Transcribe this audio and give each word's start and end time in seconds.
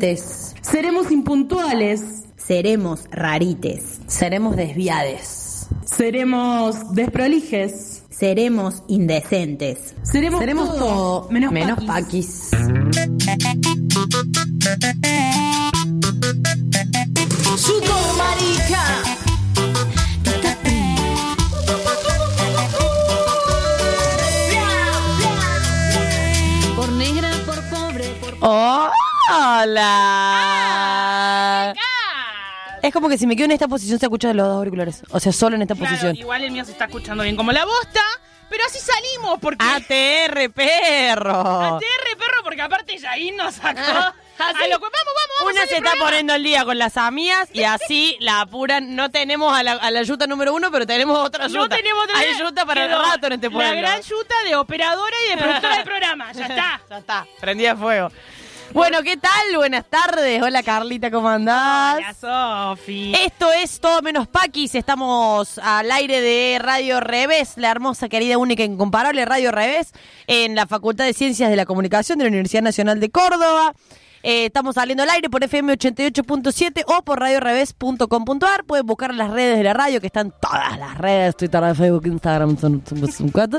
Seremos 0.00 1.10
impuntuales. 1.10 2.24
Seremos 2.36 3.04
rarites. 3.10 4.00
Seremos 4.06 4.56
desviades. 4.56 5.68
Seremos 5.84 6.94
desprolijes. 6.94 8.02
Seremos 8.08 8.82
indecentes. 8.88 9.94
Seremos, 10.02 10.40
Seremos 10.40 10.76
todo, 10.78 11.28
menos, 11.30 11.52
menos 11.52 11.84
paquis. 11.84 12.50
marica. 18.16 18.84
Por 28.40 28.89
por 29.60 29.68
¡Hola! 29.68 31.74
Es 32.82 32.92
como 32.94 33.08
que 33.10 33.18
si 33.18 33.26
me 33.26 33.36
quedo 33.36 33.44
en 33.46 33.50
esta 33.52 33.68
posición 33.68 33.98
se 33.98 34.06
escucha 34.06 34.28
de 34.28 34.34
los 34.34 34.46
dos 34.46 34.56
auriculares. 34.56 35.02
O 35.10 35.20
sea, 35.20 35.32
solo 35.32 35.56
en 35.56 35.62
esta 35.62 35.74
Claro, 35.74 35.90
posición. 35.90 36.16
igual 36.16 36.44
el 36.44 36.50
mío 36.50 36.64
se 36.64 36.72
está 36.72 36.86
escuchando 36.86 37.22
bien 37.24 37.36
como 37.36 37.52
la 37.52 37.64
bosta, 37.66 38.00
pero 38.48 38.64
así 38.64 38.78
salimos 38.78 39.38
porque... 39.40 39.62
ATR, 39.64 40.50
perro. 40.50 41.40
ATR, 41.76 42.16
perro, 42.18 42.42
porque 42.42 42.62
aparte 42.62 42.96
Yain 42.98 43.36
nos 43.36 43.54
sacó... 43.56 43.80
Ah, 44.42 44.48
a 44.48 44.52
lo 44.68 44.78
que- 44.78 44.86
vamos, 44.86 45.14
vamos. 45.38 45.52
Una 45.52 45.60
se 45.60 45.60
el 45.60 45.68
está 45.76 45.80
programa. 45.90 46.04
poniendo 46.06 46.32
al 46.32 46.42
día 46.42 46.64
con 46.64 46.78
las 46.78 46.96
amigas 46.96 47.50
y 47.52 47.64
así 47.64 48.16
la 48.20 48.40
apuran. 48.40 48.96
No 48.96 49.10
tenemos 49.10 49.54
a 49.54 49.62
la, 49.62 49.72
a 49.72 49.90
la 49.90 50.02
yuta 50.02 50.26
número 50.26 50.54
uno, 50.54 50.70
pero 50.70 50.86
tenemos 50.86 51.18
otra 51.18 51.46
yuta. 51.48 51.58
No 51.58 51.68
tenemos 51.68 52.04
otra 52.04 52.18
Hay 52.18 52.38
yuta 52.38 52.64
para 52.64 52.86
el 52.86 52.90
rato 52.92 53.26
en 53.26 53.34
este 53.34 53.50
pueblo. 53.50 53.74
La 53.74 53.78
gran 53.78 54.00
yuta 54.00 54.34
de 54.46 54.56
operadora 54.56 55.14
y 55.26 55.30
de 55.32 55.36
productora 55.36 55.74
del 55.76 55.84
programa. 55.84 56.32
Ya 56.32 56.42
está. 56.46 56.80
ya 56.88 56.96
está, 56.98 57.26
prendida 57.38 57.76
fuego. 57.76 58.10
Bueno, 58.72 59.02
¿qué 59.02 59.16
tal? 59.16 59.56
Buenas 59.56 59.84
tardes. 59.90 60.40
Hola 60.40 60.62
Carlita, 60.62 61.10
¿cómo 61.10 61.28
andás? 61.28 61.96
Hola, 61.96 62.76
Sofi. 62.76 63.12
Esto 63.18 63.50
es 63.52 63.80
Todo 63.80 64.00
Menos 64.00 64.28
Paquis. 64.28 64.76
Estamos 64.76 65.58
al 65.58 65.90
aire 65.90 66.20
de 66.20 66.58
Radio 66.60 67.00
Revés, 67.00 67.54
la 67.56 67.70
hermosa, 67.70 68.08
querida, 68.08 68.38
única, 68.38 68.62
incomparable 68.62 69.24
Radio 69.24 69.50
Revés, 69.50 69.92
en 70.28 70.54
la 70.54 70.66
Facultad 70.66 71.04
de 71.04 71.14
Ciencias 71.14 71.50
de 71.50 71.56
la 71.56 71.66
Comunicación 71.66 72.18
de 72.18 72.24
la 72.24 72.28
Universidad 72.28 72.62
Nacional 72.62 73.00
de 73.00 73.10
Córdoba. 73.10 73.74
Eh, 74.22 74.46
estamos 74.46 74.74
saliendo 74.74 75.02
al 75.02 75.10
aire 75.10 75.30
por 75.30 75.42
FM 75.42 75.72
88.7 75.74 76.84
o 76.86 77.02
por 77.02 77.18
radiorevés.com.ar. 77.20 78.64
Pueden 78.64 78.86
buscar 78.86 79.14
las 79.14 79.30
redes 79.30 79.56
de 79.58 79.64
la 79.64 79.72
radio, 79.72 80.00
que 80.00 80.06
están 80.08 80.32
todas 80.40 80.78
las 80.78 80.98
redes, 80.98 81.36
Twitter, 81.36 81.62
Facebook, 81.74 82.06
Instagram, 82.06 82.58
son, 82.58 82.82
son- 82.86 83.10
son 83.10 83.28
cuatro. 83.32 83.58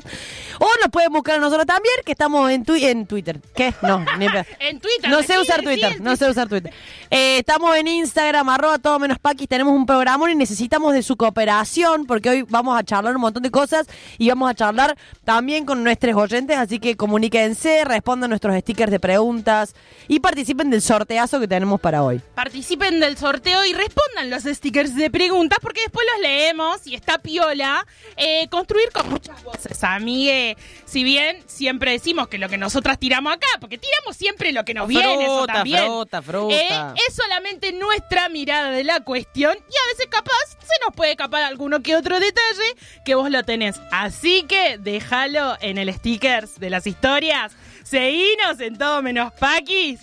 O 0.59 0.68
nos 0.81 0.90
pueden 0.92 1.12
buscar 1.12 1.38
a 1.38 1.40
nosotros 1.40 1.66
también, 1.66 1.95
que 2.06 2.12
estamos 2.12 2.50
en, 2.52 2.64
tui- 2.64 2.84
en 2.84 3.08
Twitter. 3.08 3.40
¿Qué? 3.56 3.73
No, 3.81 4.06
ni 4.20 4.26
en 4.59 4.80
Twitter. 4.80 5.09
No 5.09 5.23
sé 5.23 5.40
usar 5.40 5.62
Twitter, 5.64 6.00
no 6.00 6.16
sé 6.16 6.30
usar 6.30 6.48
Twitter. 6.48 6.72
Eh, 7.09 7.40
estamos 7.40 7.75
en 7.75 7.88
Instagram, 7.88 8.48
arroba 8.50 8.78
todo 8.78 9.00
menos 9.00 9.18
paquis, 9.20 9.48
tenemos 9.48 9.73
un 9.73 9.86
programón 9.86 10.30
y 10.30 10.36
necesitamos 10.36 10.94
de 10.94 11.02
su 11.02 11.18
cooperación 11.18 12.06
porque 12.06 12.30
hoy 12.30 12.42
vamos 12.44 12.78
a 12.80 12.84
charlar 12.84 13.16
un 13.16 13.22
montón 13.22 13.44
de 13.44 13.50
cosas 13.52 13.88
y 14.18 14.30
vamos 14.30 14.50
a 14.50 14.53
charlar 14.53 14.96
también 15.25 15.66
con 15.66 15.84
nuestros 15.84 16.16
oyentes, 16.16 16.58
así 16.58 16.80
que 16.80 16.96
comuníquense, 16.96 17.84
respondan 17.84 18.30
nuestros 18.30 18.56
stickers 18.59 18.92
de 18.92 19.00
preguntas 19.00 19.73
y 20.08 20.20
participen 20.20 20.50
del 20.53 20.81
sorteazo 20.81 21.39
que 21.39 21.47
tenemos 21.47 21.80
para 21.80 22.03
hoy. 22.03 22.22
Participen 22.35 23.00
del 23.00 23.17
sorteo 23.17 23.66
y 23.66 23.73
respondan 23.73 24.29
los 24.29 24.44
stickers 24.44 24.95
de 24.95 25.09
preguntas 25.09 25.59
porque 25.62 25.81
después 25.81 26.06
los 26.13 26.22
leemos 26.22 26.85
y 26.85 26.95
está 26.95 27.19
piola. 27.19 27.85
Eh, 28.17 28.47
construir 28.50 28.90
con 28.91 29.09
muchas 29.09 29.41
voces, 29.44 29.84
amigue. 29.84 30.57
Si 30.85 31.03
bien 31.03 31.41
siempre 31.47 31.91
decimos 31.94 32.28
que 32.28 32.38
lo 32.38 32.50
que 32.50 32.57
nosotras 32.57 33.00
tiramos 33.00 33.34
acá, 33.34 33.47
porque 33.59 33.78
tiramos 33.78 34.17
siempre 34.17 34.51
lo 34.51 34.66
que 34.66 34.73
nos 34.73 34.88
viene, 34.88 35.23
eso 35.23 35.47
también. 35.47 35.85
fruta, 35.85 36.22
fruta. 36.22 36.53
Eh, 36.53 37.01
es 37.07 37.16
solamente 37.16 37.72
nuestra 37.72 38.29
mirada 38.29 38.72
de 38.72 38.84
la 38.84 39.00
cuestión 39.00 39.56
y 39.56 39.57
a 39.57 39.91
veces 39.91 40.07
capaz 40.09 40.31
se 40.59 40.85
nos 40.85 40.95
puede 40.95 41.11
escapar 41.11 41.44
alguno 41.44 41.81
que 41.81 41.95
otro 41.95 42.19
detalle 42.19 42.75
que 43.06 43.16
vos 43.16 43.31
lo 43.31 43.44
tenés. 43.44 43.79
Así 43.91 44.44
que 44.44 44.78
déjalo 44.78 45.56
en 45.61 45.78
el 45.78 45.94
stickers 45.94 46.59
de 46.59 46.69
las 46.69 46.85
historias. 46.88 47.53
Seguinos 47.84 48.59
en 48.59 48.78
todo 48.78 49.01
menos 49.01 49.34
paquis. 49.34 50.00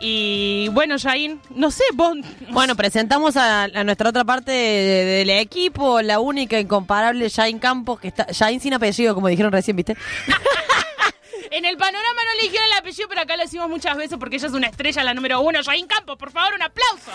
Y 0.00 0.68
bueno, 0.72 0.96
Jain, 0.98 1.40
no 1.54 1.70
sé, 1.70 1.84
vos. 1.94 2.16
Bueno, 2.50 2.74
presentamos 2.76 3.36
a, 3.36 3.64
a 3.64 3.84
nuestra 3.84 4.10
otra 4.10 4.24
parte 4.24 4.50
de- 4.52 5.04
del 5.04 5.30
equipo, 5.30 6.02
la 6.02 6.20
única, 6.20 6.58
incomparable 6.58 7.28
Jain 7.30 7.58
Campos, 7.58 8.00
que 8.00 8.08
está, 8.08 8.26
Jain 8.32 8.60
sin 8.60 8.74
apellido, 8.74 9.14
como 9.14 9.28
dijeron 9.28 9.52
recién, 9.52 9.76
¿viste? 9.76 9.96
En 11.50 11.64
el 11.64 11.76
panorama 11.76 12.20
no 12.24 12.34
le 12.36 12.42
dijeron 12.48 12.66
el 12.66 12.78
apellido, 12.78 13.08
pero 13.08 13.20
acá 13.22 13.36
lo 13.36 13.42
decimos 13.42 13.68
muchas 13.68 13.96
veces 13.96 14.18
porque 14.18 14.36
ella 14.36 14.46
es 14.46 14.52
una 14.52 14.66
estrella, 14.68 15.04
la 15.04 15.14
número 15.14 15.40
uno. 15.40 15.60
Jain 15.62 15.86
Campos, 15.86 16.16
por 16.16 16.30
favor, 16.30 16.54
un 16.54 16.62
aplauso. 16.62 17.10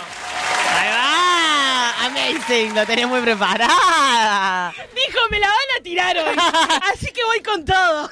¡Ahí 0.76 0.90
va! 0.90 2.06
Amazing, 2.06 2.76
lo 2.76 2.86
tenés 2.86 3.08
muy 3.08 3.22
preparada. 3.22 4.72
Dijo, 4.72 5.20
me 5.32 5.40
la 5.40 5.48
van 5.48 5.80
a 5.80 5.84
tirar 5.84 6.18
hoy. 6.18 6.36
Así 6.94 7.08
que 7.08 7.24
voy 7.24 7.42
con 7.42 7.66
todo. 7.66 8.10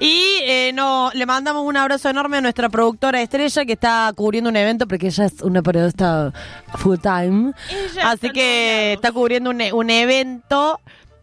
Y 0.00 0.38
eh, 0.42 0.72
no, 0.74 1.10
le 1.14 1.26
mandamos 1.26 1.64
un 1.64 1.76
abrazo 1.76 2.08
enorme 2.08 2.36
a 2.38 2.40
nuestra 2.40 2.68
productora 2.68 3.20
estrella 3.22 3.64
que 3.64 3.72
está 3.72 4.12
cubriendo 4.14 4.50
un 4.50 4.56
evento 4.56 4.86
porque 4.86 5.06
ella 5.06 5.24
es 5.26 5.40
una 5.40 5.62
periodista 5.62 6.32
full 6.78 6.98
time. 6.98 7.52
Ella 7.70 8.10
Así 8.10 8.30
que 8.30 8.94
está 8.94 9.12
cubriendo 9.12 9.50
un, 9.50 9.62
un 9.72 9.90
evento. 9.90 10.80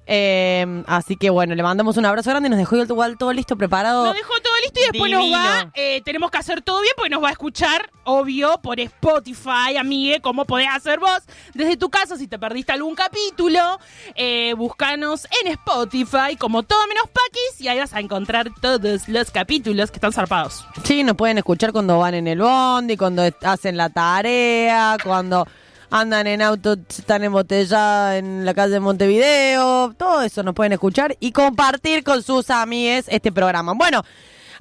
Eh, 0.07 0.83
así 0.87 1.15
que 1.15 1.29
bueno, 1.29 1.55
le 1.55 1.63
mandamos 1.63 1.95
un 1.97 2.05
abrazo 2.05 2.29
grande 2.31 2.49
nos 2.49 2.57
dejó 2.57 2.75
igual 2.77 3.17
todo 3.17 3.31
listo, 3.33 3.55
preparado. 3.55 4.05
Nos 4.05 4.15
dejó 4.15 4.33
todo 4.41 4.53
listo 4.63 4.79
y 4.79 4.83
después 4.91 5.11
nos 5.11 5.21
Divino. 5.21 5.37
va. 5.37 5.71
eh, 5.75 6.01
tenemos 6.03 6.31
que 6.31 6.37
hacer 6.37 6.61
todo 6.61 6.81
bien 6.81 6.93
porque 6.95 7.09
nos 7.09 7.23
va 7.23 7.29
a 7.29 7.31
escuchar, 7.31 7.89
obvio, 8.03 8.59
por 8.61 8.79
Spotify, 8.79 9.77
amigue, 9.79 10.19
como 10.21 10.45
podés 10.45 10.67
hacer 10.73 10.99
vos 10.99 11.19
desde 11.53 11.77
tu 11.77 11.89
casa. 11.89 12.17
Si 12.17 12.27
te 12.27 12.37
perdiste 12.39 12.71
algún 12.71 12.95
capítulo, 12.95 13.79
eh, 14.15 14.53
búscanos 14.55 15.27
en 15.43 15.51
Spotify 15.51 16.35
como 16.37 16.63
todo 16.63 16.85
menos 16.87 17.05
paquis 17.05 17.61
y 17.61 17.67
ahí 17.67 17.79
vas 17.79 17.93
a 17.93 17.99
encontrar 17.99 18.49
todos 18.61 19.07
los 19.07 19.31
capítulos 19.31 19.91
que 19.91 19.97
están 19.97 20.13
zarpados. 20.13 20.65
Sí, 20.83 21.03
nos 21.03 21.15
pueden 21.15 21.37
escuchar 21.37 21.71
cuando 21.71 21.99
van 21.99 22.15
en 22.15 22.27
el 22.27 22.39
bondi, 22.39 22.97
cuando 22.97 23.23
hacen 23.43 23.77
la 23.77 23.89
tarea, 23.89 24.97
cuando 25.03 25.47
andan 25.91 26.25
en 26.25 26.41
auto, 26.41 26.77
están 26.89 27.23
embotelladas 27.23 28.15
en 28.15 28.45
la 28.45 28.53
calle 28.53 28.73
de 28.73 28.79
Montevideo, 28.79 29.93
todo 29.97 30.21
eso 30.23 30.41
nos 30.41 30.55
pueden 30.55 30.71
escuchar 30.71 31.17
y 31.19 31.33
compartir 31.33 32.03
con 32.03 32.23
sus 32.23 32.49
amigues 32.49 33.05
este 33.09 33.31
programa. 33.31 33.73
Bueno, 33.73 34.03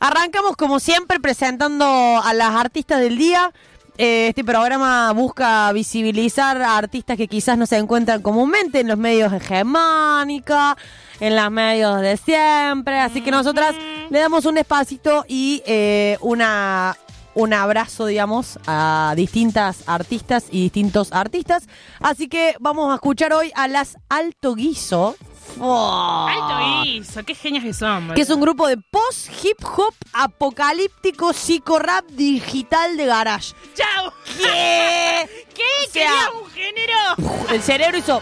arrancamos 0.00 0.56
como 0.56 0.80
siempre 0.80 1.20
presentando 1.20 1.86
a 2.22 2.34
las 2.34 2.50
artistas 2.50 3.00
del 3.00 3.16
día. 3.16 3.52
Eh, 3.96 4.28
Este 4.28 4.42
programa 4.44 5.12
busca 5.12 5.70
visibilizar 5.72 6.60
a 6.62 6.78
artistas 6.78 7.16
que 7.16 7.28
quizás 7.28 7.56
no 7.56 7.66
se 7.66 7.76
encuentran 7.76 8.22
comúnmente 8.22 8.80
en 8.80 8.88
los 8.88 8.98
medios 8.98 9.32
hegemónicos, 9.32 10.74
en 11.20 11.36
los 11.36 11.50
medios 11.50 12.00
de 12.00 12.16
siempre. 12.16 12.98
Así 12.98 13.20
que 13.20 13.30
nosotras 13.30 13.74
le 14.08 14.18
damos 14.18 14.46
un 14.46 14.58
espacito 14.58 15.24
y 15.28 15.62
eh, 15.66 16.16
una, 16.22 16.96
un 17.40 17.52
abrazo, 17.54 18.06
digamos, 18.06 18.58
a 18.66 19.14
distintas 19.16 19.84
artistas 19.88 20.44
y 20.50 20.62
distintos 20.62 21.12
artistas. 21.12 21.64
Así 22.00 22.28
que 22.28 22.54
vamos 22.60 22.90
a 22.90 22.94
escuchar 22.96 23.32
hoy 23.32 23.50
a 23.54 23.66
las 23.68 23.96
Alto 24.08 24.54
Guiso. 24.54 25.16
¡Oh! 25.58 26.26
Alto 26.30 26.84
hizo, 26.86 27.24
qué 27.24 27.34
genios 27.34 27.64
que 27.64 27.72
son. 27.74 28.12
que 28.14 28.20
es 28.22 28.30
un 28.30 28.40
grupo 28.40 28.68
de 28.68 28.76
post 28.76 29.28
hip 29.42 29.58
hop 29.76 29.94
apocalíptico 30.12 31.32
psicorap 31.32 32.06
digital 32.10 32.96
de 32.96 33.06
garage. 33.06 33.54
¡Chao! 33.74 34.12
¿Qué? 34.38 35.28
¿Qué? 35.54 35.62
O 35.88 35.92
sea- 35.92 36.02
¿Querías 36.10 36.30
un 36.42 36.50
género? 36.50 37.52
El 37.52 37.62
cerebro 37.62 37.98
hizo. 37.98 38.20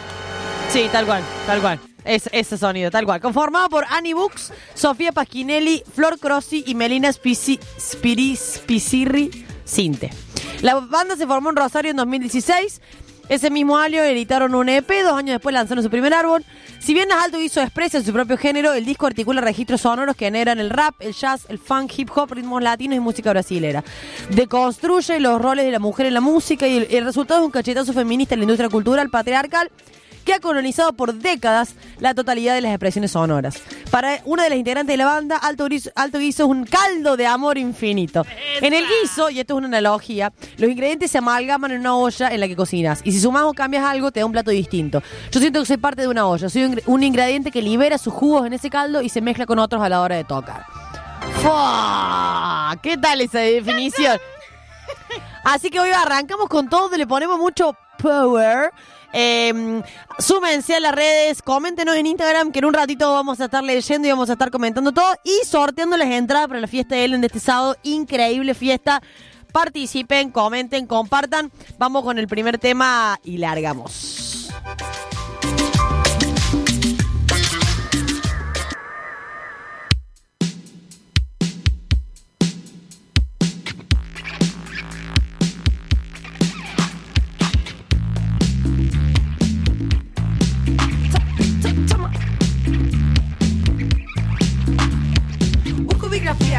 Sí, 0.71 0.89
tal 0.93 1.07
cual, 1.07 1.23
tal 1.47 1.61
cual. 1.61 1.81
Es, 2.09 2.27
ese 2.33 2.57
sonido, 2.57 2.91
tal 2.91 3.05
cual. 3.05 3.21
Conformado 3.21 3.69
por 3.69 3.85
Annie 3.91 4.15
Books, 4.15 4.51
Sofía 4.73 5.13
Pasquinelli, 5.13 5.83
Flor 5.95 6.19
Crossi 6.19 6.65
y 6.67 6.75
Melina 6.75 7.13
Spici, 7.13 7.61
Spiri, 7.79 8.35
Spicirri 8.35 9.45
Cinte. 9.67 10.11
La 10.63 10.77
banda 10.81 11.17
se 11.17 11.27
formó 11.27 11.51
en 11.51 11.57
Rosario 11.57 11.91
en 11.91 11.99
2016. 11.99 12.81
Ese 13.29 13.51
mismo 13.51 13.77
año 13.77 14.03
editaron 14.03 14.55
un 14.55 14.71
EP, 14.71 14.89
dos 15.05 15.13
años 15.13 15.35
después 15.35 15.53
lanzaron 15.53 15.85
su 15.85 15.91
primer 15.91 16.15
álbum. 16.15 16.41
Si 16.79 16.95
bien 16.95 17.13
Alto 17.13 17.39
hizo 17.43 17.61
expresa 17.61 17.99
en 17.99 18.07
su 18.07 18.13
propio 18.15 18.39
género, 18.39 18.73
el 18.73 18.87
disco 18.87 19.07
articula 19.07 19.43
registros 19.43 19.83
sonoros 19.83 20.17
que 20.17 20.25
generan 20.25 20.59
el 20.61 20.71
rap, 20.71 20.95
el 21.01 21.13
jazz, 21.13 21.45
el 21.51 21.59
funk, 21.59 21.93
hip 21.95 22.09
hop, 22.15 22.33
ritmos 22.33 22.63
latinos 22.63 22.97
y 22.97 23.01
música 23.01 23.29
brasilera. 23.29 23.85
Deconstruye 24.31 25.21
los 25.21 25.43
roles 25.43 25.67
de 25.67 25.73
la 25.73 25.79
mujer 25.79 26.07
en 26.07 26.15
la 26.15 26.23
música 26.23 26.67
y 26.67 26.79
el, 26.79 26.87
el 26.91 27.05
resultado 27.05 27.41
es 27.41 27.45
un 27.45 27.53
cachetazo 27.53 27.93
feminista 27.93 28.35
en 28.35 28.41
la 28.41 28.45
industria 28.45 28.71
cultural 28.71 29.11
patriarcal 29.11 29.71
que 30.29 30.35
ha 30.35 30.41
colonizado 30.41 30.93
por 30.93 31.15
décadas 31.15 31.75
la 32.01 32.13
totalidad 32.13 32.55
de 32.55 32.61
las 32.61 32.73
expresiones 32.73 33.13
sonoras. 33.13 33.63
Para 33.91 34.21
una 34.27 34.43
de 34.45 34.51
las 34.51 34.59
integrantes 34.59 34.93
de 34.93 34.99
la 34.99 35.07
banda, 35.07 35.39
Alto 35.39 35.67
Guiso, 35.69 35.91
Alto 35.95 36.19
Guiso 36.19 36.45
es 36.45 36.51
un 36.51 36.65
caldo 36.67 37.17
de 37.17 37.27
amor 37.27 37.57
infinito. 37.57 38.27
En 38.61 38.75
el 38.75 38.85
guiso, 38.87 39.31
y 39.31 39.41
esto 39.41 39.55
es 39.55 39.59
una 39.65 39.69
analogía, 39.69 40.31
los 40.59 40.71
ingredientes 40.71 41.11
se 41.11 41.17
amalgaman 41.17 41.71
en 41.71 41.81
una 41.81 41.97
olla 41.97 42.29
en 42.29 42.41
la 42.41 42.47
que 42.47 42.57
cocinas. 42.57 43.01
Y 43.05 43.13
si 43.13 43.21
sumas 43.21 43.45
o 43.45 43.55
cambias 43.55 43.85
algo, 43.87 44.13
te 44.13 44.21
da 44.21 44.27
un 44.27 44.33
plato 44.33 44.51
distinto. 44.51 45.03
Yo 45.33 45.41
siento 45.41 45.61
que 45.61 45.67
soy 45.67 45.79
parte 45.79 46.03
de 46.03 46.09
una 46.09 46.27
olla. 46.27 46.51
Soy 46.51 46.65
un, 46.65 46.73
ingre- 46.75 46.83
un 46.85 47.03
ingrediente 47.03 47.51
que 47.51 47.63
libera 47.63 47.97
sus 47.97 48.13
jugos 48.13 48.47
en 48.47 48.53
ese 48.53 48.69
caldo 48.69 49.01
y 49.01 49.09
se 49.09 49.23
mezcla 49.23 49.47
con 49.47 49.59
otros 49.59 49.81
a 49.83 49.89
la 49.89 50.03
hora 50.03 50.17
de 50.17 50.25
tocar. 50.25 50.67
¡Fua! 51.41 52.77
¿Qué 52.83 52.99
tal 52.99 53.21
esa 53.23 53.39
definición? 53.39 54.19
Así 55.45 55.71
que 55.71 55.81
hoy 55.81 55.89
arrancamos 55.91 56.49
con 56.51 56.69
todo, 56.69 56.95
le 56.97 57.07
ponemos 57.07 57.39
mucho 57.39 57.75
power. 57.99 58.71
Eh, 59.21 59.83
súmense 60.21 60.77
a 60.77 60.81
las 60.81 60.95
redes, 60.95 61.43
coméntenos 61.43 61.97
en 61.97 62.07
Instagram 62.07 62.53
que 62.53 62.61
en 62.61 62.67
un 62.67 62.73
ratito 62.73 63.13
vamos 63.13 63.41
a 63.41 63.47
estar 63.47 63.65
leyendo 63.65 64.07
y 64.07 64.13
vamos 64.13 64.31
a 64.31 64.35
estar 64.35 64.49
comentando 64.49 64.93
todo 64.93 65.13
y 65.25 65.45
sorteando 65.45 65.97
las 65.97 66.09
entradas 66.09 66.47
para 66.47 66.61
la 66.61 66.69
fiesta 66.69 66.95
de 66.95 67.05
Ellen 67.05 67.21
de 67.21 67.27
este 67.27 67.41
sábado. 67.41 67.75
Increíble 67.83 68.55
fiesta. 68.55 69.03
Participen, 69.51 70.31
comenten, 70.31 70.87
compartan. 70.87 71.51
Vamos 71.79 72.05
con 72.05 72.17
el 72.17 72.29
primer 72.29 72.59
tema 72.59 73.19
y 73.25 73.39
largamos. 73.39 74.38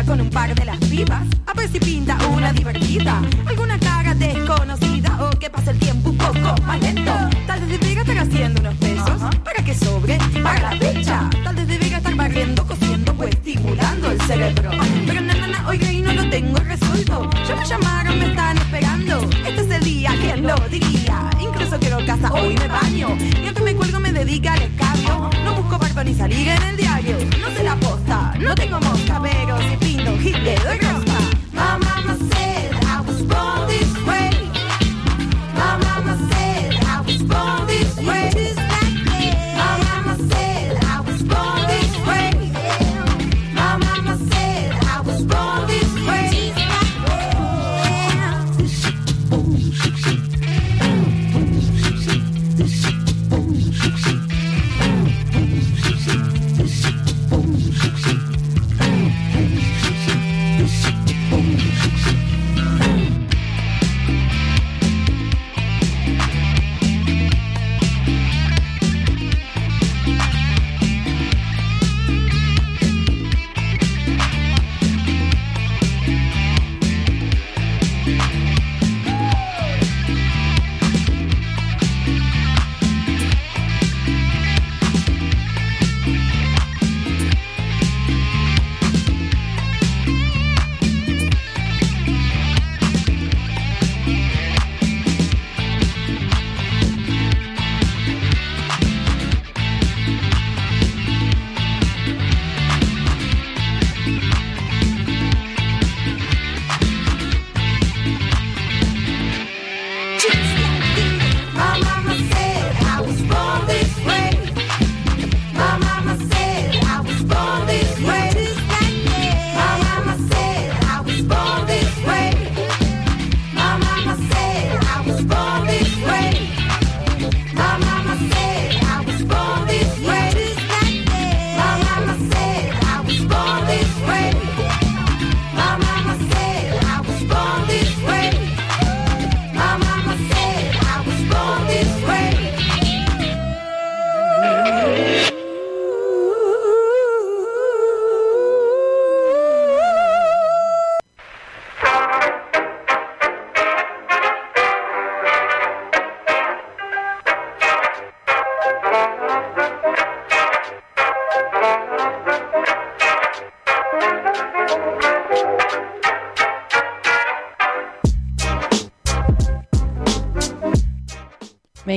Con 0.09 0.21
un 0.21 0.29
par 0.31 0.55
de 0.55 0.65
las 0.65 0.77
pibas 0.77 1.21
A 1.45 1.53
ver 1.53 1.69
si 1.69 1.79
pinta 1.79 2.17
una 2.29 2.51
divertida. 2.51 3.21
Alguna 3.45 3.77
cara 3.79 4.15
desconocida 4.15 5.15
O 5.21 5.29
que 5.37 5.51
pase 5.51 5.69
el 5.69 5.77
tiempo 5.77 6.09
un 6.09 6.17
poco 6.17 6.61
más 6.65 6.81
lento. 6.81 7.11
Tal 7.45 7.59
vez 7.59 7.69
debería 7.69 8.01
estar 8.01 8.17
haciendo 8.17 8.59
unos 8.59 8.75
pesos 8.77 9.21
Para 9.43 9.63
que 9.63 9.75
sobre, 9.75 10.17
para 10.41 10.61
la 10.61 10.77
fecha 10.77 11.29
Tal 11.43 11.55
vez 11.55 11.67
debería 11.67 11.97
estar 11.97 12.15
barriendo, 12.15 12.65
cosiendo 12.65 13.13
O 13.19 13.23
estimulando 13.23 14.09
el 14.09 14.21
cerebro. 14.21 14.71
Pero 15.05 15.21
na, 15.21 15.33
na, 15.35 15.47
na, 15.47 15.67
oiga 15.67 15.91
y 15.91 16.01
no 16.01 16.13
lo 16.13 16.27
tengo 16.29 16.57
resuelto. 16.57 17.29
Ya 17.47 17.55
me 17.55 17.65
llamaron, 17.65 18.17
me 18.17 18.25
están 18.29 18.57
esperando. 18.57 19.21
Este 19.47 19.61
es 19.61 19.69
el 19.69 19.83
día, 19.83 20.11
¿quién 20.19 20.47
lo 20.47 20.55
diría? 20.69 21.29
Incluso 21.39 21.79
quiero 21.79 22.03
casa, 22.07 22.33
hoy 22.33 22.55
me 22.57 22.67
baño. 22.67 23.15
Y 23.43 23.47
antes 23.47 23.63
me 23.63 23.75
cuelgo, 23.75 23.99
me 23.99 24.11
dedica 24.11 24.53
al 24.53 24.63
escabio 24.63 24.88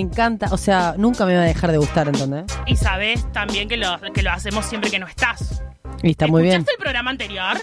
encanta, 0.02 0.48
o 0.52 0.56
sea, 0.56 0.94
nunca 0.98 1.24
me 1.26 1.34
va 1.34 1.42
a 1.42 1.46
dejar 1.46 1.72
de 1.72 1.78
gustar, 1.78 2.08
¿entendés? 2.08 2.44
Y 2.66 2.76
sabes 2.76 3.30
también 3.32 3.68
que 3.68 3.76
lo, 3.76 3.98
que 4.12 4.22
lo 4.22 4.30
hacemos 4.30 4.66
siempre 4.66 4.90
que 4.90 4.98
no 4.98 5.06
estás. 5.06 5.62
Y 6.02 6.10
está 6.10 6.26
muy 6.26 6.42
bien. 6.42 6.54
¿Escuchaste 6.54 6.72
el 6.72 6.82
programa 6.82 7.10
anterior? 7.10 7.56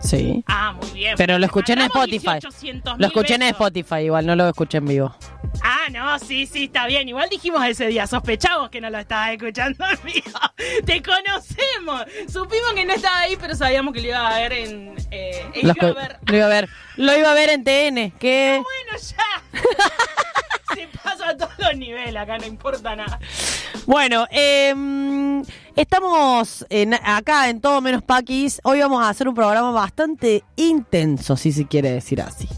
Sí. 0.00 0.44
Ah, 0.46 0.74
muy 0.80 0.90
bien. 0.90 1.14
Pero 1.16 1.38
lo 1.38 1.46
escuché 1.46 1.72
en 1.72 1.82
Spotify. 1.82 2.38
1800.000 2.40 2.96
Lo 2.98 3.06
escuché 3.06 3.34
en 3.34 3.40
besos. 3.40 3.52
Spotify, 3.52 3.96
igual, 4.04 4.26
no 4.26 4.36
lo 4.36 4.48
escuché 4.48 4.78
en 4.78 4.84
vivo. 4.86 5.16
Ah, 5.62 5.86
no, 5.90 6.18
sí, 6.18 6.46
sí, 6.46 6.64
está 6.64 6.86
bien. 6.86 7.08
Igual 7.08 7.28
dijimos 7.30 7.64
ese 7.64 7.86
día, 7.86 8.06
sospechamos 8.06 8.68
que 8.70 8.80
no 8.80 8.90
lo 8.90 8.98
estabas 8.98 9.32
escuchando 9.32 9.84
en 9.88 9.98
vivo. 10.04 10.38
Te 10.84 11.02
conocemos. 11.02 12.04
Supimos 12.30 12.72
que 12.74 12.84
no 12.84 12.92
estaba 12.94 13.20
ahí, 13.20 13.36
pero 13.40 13.54
sabíamos 13.54 13.94
que 13.94 14.00
lo 14.02 14.08
iba 14.08 14.28
a 14.28 14.38
ver 14.38 14.52
en... 14.52 14.94
Eh, 15.10 15.44
Lo, 15.62 15.72
iba 15.74 15.88
a 15.88 15.92
ver. 15.92 16.18
lo 16.26 16.36
iba 16.36 16.46
a 16.46 16.48
ver. 16.48 16.68
Lo 16.96 17.16
iba 17.16 17.30
a 17.30 17.34
ver 17.34 17.50
en 17.50 17.64
TN. 17.64 18.12
¿Qué? 18.18 18.62
Bueno, 18.62 18.98
ya. 19.00 19.62
Se 20.74 20.88
pasa 21.02 21.28
a 21.30 21.36
todos 21.36 21.74
acá 22.16 22.38
no 22.38 22.46
importa 22.46 22.94
nada. 22.96 23.18
Bueno, 23.86 24.26
em, 24.30 25.42
estamos 25.76 26.66
en- 26.70 26.94
acá 26.94 27.48
en 27.48 27.60
Todo 27.60 27.80
Menos 27.80 28.02
Paquis. 28.02 28.60
Hoy 28.64 28.80
vamos 28.80 29.02
a 29.02 29.08
hacer 29.08 29.28
un 29.28 29.34
programa 29.34 29.70
bastante 29.70 30.42
intenso, 30.56 31.36
si 31.36 31.52
se 31.52 31.66
quiere 31.66 31.90
decir 31.92 32.20
así. 32.20 32.48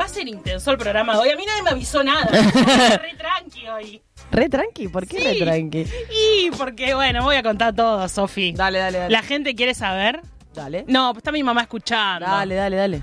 Va 0.00 0.04
a 0.04 0.08
ser 0.08 0.28
intenso 0.28 0.70
el 0.70 0.78
programa 0.78 1.14
de 1.14 1.18
hoy. 1.20 1.30
A 1.30 1.36
mí 1.36 1.44
nadie 1.46 1.62
me 1.62 1.70
avisó 1.70 2.02
nada. 2.04 2.26
Re 2.30 3.14
tranqui 3.16 3.68
hoy. 3.68 4.02
Re 4.30 4.48
tranqui, 4.48 4.88
¿por 4.88 5.06
qué 5.06 5.18
Sí. 5.18 5.24
re 5.24 5.44
tranqui? 5.44 5.86
Y 6.10 6.50
porque, 6.52 6.94
bueno, 6.94 7.22
voy 7.22 7.36
a 7.36 7.42
contar 7.42 7.74
todo, 7.74 8.06
Sofi. 8.08 8.52
Dale, 8.52 8.78
dale, 8.78 8.98
dale. 8.98 9.12
La 9.12 9.22
gente 9.22 9.54
quiere 9.54 9.74
saber. 9.74 10.20
Dale. 10.54 10.84
No, 10.88 11.12
pues 11.12 11.18
está 11.18 11.32
mi 11.32 11.42
mamá 11.42 11.62
escuchando. 11.62 12.26
Dale, 12.26 12.54
dale, 12.54 12.76
dale. 12.76 13.02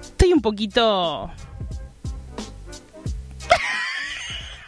Estoy 0.00 0.32
un 0.32 0.40
poquito. 0.40 1.30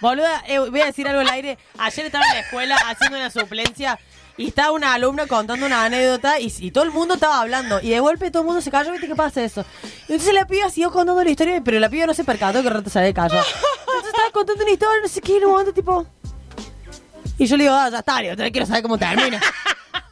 Boluda, 0.01 0.43
eh, 0.47 0.59
voy 0.59 0.81
a 0.81 0.87
decir 0.87 1.07
algo 1.07 1.21
al 1.21 1.29
aire. 1.29 1.59
Ayer 1.79 2.07
estaba 2.07 2.25
en 2.27 2.35
la 2.35 2.41
escuela 2.41 2.77
haciendo 2.89 3.19
una 3.19 3.31
suplencia 3.31 3.99
y 4.37 4.49
estaba 4.49 4.73
una 4.73 4.95
alumna 4.95 5.27
contando 5.27 5.67
una 5.67 5.85
anécdota 5.85 6.41
y, 6.41 6.53
y 6.59 6.71
todo 6.71 6.85
el 6.85 6.91
mundo 6.91 7.15
estaba 7.15 7.41
hablando. 7.41 7.81
Y 7.81 7.91
de 7.91 8.01
golpe 8.01 8.31
todo 8.31 8.43
el 8.43 8.47
mundo 8.47 8.63
se 8.63 8.71
cayó, 8.71 8.93
¿viste 8.93 9.07
qué 9.07 9.15
pasa 9.15 9.43
eso? 9.43 9.65
Y 10.09 10.13
entonces 10.13 10.33
la 10.33 10.47
piba 10.47 10.71
siguió 10.71 10.91
contando 10.91 11.23
la 11.23 11.31
historia, 11.31 11.61
pero 11.63 11.79
la 11.79 11.91
piba 11.91 12.07
no 12.07 12.15
se 12.15 12.25
percató 12.25 12.63
que 12.63 12.71
rato 12.71 12.89
se 12.89 12.99
había 12.99 13.13
callado. 13.13 13.45
Entonces 13.81 14.11
estaba 14.11 14.31
contando 14.33 14.63
una 14.63 14.73
historia, 14.73 15.03
no 15.03 15.09
sé 15.09 15.21
qué, 15.21 15.37
en 15.37 15.45
un 15.45 15.51
momento 15.51 15.73
tipo... 15.75 16.07
Y 17.37 17.47
yo 17.47 17.57
le 17.57 17.65
digo, 17.65 17.75
ah, 17.75 17.89
ya 17.91 17.99
está, 17.99 18.19
digo, 18.19 18.35
quiero 18.37 18.67
saber 18.67 18.83
cómo 18.83 18.99
termina. 18.99 19.41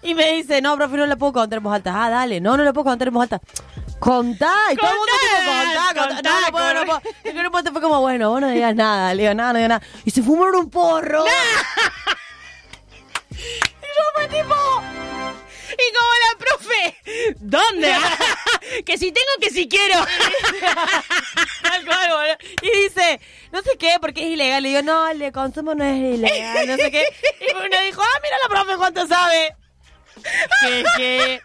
Y 0.02 0.14
me 0.14 0.33
dice, 0.33 0.62
no, 0.62 0.76
profe, 0.76 0.97
no 0.97 1.07
la 1.07 1.16
puedo 1.16 1.33
contar 1.35 1.59
en 1.59 1.62
voz 1.62 1.75
alta. 1.75 1.92
Ah, 2.04 2.09
dale, 2.09 2.40
no, 2.40 2.57
no 2.57 2.64
la 2.64 2.73
puedo 2.73 2.85
contar 2.85 3.09
en 3.09 3.14
voz 3.14 3.25
alta. 3.25 3.40
Contá, 3.98 4.54
y 4.72 4.76
todo 4.76 4.90
el 4.90 4.96
mundo 4.96 5.12
tipo, 5.20 5.50
contá, 5.50 6.06
contá. 6.06 6.30
No, 6.30 6.40
no 6.40 6.46
puedo, 6.52 6.74
no 6.74 6.84
puedo. 6.84 7.02
Y 7.24 7.32
que 7.32 7.38
un 7.38 7.50
punto 7.50 7.72
fue 7.72 7.80
como, 7.80 8.00
bueno, 8.00 8.30
vos 8.30 8.40
no 8.40 8.48
digas 8.48 8.74
nada. 8.74 9.12
Le 9.14 9.22
digo, 9.22 9.34
nada, 9.34 9.52
no 9.52 9.58
digas 9.58 9.68
nada. 9.68 9.86
Y 10.04 10.10
se 10.10 10.22
fumaron 10.22 10.56
un 10.56 10.70
porro. 10.70 11.24
Y 13.30 13.90
yo 13.96 14.04
fue 14.14 14.26
tipo. 14.28 14.54
Y 15.70 15.92
como 15.94 16.10
la 16.24 16.38
profe, 16.38 17.36
¿dónde? 17.38 17.94
que 18.84 18.98
si 18.98 19.12
tengo, 19.12 19.30
que 19.40 19.50
si 19.50 19.68
quiero. 19.68 19.94
Y 22.62 22.82
dice, 22.82 23.20
no 23.52 23.62
sé 23.62 23.76
qué, 23.78 23.96
porque 24.00 24.24
es 24.24 24.30
ilegal. 24.32 24.62
Le 24.62 24.68
digo, 24.70 24.82
no, 24.82 25.08
el 25.08 25.18
de 25.18 25.32
consumo 25.32 25.74
no 25.74 25.84
es 25.84 25.96
ilegal, 25.96 26.66
no 26.66 26.76
sé 26.76 26.90
qué. 26.90 27.04
Y 27.40 27.54
uno 27.54 27.82
dijo, 27.84 28.02
ah, 28.02 28.20
mira 28.22 28.36
la 28.42 28.48
profe 28.48 28.76
cuánto 28.76 29.06
sabe. 29.06 29.56
Que, 30.60 30.84
que... 30.96 31.42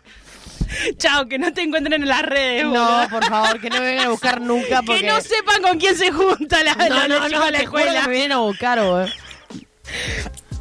Chao, 0.97 1.27
que 1.27 1.37
no 1.39 1.53
te 1.53 1.61
encuentren 1.61 2.01
en 2.01 2.07
las 2.07 2.21
redes. 2.23 2.65
No, 2.65 3.07
por 3.09 3.25
favor, 3.25 3.59
que 3.59 3.69
no 3.69 3.77
me 3.79 3.85
vengan 3.85 4.07
a 4.07 4.09
buscar 4.09 4.41
nunca. 4.41 4.81
Porque... 4.83 5.01
Que 5.01 5.07
no 5.07 5.21
sepan 5.21 5.61
con 5.61 5.79
quién 5.79 5.97
se 5.97 6.11
junta 6.11 6.63
la, 6.63 6.75
No, 6.75 6.89
la, 6.89 7.07
no, 7.07 7.29
no, 7.29 7.45
de 7.45 7.51
la 7.51 7.57
que 7.59 7.63
escuela. 7.65 8.01
me 8.03 8.09
vienen 8.11 8.31
a 8.33 8.37
buscar, 8.39 8.79
boludo. 8.79 9.05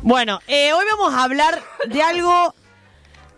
Bueno, 0.03 0.41
eh, 0.49 0.73
hoy 0.73 0.85
vamos 0.91 1.15
a 1.15 1.23
hablar 1.25 1.63
de 1.87 2.03
algo 2.03 2.55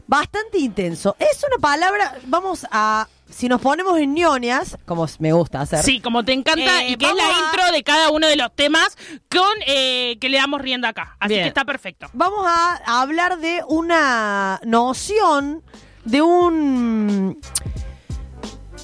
bastante 0.06 0.58
intenso. 0.58 1.14
Es 1.18 1.42
una 1.46 1.58
palabra, 1.60 2.16
vamos 2.24 2.66
a, 2.70 3.06
si 3.30 3.48
nos 3.48 3.60
ponemos 3.60 3.98
en 3.98 4.14
ñoñas, 4.14 4.78
como 4.86 5.06
me 5.18 5.32
gusta 5.32 5.60
hacer. 5.60 5.82
Sí, 5.82 6.00
como 6.00 6.24
te 6.24 6.32
encanta 6.32 6.82
Eh, 6.82 6.90
y 6.90 6.96
que 6.96 7.06
es 7.06 7.14
la 7.14 7.26
a- 7.26 7.50
intro 7.50 7.70
de 7.72 7.82
cada 7.82 8.10
uno 8.10 8.26
de 8.26 8.36
los 8.36 8.54
temas 8.54 8.96
con 9.30 9.50
eh, 9.66 10.16
que 10.20 10.28
le 10.30 10.38
damos 10.38 10.60
rienda 10.62 10.88
acá. 10.88 11.16
Así 11.20 11.34
Bien. 11.34 11.44
que 11.44 11.48
está 11.48 11.64
perfecto. 11.66 12.06
Vamos 12.14 12.46
a, 12.46 12.80
a 12.86 13.02
hablar 13.02 13.38
de 13.38 13.62
una 13.68 14.58
noción, 14.64 15.62
de 16.04 16.22
un, 16.22 17.38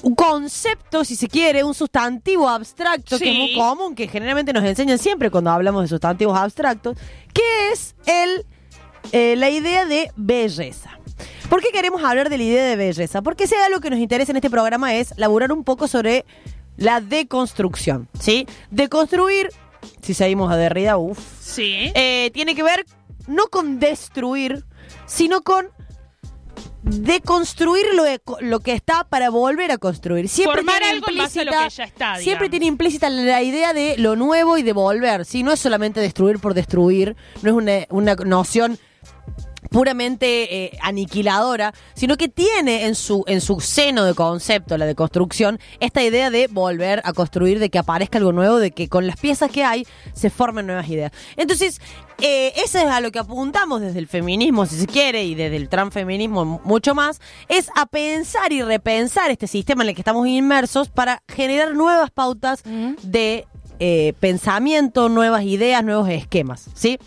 un 0.03 0.15
concepto, 0.15 1.03
si 1.05 1.15
se 1.15 1.27
quiere, 1.27 1.63
un 1.63 1.73
sustantivo 1.73 2.49
abstracto 2.49 3.17
que 3.19 3.29
es 3.31 3.37
muy 3.37 3.53
común, 3.55 3.95
que 3.95 4.07
generalmente 4.07 4.53
nos 4.53 4.63
enseñan 4.63 4.97
siempre 4.97 5.29
cuando 5.29 5.51
hablamos 5.51 5.83
de 5.83 5.87
sustantivos 5.87 6.37
abstractos, 6.37 6.97
que 7.33 7.71
es 7.71 7.95
el, 8.05 8.45
eh, 9.11 9.35
la 9.35 9.49
idea 9.49 9.85
de 9.85 10.11
belleza. 10.15 10.97
¿Por 11.49 11.61
qué 11.61 11.69
queremos 11.71 12.03
hablar 12.03 12.29
de 12.29 12.37
la 12.37 12.43
idea 12.43 12.63
de 12.65 12.75
belleza? 12.77 13.21
Porque 13.21 13.45
si 13.45 13.55
hay 13.55 13.61
algo 13.63 13.81
que 13.81 13.89
nos 13.89 13.99
interesa 13.99 14.31
en 14.31 14.37
este 14.37 14.49
programa 14.49 14.95
es 14.95 15.13
laburar 15.17 15.51
un 15.51 15.63
poco 15.63 15.87
sobre 15.87 16.25
la 16.77 17.01
deconstrucción, 17.01 18.07
¿sí? 18.19 18.47
Deconstruir, 18.71 19.49
si 20.01 20.13
seguimos 20.13 20.51
a 20.51 20.55
Derrida, 20.55 20.97
uff, 20.97 21.19
Sí. 21.41 21.91
eh, 21.93 22.31
tiene 22.33 22.55
que 22.55 22.63
ver 22.63 22.85
no 23.27 23.47
con 23.47 23.79
destruir, 23.79 24.65
sino 25.05 25.41
con 25.41 25.67
deconstruir 26.83 27.85
lo, 27.93 28.05
eco- 28.05 28.37
lo 28.41 28.59
que 28.59 28.73
está 28.73 29.03
para 29.03 29.29
volver 29.29 29.71
a 29.71 29.77
construir. 29.77 30.27
Siempre 30.29 30.57
Formar 30.57 30.79
tiene 30.79 30.93
algo 30.95 31.07
lo 31.07 31.13
implícita- 31.23 31.63
que 31.63 31.69
ya 31.69 31.83
está, 31.83 32.17
Siempre 32.17 32.49
tiene 32.49 32.65
implícita 32.65 33.09
la 33.09 33.41
idea 33.41 33.73
de 33.73 33.95
lo 33.97 34.15
nuevo 34.15 34.57
y 34.57 34.63
de 34.63 34.73
volver. 34.73 35.25
Si 35.25 35.43
no 35.43 35.51
es 35.51 35.59
solamente 35.59 35.99
destruir 35.99 36.39
por 36.39 36.53
destruir, 36.53 37.15
no 37.43 37.49
es 37.49 37.55
una, 37.55 37.71
una 37.89 38.15
noción 38.15 38.79
puramente 39.71 40.65
eh, 40.65 40.77
aniquiladora, 40.81 41.73
sino 41.93 42.17
que 42.17 42.27
tiene 42.27 42.85
en 42.87 42.93
su, 42.93 43.23
en 43.25 43.39
su 43.39 43.61
seno 43.61 44.03
de 44.03 44.13
concepto, 44.13 44.77
la 44.77 44.85
de 44.85 44.95
construcción, 44.95 45.59
esta 45.79 46.03
idea 46.03 46.29
de 46.29 46.47
volver 46.47 47.01
a 47.05 47.13
construir, 47.13 47.57
de 47.57 47.69
que 47.69 47.79
aparezca 47.79 48.17
algo 48.17 48.33
nuevo, 48.33 48.57
de 48.57 48.71
que 48.71 48.89
con 48.89 49.07
las 49.07 49.15
piezas 49.15 49.49
que 49.49 49.63
hay 49.63 49.87
se 50.13 50.29
formen 50.29 50.67
nuevas 50.67 50.89
ideas. 50.89 51.13
Entonces, 51.37 51.79
eh, 52.19 52.51
eso 52.57 52.79
es 52.79 52.85
a 52.85 52.99
lo 52.99 53.13
que 53.13 53.19
apuntamos 53.19 53.79
desde 53.79 53.99
el 53.99 54.07
feminismo, 54.07 54.65
si 54.65 54.75
se 54.75 54.87
quiere, 54.87 55.23
y 55.23 55.35
desde 55.35 55.55
el 55.55 55.69
transfeminismo 55.69 56.61
mucho 56.65 56.93
más, 56.93 57.21
es 57.47 57.69
a 57.77 57.85
pensar 57.85 58.51
y 58.51 58.61
repensar 58.63 59.31
este 59.31 59.47
sistema 59.47 59.83
en 59.83 59.89
el 59.89 59.95
que 59.95 60.01
estamos 60.01 60.27
inmersos 60.27 60.89
para 60.89 61.23
generar 61.29 61.73
nuevas 61.75 62.11
pautas 62.11 62.63
de 63.03 63.47
eh, 63.79 64.13
pensamiento, 64.19 65.07
nuevas 65.07 65.43
ideas, 65.43 65.81
nuevos 65.81 66.09
esquemas, 66.09 66.69
¿sí? 66.73 66.99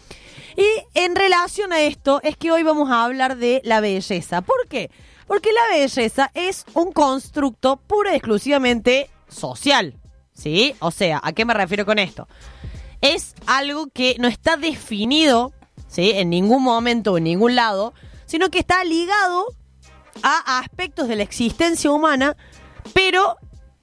Y 0.56 0.66
en 0.94 1.16
relación 1.16 1.72
a 1.72 1.80
esto 1.80 2.20
es 2.22 2.36
que 2.36 2.52
hoy 2.52 2.62
vamos 2.62 2.90
a 2.90 3.04
hablar 3.04 3.36
de 3.36 3.60
la 3.64 3.80
belleza. 3.80 4.42
¿Por 4.42 4.68
qué? 4.68 4.90
Porque 5.26 5.52
la 5.52 5.76
belleza 5.76 6.30
es 6.34 6.64
un 6.74 6.92
constructo 6.92 7.76
pura 7.76 8.12
y 8.12 8.16
exclusivamente 8.16 9.10
social. 9.28 9.96
¿Sí? 10.32 10.74
O 10.80 10.90
sea, 10.90 11.20
¿a 11.22 11.32
qué 11.32 11.44
me 11.44 11.54
refiero 11.54 11.86
con 11.86 11.98
esto? 11.98 12.28
Es 13.00 13.34
algo 13.46 13.86
que 13.86 14.16
no 14.18 14.26
está 14.28 14.56
definido, 14.56 15.52
¿sí? 15.86 16.10
En 16.10 16.30
ningún 16.30 16.62
momento 16.62 17.12
o 17.12 17.18
en 17.18 17.24
ningún 17.24 17.54
lado, 17.54 17.94
sino 18.26 18.50
que 18.50 18.58
está 18.58 18.82
ligado 18.84 19.46
a 20.22 20.58
aspectos 20.58 21.08
de 21.08 21.16
la 21.16 21.22
existencia 21.22 21.90
humana, 21.90 22.36
pero 22.92 23.36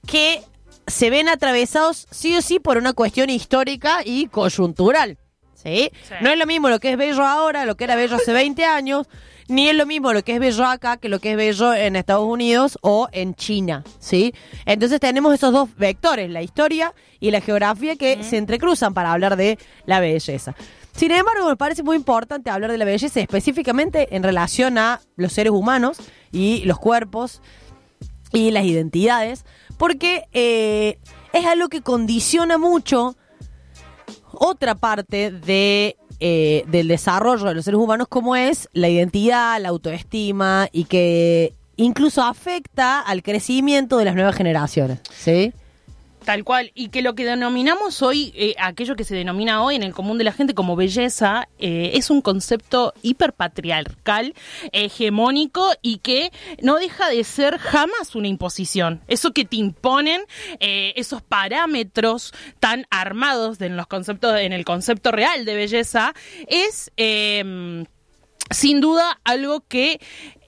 que 0.06 0.44
se 0.88 1.10
ven 1.10 1.30
atravesados 1.30 2.08
sí 2.12 2.36
o 2.36 2.42
sí 2.42 2.60
por 2.60 2.78
una 2.78 2.94
cuestión 2.94 3.30
histórica 3.30 4.01
y 4.04 4.28
coyuntural. 4.28 5.18
¿Sí? 5.63 5.91
Sí. 6.08 6.13
No 6.22 6.30
es 6.30 6.38
lo 6.38 6.46
mismo 6.46 6.70
lo 6.70 6.80
que 6.80 6.91
es 6.91 6.98
bello 6.98 7.25
ahora, 7.25 7.65
lo 7.65 7.75
que 7.75 7.84
era 7.84 7.96
bello 7.96 8.15
hace 8.15 8.34
20 8.34 8.65
años, 8.65 9.08
ni 9.48 9.68
es 9.68 9.75
lo 9.75 9.86
mismo 9.86 10.13
lo 10.13 10.24
que 10.24 10.36
es 10.36 10.39
bello 10.39 10.65
acá 10.65 10.98
que 10.98 11.10
lo 11.10 11.20
que 11.20 11.32
es 11.32 11.38
bello 11.38 11.74
en 11.74 11.96
Estados 11.96 12.25
Unidos 12.25 12.77
o 12.82 13.10
en 13.12 13.36
China, 13.36 13.84
¿sí? 14.00 14.34
Entonces 14.65 15.00
tenemos 15.00 15.34
esos 15.34 15.51
dos 15.51 15.70
vectores, 15.77 16.30
la 16.30 16.41
historia 16.41 16.94
y 17.20 17.32
la 17.32 17.41
geografía 17.41 17.96
que 17.96 18.24
se 18.24 18.38
entrecruzan 18.38 18.94
para 18.94 19.12
hablar 19.12 19.36
de 19.36 19.60
la 19.86 20.00
belleza. 20.00 20.56
Sin 20.96 21.12
embargo, 21.12 21.48
me 21.48 21.56
parece 21.56 21.84
muy 21.84 21.96
importante 21.96 22.50
hablar 22.50 22.72
de 22.72 22.77
la 22.77 22.86
belleza 22.86 23.20
específicamente 23.20 24.15
en 24.15 24.24
relación 24.24 24.77
a 24.77 25.01
los 25.15 25.34
seres 25.34 25.51
humanos 25.51 25.98
y 26.32 26.63
los 26.65 26.80
cuerpos 26.80 27.41
y 28.34 28.51
las 28.51 28.65
identidades, 28.65 29.46
porque 29.77 30.25
eh, 30.34 30.98
es 31.34 31.46
algo 31.46 31.70
que 31.70 31.82
condiciona 31.82 32.58
mucho 32.58 33.15
otra 34.43 34.74
parte 34.74 35.29
de, 35.29 35.98
eh, 36.19 36.63
del 36.67 36.88
desarrollo 36.88 37.45
de 37.45 37.53
los 37.53 37.63
seres 37.63 37.79
humanos, 37.79 38.07
como 38.10 38.36
es 38.36 38.69
la 38.74 38.89
identidad, 38.89 39.62
la 39.62 39.69
autoestima 39.69 40.67
y 40.71 40.86
que 40.86 41.53
incluso 41.75 42.24
afecta 42.24 43.01
al 43.01 43.21
crecimiento 43.21 44.00
de 44.00 44.05
las 44.05 44.15
nuevas 44.15 44.36
generaciones. 44.36 45.00
¿Sí? 45.12 45.53
Tal 46.25 46.44
cual, 46.44 46.72
y 46.75 46.90
que 46.90 47.01
lo 47.01 47.16
que 47.16 47.25
denominamos 47.25 48.04
hoy, 48.04 48.32
eh, 48.36 48.54
aquello 48.60 48.96
que 48.96 49.04
se 49.04 49.16
denomina 49.16 49.63
hoy 49.63 49.75
en 49.75 49.82
el 49.82 49.94
común 49.94 50.20
de 50.20 50.24
la 50.24 50.32
gente 50.32 50.54
como 50.54 50.75
belleza, 50.75 51.48
eh, 51.58 51.92
es 51.96 52.12
un 52.12 52.22
concepto 52.22 52.94
hiperpatriarcal, 53.01 54.36
hegemónico 54.72 55.72
y 55.82 55.98
que 55.98 56.32
no 56.62 56.78
deja 56.78 57.10
de 57.10 57.24
ser 57.24 57.58
jamás 57.58 58.13
una 58.13 58.28
imposición. 58.28 59.01
Eso 59.08 59.32
que 59.32 59.46
te 59.46 59.56
imponen, 59.56 60.22
eh, 60.60 60.94
esos 60.96 61.24
parámetros 61.24 62.34
tan 62.60 62.86
armados 62.92 63.60
en 63.60 63.75
los 63.75 63.88
conceptos, 63.88 64.40
en 64.40 64.54
el 64.54 64.63
concepto 64.63 65.12
real 65.12 65.44
de 65.44 65.56
belleza, 65.56 66.13
es 66.48 66.92
sin 68.51 68.82
duda 68.82 69.20
algo 69.24 69.62
que 69.68 70.00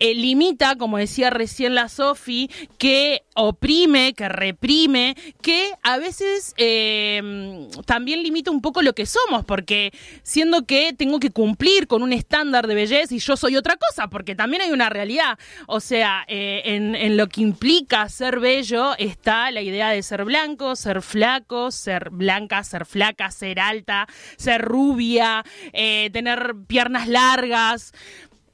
eh, 0.03 0.13
limita, 0.15 0.75
como 0.75 0.97
decía 0.97 1.29
recién 1.29 1.75
la 1.75 1.87
Sofi, 1.87 2.51
que 2.77 3.23
oprime, 3.35 4.13
que 4.13 4.27
reprime, 4.27 5.15
que 5.41 5.71
a 5.81 5.97
veces 5.97 6.53
eh, 6.57 7.69
también 7.85 8.21
limita 8.21 8.51
un 8.51 8.61
poco 8.61 8.81
lo 8.81 8.93
que 8.93 9.05
somos, 9.05 9.45
porque 9.45 9.93
siendo 10.21 10.65
que 10.65 10.91
tengo 10.91 11.21
que 11.21 11.29
cumplir 11.29 11.87
con 11.87 12.03
un 12.03 12.11
estándar 12.11 12.67
de 12.67 12.75
belleza 12.75 13.15
y 13.15 13.19
yo 13.19 13.37
soy 13.37 13.55
otra 13.55 13.77
cosa, 13.77 14.09
porque 14.09 14.35
también 14.35 14.63
hay 14.63 14.71
una 14.71 14.89
realidad. 14.89 15.39
O 15.67 15.79
sea, 15.79 16.25
eh, 16.27 16.63
en, 16.65 16.95
en 16.95 17.15
lo 17.15 17.29
que 17.29 17.39
implica 17.39 18.09
ser 18.09 18.41
bello 18.41 18.97
está 18.97 19.51
la 19.51 19.61
idea 19.61 19.89
de 19.91 20.03
ser 20.03 20.25
blanco, 20.25 20.75
ser 20.75 21.01
flaco, 21.01 21.71
ser 21.71 22.09
blanca, 22.09 22.61
ser 22.65 22.85
flaca, 22.85 23.31
ser 23.31 23.57
alta, 23.61 24.07
ser 24.35 24.61
rubia, 24.63 25.45
eh, 25.71 26.09
tener 26.11 26.55
piernas 26.67 27.07
largas. 27.07 27.93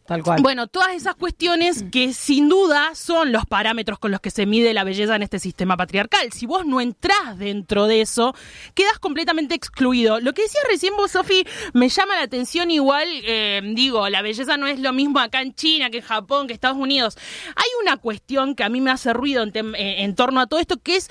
Tal 0.10 0.24
cual. 0.24 0.42
Bueno, 0.42 0.66
todas 0.66 0.96
esas 0.96 1.14
cuestiones 1.14 1.86
que 1.92 2.14
sin 2.14 2.50
duda 2.50 2.96
son 2.96 3.32
los 3.32 3.46
parámetros 3.46 4.00
con 4.00 4.10
los 4.10 4.20
que 4.20 4.32
se 4.32 4.48
mide 4.48 4.74
la 4.74 4.84
belleza 4.84 5.16
en 5.16 5.22
este 5.22 5.38
sistema 5.38 5.78
patriarcal. 5.78 6.32
Si 6.34 6.48
vos 6.48 6.66
no 6.66 6.82
entrás 6.82 7.38
dentro 7.38 7.86
de 7.86 8.02
eso, 8.02 8.34
quedas 8.74 8.98
completamente 8.98 9.54
excluido. 9.54 10.20
Lo 10.20 10.34
que 10.34 10.42
decías 10.42 10.64
recién 10.68 10.98
vos, 10.98 11.12
Sofi, 11.12 11.46
me 11.74 11.90
llama 11.90 12.16
la 12.16 12.24
atención 12.24 12.72
igual, 12.72 13.08
eh, 13.24 13.62
digo, 13.76 14.10
la 14.10 14.24
belleza 14.24 14.58
no 14.58 14.66
es 14.66 14.80
lo 14.80 14.94
mismo 14.94 15.20
acá 15.20 15.44
en 15.44 15.54
China 15.54 15.92
que 15.92 16.00
en 16.00 16.04
Japón, 16.04 16.48
que 16.48 16.54
Estados 16.54 16.78
Unidos. 16.80 17.16
Hay 17.56 17.70
una 17.84 17.98
cuestión 17.98 18.56
que 18.56 18.64
a 18.64 18.70
mí 18.70 18.82
me 18.82 18.90
hace 18.90 19.14
ruido 19.14 19.44
en, 19.44 19.52
eh, 19.76 20.04
en 20.04 20.16
torno 20.16 20.42
a 20.42 20.48
todo 20.48 20.60
esto, 20.60 20.78
que 20.82 20.96
es 20.96 21.08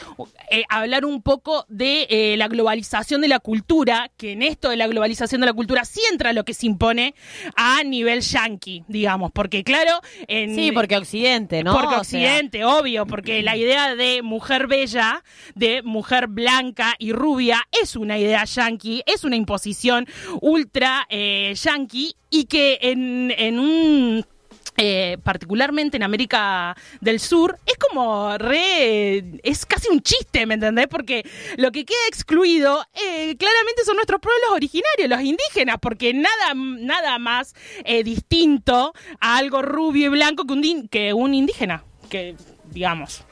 eh, 0.51 0.65
hablar 0.69 1.05
un 1.05 1.23
poco 1.23 1.67
de 1.69 2.07
eh, 2.11 2.37
la 2.37 2.49
globalización 2.49 3.21
de 3.21 3.29
la 3.29 3.39
cultura, 3.39 4.11
que 4.17 4.33
en 4.33 4.43
esto 4.43 4.71
de 4.71 4.77
la 4.77 4.89
globalización 4.89 5.41
de 5.41 5.47
la 5.47 5.53
cultura 5.53 5.85
sí 5.85 6.01
entra 6.11 6.33
lo 6.33 6.45
que 6.45 6.55
se 6.55 6.67
impone 6.67 7.15
a 7.55 7.85
nivel 7.85 8.23
yanqui, 8.23 8.85
digamos, 8.89 9.31
porque 9.33 9.63
claro, 9.63 10.01
en, 10.27 10.55
sí, 10.55 10.73
porque 10.73 10.97
Occidente, 10.97 11.63
¿no? 11.63 11.73
porque 11.73 11.87
O 11.87 11.91
sea, 11.91 12.01
Occidente, 12.01 12.65
obvio, 12.65 13.07
porque 13.07 13.43
la 13.43 13.57
idea 13.57 13.95
de 13.95 14.23
mujer 14.23 14.67
bella, 14.67 15.23
de 15.55 15.83
mujer 15.83 16.27
blanca 16.27 16.95
y 16.99 17.13
rubia, 17.13 17.67
es 17.83 17.95
una 17.97 18.19
idea 18.19 18.45
yankee, 18.45 19.03
es 19.07 19.25
una 19.25 19.37
imposición 19.37 20.07
ultra 20.41 21.07
eh, 21.09 21.55
yankee 21.55 22.15
y 22.31 22.45
que 22.45 22.79
en, 22.83 23.33
en 23.37 23.59
un 23.59 24.25
eh, 24.79 25.19
particularmente 25.23 25.97
en 25.97 26.05
América 26.05 26.77
del 27.01 27.21
Sur, 27.21 27.59
es 27.67 27.77
como 27.77 28.39
re. 28.39 29.41
es 29.43 29.67
casi 29.67 29.89
un 29.91 30.01
chiste, 30.01 30.47
¿me 30.47 30.55
entendés? 30.55 30.87
Porque 30.87 31.29
lo 31.57 31.73
que 31.73 31.85
queda 31.85 31.99
excluido 32.09 32.81
eh, 32.95 33.37
claramente 33.37 33.85
son 33.85 33.97
nuestros 33.97 34.21
pueblos 34.21 34.51
originarios, 34.53 35.09
los 35.09 35.21
indígenas, 35.21 35.77
porque 35.81 36.15
nada, 36.15 36.55
nada 36.55 37.19
más 37.19 37.55
eh, 37.85 38.05
distinto 38.05 38.95
a 39.21 39.37
algo 39.37 39.63
rubio 39.63 40.07
y 40.07 40.11
blanco 40.11 40.47
que 40.47 40.55
un, 40.55 40.89
que 40.89 41.13
un 41.13 41.35
indígena, 41.35 41.83
que 42.09 42.37
digamos. 42.71 43.25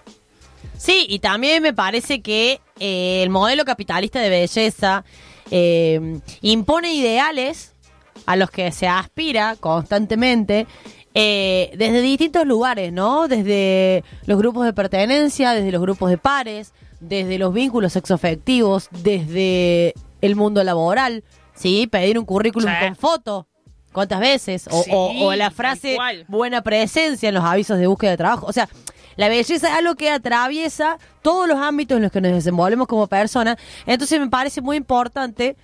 Sí, 0.76 1.06
y 1.08 1.20
también 1.20 1.62
me 1.62 1.72
parece 1.72 2.20
que 2.20 2.60
eh, 2.78 3.22
el 3.22 3.30
modelo 3.30 3.64
capitalista 3.64 4.20
de 4.20 4.28
belleza 4.28 5.04
eh, 5.50 6.20
impone 6.42 6.92
ideales 6.92 7.72
a 8.26 8.36
los 8.36 8.50
que 8.50 8.72
se 8.72 8.88
aspira 8.88 9.56
constantemente 9.58 10.66
eh, 11.18 11.72
desde 11.78 12.02
distintos 12.02 12.46
lugares, 12.46 12.92
¿no? 12.92 13.26
Desde 13.26 14.04
los 14.26 14.36
grupos 14.38 14.66
de 14.66 14.74
pertenencia, 14.74 15.52
desde 15.52 15.72
los 15.72 15.80
grupos 15.80 16.10
de 16.10 16.18
pares, 16.18 16.74
desde 17.00 17.38
los 17.38 17.54
vínculos 17.54 17.94
sexoafectivos, 17.94 18.88
desde 18.90 19.94
el 20.20 20.36
mundo 20.36 20.62
laboral, 20.62 21.24
¿sí? 21.54 21.86
Pedir 21.86 22.18
un 22.18 22.26
currículum 22.26 22.70
Sí. 22.70 22.86
con 22.86 22.96
foto. 22.96 23.46
¿Cuántas 23.92 24.20
veces? 24.20 24.68
O, 24.70 24.82
Sí, 24.82 24.90
o- 24.92 25.26
o 25.28 25.34
la 25.34 25.50
frase 25.50 25.96
buena 26.28 26.60
presencia 26.60 27.30
en 27.30 27.34
los 27.34 27.44
avisos 27.44 27.78
de 27.78 27.86
búsqueda 27.86 28.10
de 28.10 28.16
trabajo. 28.18 28.44
O 28.46 28.52
sea, 28.52 28.68
la 29.16 29.30
belleza 29.30 29.54
es 29.54 29.64
algo 29.72 29.94
que 29.94 30.10
atraviesa 30.10 30.98
todos 31.22 31.48
los 31.48 31.56
ámbitos 31.56 31.96
en 31.96 32.02
los 32.02 32.12
que 32.12 32.20
nos 32.20 32.32
desenvolvemos 32.32 32.88
como 32.88 33.06
personas. 33.06 33.56
Entonces 33.86 34.20
me 34.20 34.28
parece 34.28 34.60
muy 34.60 34.76
importante 34.76 35.56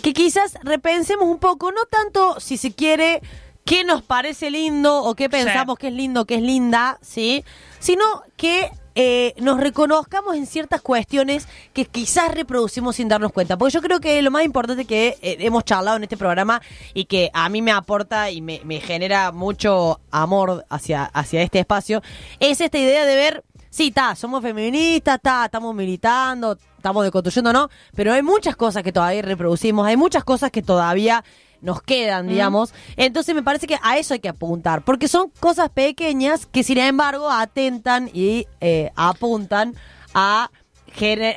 que 0.00 0.14
quizás 0.14 0.56
repensemos 0.62 1.28
un 1.28 1.38
poco, 1.38 1.72
no 1.72 1.82
tanto 1.90 2.40
si 2.40 2.56
se 2.56 2.72
quiere 2.72 3.20
qué 3.64 3.84
nos 3.84 4.02
parece 4.02 4.50
lindo 4.50 5.02
o 5.02 5.14
qué 5.14 5.28
pensamos 5.28 5.78
que 5.78 5.88
es 5.88 5.94
lindo, 5.94 6.24
que 6.24 6.36
es 6.36 6.42
linda, 6.42 6.98
¿sí? 7.02 7.44
Sino 7.78 8.04
que 8.36 8.70
eh, 8.94 9.34
nos 9.38 9.60
reconozcamos 9.60 10.36
en 10.36 10.46
ciertas 10.46 10.80
cuestiones 10.80 11.48
que 11.72 11.84
quizás 11.84 12.34
reproducimos 12.34 12.96
sin 12.96 13.08
darnos 13.08 13.32
cuenta. 13.32 13.56
Porque 13.56 13.72
yo 13.72 13.80
creo 13.80 14.00
que 14.00 14.20
lo 14.22 14.30
más 14.30 14.44
importante 14.44 14.84
que 14.84 15.16
eh, 15.22 15.36
hemos 15.40 15.64
charlado 15.64 15.96
en 15.96 16.02
este 16.02 16.16
programa 16.16 16.60
y 16.94 17.04
que 17.04 17.30
a 17.32 17.48
mí 17.48 17.62
me 17.62 17.72
aporta 17.72 18.30
y 18.30 18.40
me, 18.40 18.60
me 18.64 18.80
genera 18.80 19.32
mucho 19.32 20.00
amor 20.10 20.66
hacia, 20.68 21.04
hacia 21.04 21.42
este 21.42 21.60
espacio 21.60 22.02
es 22.40 22.60
esta 22.60 22.78
idea 22.78 23.06
de 23.06 23.16
ver 23.16 23.44
Sí, 23.72 23.86
está, 23.86 24.16
somos 24.16 24.42
feministas, 24.42 25.14
está, 25.14 25.44
estamos 25.44 25.72
militando, 25.76 26.58
estamos 26.76 27.04
deconstruyendo, 27.04 27.52
¿no? 27.52 27.70
Pero 27.94 28.12
hay 28.12 28.20
muchas 28.20 28.56
cosas 28.56 28.82
que 28.82 28.90
todavía 28.90 29.22
reproducimos, 29.22 29.86
hay 29.86 29.96
muchas 29.96 30.24
cosas 30.24 30.50
que 30.50 30.60
todavía 30.60 31.22
nos 31.60 31.82
quedan, 31.82 32.28
digamos. 32.28 32.74
Entonces 32.96 33.34
me 33.34 33.42
parece 33.42 33.66
que 33.66 33.78
a 33.82 33.98
eso 33.98 34.14
hay 34.14 34.20
que 34.20 34.28
apuntar, 34.28 34.82
porque 34.82 35.08
son 35.08 35.30
cosas 35.40 35.70
pequeñas 35.70 36.46
que 36.46 36.62
sin 36.62 36.78
embargo 36.78 37.30
atentan 37.30 38.10
y 38.12 38.46
eh, 38.60 38.90
apuntan 38.96 39.74
a, 40.14 40.50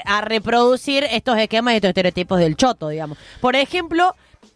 a 0.06 0.22
reproducir 0.22 1.06
estos 1.10 1.38
esquemas 1.38 1.74
y 1.74 1.78
estos 1.78 1.90
estereotipos 1.90 2.40
del 2.40 2.56
choto, 2.56 2.90
digamos. 2.90 3.18
Por 3.42 3.56
ejemplo, 3.56 4.16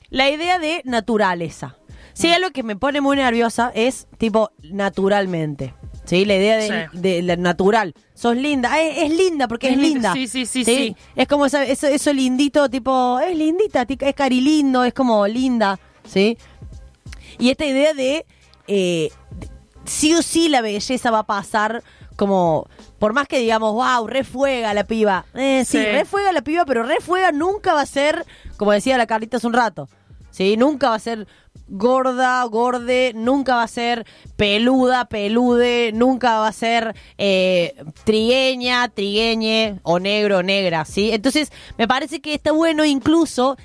la 0.10 0.30
idea 0.30 0.60
de 0.60 0.82
naturaleza. 0.86 1.76
Sí, 2.14 2.32
algo 2.32 2.50
que 2.50 2.64
me 2.64 2.76
pone 2.76 3.00
muy 3.00 3.16
nerviosa 3.16 3.72
es 3.76 4.08
tipo 4.18 4.52
naturalmente. 4.64 5.76
Sí, 6.08 6.26
la 6.26 6.36
idea 6.36 6.58
de, 6.58 6.68
Sí. 6.68 6.98
de 7.00 7.22
la 7.22 7.36
natural. 7.36 7.94
Sos 8.16 8.36
linda. 8.36 8.70
Ah, 8.74 8.82
Es, 8.82 8.98
es 9.12 9.12
linda 9.16 9.48
porque 9.48 9.68
es, 9.68 9.74
Es 9.74 9.80
linda. 9.80 10.14
Sí, 10.14 10.28
sí, 10.28 10.46
sí, 10.48 10.64
sí. 10.66 10.96
Es 11.16 11.28
como 11.28 11.46
esa- 11.46 11.64
eso, 11.66 11.86
eso 11.88 12.12
lindito, 12.14 12.68
tipo, 12.70 13.20
es 13.20 13.38
lindita, 13.38 13.86
es 13.88 14.16
carilindo, 14.16 14.84
es 14.84 14.94
como 14.94 15.28
linda. 15.28 15.80
¿Sí? 16.06 16.38
Y 17.38 17.50
esta 17.52 17.66
idea 17.66 17.94
de, 17.94 18.26
eh, 18.68 19.12
sí 19.86 20.14
o 20.16 20.22
sí 20.22 20.50
la 20.50 20.62
belleza 20.62 21.12
va 21.12 21.20
a 21.20 21.26
pasar 21.28 21.84
como, 22.16 22.68
por 23.00 23.14
más 23.14 23.28
que 23.28 23.38
digamos, 23.40 23.74
wow, 23.74 24.08
refuega 24.08 24.74
la 24.74 24.86
piba. 24.86 25.26
Eh, 25.36 25.66
sí, 25.66 25.78
Sí. 25.78 25.86
refuega 25.86 26.32
la 26.32 26.42
piba, 26.42 26.66
pero 26.66 26.84
refuega 26.84 27.32
nunca 27.32 27.74
va 27.74 27.82
a 27.82 27.86
ser, 27.86 28.26
como 28.56 28.72
decía 28.72 28.98
la 28.98 29.06
Carlita 29.08 29.38
hace 29.38 29.48
un 29.48 29.54
rato. 29.54 29.88
¿Sí? 30.32 30.56
Nunca 30.58 30.90
va 30.90 30.96
a 30.96 31.00
ser 31.00 31.28
gorda, 31.68 32.44
gorde, 32.46 33.14
nunca 33.16 33.56
va 33.56 33.64
a 33.64 33.68
ser 33.68 34.06
peluda, 34.36 35.06
pelude, 35.06 35.92
nunca 35.94 36.40
va 36.40 36.48
a 36.48 36.54
ser 36.54 36.96
eh, 37.18 37.76
trigueña, 38.04 38.88
trigueñe, 38.90 39.80
o 39.84 40.00
negro, 40.00 40.44
negra, 40.44 40.86
¿sí? 40.86 41.12
Entonces, 41.12 41.52
me 41.78 41.88
parece 41.88 42.22
que 42.22 42.34
está 42.34 42.52
bueno 42.52 42.86
incluso 42.86 43.58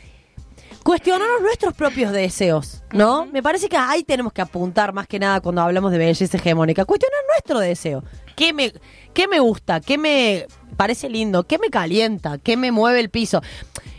cuestionarnos 0.83 1.43
nuestros 1.43 1.75
propios 1.75 2.13
deseos, 2.13 2.83
¿no? 2.93 3.27
Me 3.27 3.43
parece 3.43 3.69
que 3.69 3.77
ahí 3.77 4.03
tenemos 4.03 4.33
que 4.33 4.43
apuntar 4.43 4.93
más 4.93 5.07
que 5.07 5.19
nada 5.19 5.41
cuando 5.41 5.63
hablamos 5.63 5.93
de 5.93 5.99
belleza 5.99 6.37
hegemónica. 6.37 6.85
Cuestionar 6.85 7.21
nuestro 7.33 7.61
deseo. 7.61 8.03
¿Qué 8.37 8.53
me, 8.53 8.73
qué 9.15 9.29
me 9.29 9.41
gusta? 9.41 9.81
¿Qué 9.81 9.99
me 9.99 10.47
parece 10.77 11.09
lindo? 11.09 11.45
¿Qué 11.45 11.59
me 11.59 11.71
calienta? 11.71 12.39
¿Qué 12.39 12.57
me 12.57 12.73
mueve 12.73 13.01
el 13.01 13.11
piso? 13.11 13.41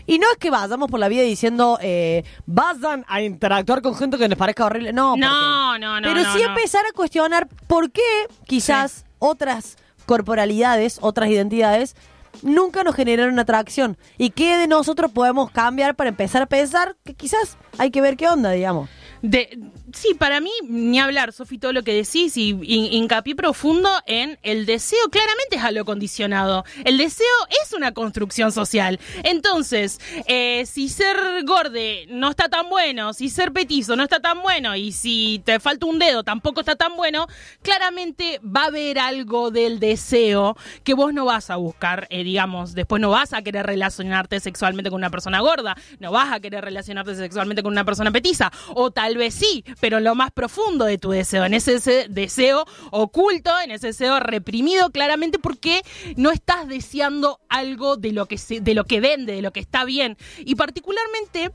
Y 0.06 0.20
no 0.20 0.28
es 0.32 0.38
que 0.38 0.50
vayamos 0.50 0.90
por 0.90 1.00
la 1.00 1.08
vida 1.08 1.22
diciendo, 1.22 1.78
eh, 1.82 2.24
vayan 2.46 3.06
a 3.08 3.22
interactuar 3.22 3.82
con 3.82 3.96
gente 3.96 4.18
que 4.18 4.28
les 4.28 4.38
parezca 4.38 4.66
horrible. 4.66 4.94
No, 4.94 5.16
No, 5.16 5.78
no, 5.80 6.00
no, 6.02 6.08
Pero 6.08 6.22
no, 6.22 6.34
sí 6.34 6.42
no. 6.44 6.50
empezar 6.50 6.84
a 6.90 6.94
cuestionar 6.94 7.48
por 7.68 7.92
qué 7.92 8.02
quizás 8.46 9.06
otras 9.20 9.78
corporalidades, 10.06 10.98
otras 11.02 11.30
identidades, 11.30 11.96
nunca 12.42 12.84
nos 12.84 12.96
generaron 12.96 13.40
atracción. 13.40 13.98
¿Y 14.18 14.32
qué 14.32 14.58
de 14.58 14.68
nosotros 14.68 15.12
podemos 15.12 15.52
cambiar 15.52 15.96
para 15.96 16.10
empezar 16.10 16.42
a 16.42 16.46
pensar 16.46 16.96
que 17.04 17.14
quizás 17.14 17.58
hay 17.78 17.92
que 17.92 18.02
ver 18.02 18.18
qué 18.18 18.28
onda, 18.28 18.52
digamos? 18.52 18.90
De, 19.22 19.58
sí, 19.94 20.14
para 20.14 20.40
mí, 20.42 20.52
ni 20.68 21.00
hablar, 21.00 21.32
Sofi, 21.34 21.58
todo 21.58 21.72
lo 21.74 21.84
que 21.84 21.94
decís 21.94 22.36
y 22.38 22.54
hin- 22.54 22.90
hincapié 22.92 23.36
profundo 23.36 23.90
en 24.06 24.38
el 24.44 24.66
deseo, 24.66 25.00
claramente 25.10 25.56
es 25.58 25.64
algo 25.64 25.86
condicionado. 25.86 26.66
El 26.84 26.98
deseo 26.98 27.26
es 27.64 27.74
una 27.74 27.94
construcción 27.94 28.52
social. 28.52 29.00
Entonces, 29.24 30.00
eh, 30.28 30.66
si 30.66 30.90
ser 30.90 31.16
gorde 31.46 32.06
no 32.10 32.30
está 32.30 32.50
tan 32.50 32.70
bueno, 32.70 33.14
si 33.14 33.30
ser 33.30 33.52
petizo 33.54 33.96
no 33.96 34.04
está 34.04 34.20
tan 34.20 34.42
bueno 34.42 34.76
y 34.76 34.92
si 34.92 35.42
te 35.46 35.60
falta 35.60 35.86
un 35.86 36.00
dedo 36.00 36.24
tampoco 36.24 36.60
está 36.60 36.76
tan 36.76 36.96
bueno, 36.96 37.28
claramente 37.62 38.40
va 38.44 38.64
a 38.64 38.68
haber 38.68 39.00
algo 39.00 39.52
del 39.52 39.80
deseo 39.80 40.58
que 40.84 40.94
vos 40.94 41.14
no 41.14 41.26
vas 41.26 41.50
a 41.50 41.56
buscar, 41.56 42.08
eh, 42.10 42.24
digamos, 42.24 42.74
después 42.74 43.02
no 43.02 43.10
vas 43.10 43.34
a 43.34 43.42
querer 43.42 43.66
relacionarte 43.66 44.40
sexualmente 44.40 44.90
con 44.90 44.98
una 45.00 45.10
persona 45.10 45.40
gorda, 45.42 45.76
no 46.00 46.12
vas 46.12 46.32
a 46.32 46.40
querer 46.40 46.64
relacionarte 46.64 47.16
sexualmente 47.16 47.64
con 47.64 47.72
una 47.72 47.86
persona 47.86 48.12
petiza, 48.12 48.52
o 48.76 48.92
tal 48.92 49.18
vez 49.18 49.34
sí, 49.34 49.64
pero 49.84 49.98
en 49.98 50.06
lo 50.06 50.16
más 50.16 50.32
profundo 50.32 50.86
de 50.86 50.98
tu 50.98 51.12
deseo, 51.12 51.44
en 51.44 51.54
ese, 51.54 51.74
ese 51.74 52.08
deseo 52.08 52.66
oculto, 52.92 53.52
en 53.60 53.72
ese 53.72 53.88
deseo 53.88 54.18
reprimido, 54.22 54.92
claramente 54.92 55.40
porque 55.40 55.82
no 56.16 56.32
estás 56.32 56.70
deseando 56.70 57.42
algo 57.50 57.98
de 57.98 58.14
lo 58.14 58.26
que 58.26 58.38
se, 58.38 58.62
de 58.62 58.76
lo 58.76 58.86
que 58.86 59.02
vende, 59.02 59.34
de 59.34 59.42
lo 59.42 59.52
que 59.52 59.60
está 59.60 59.84
bien, 59.84 60.16
y 60.38 60.56
particularmente 60.56 61.52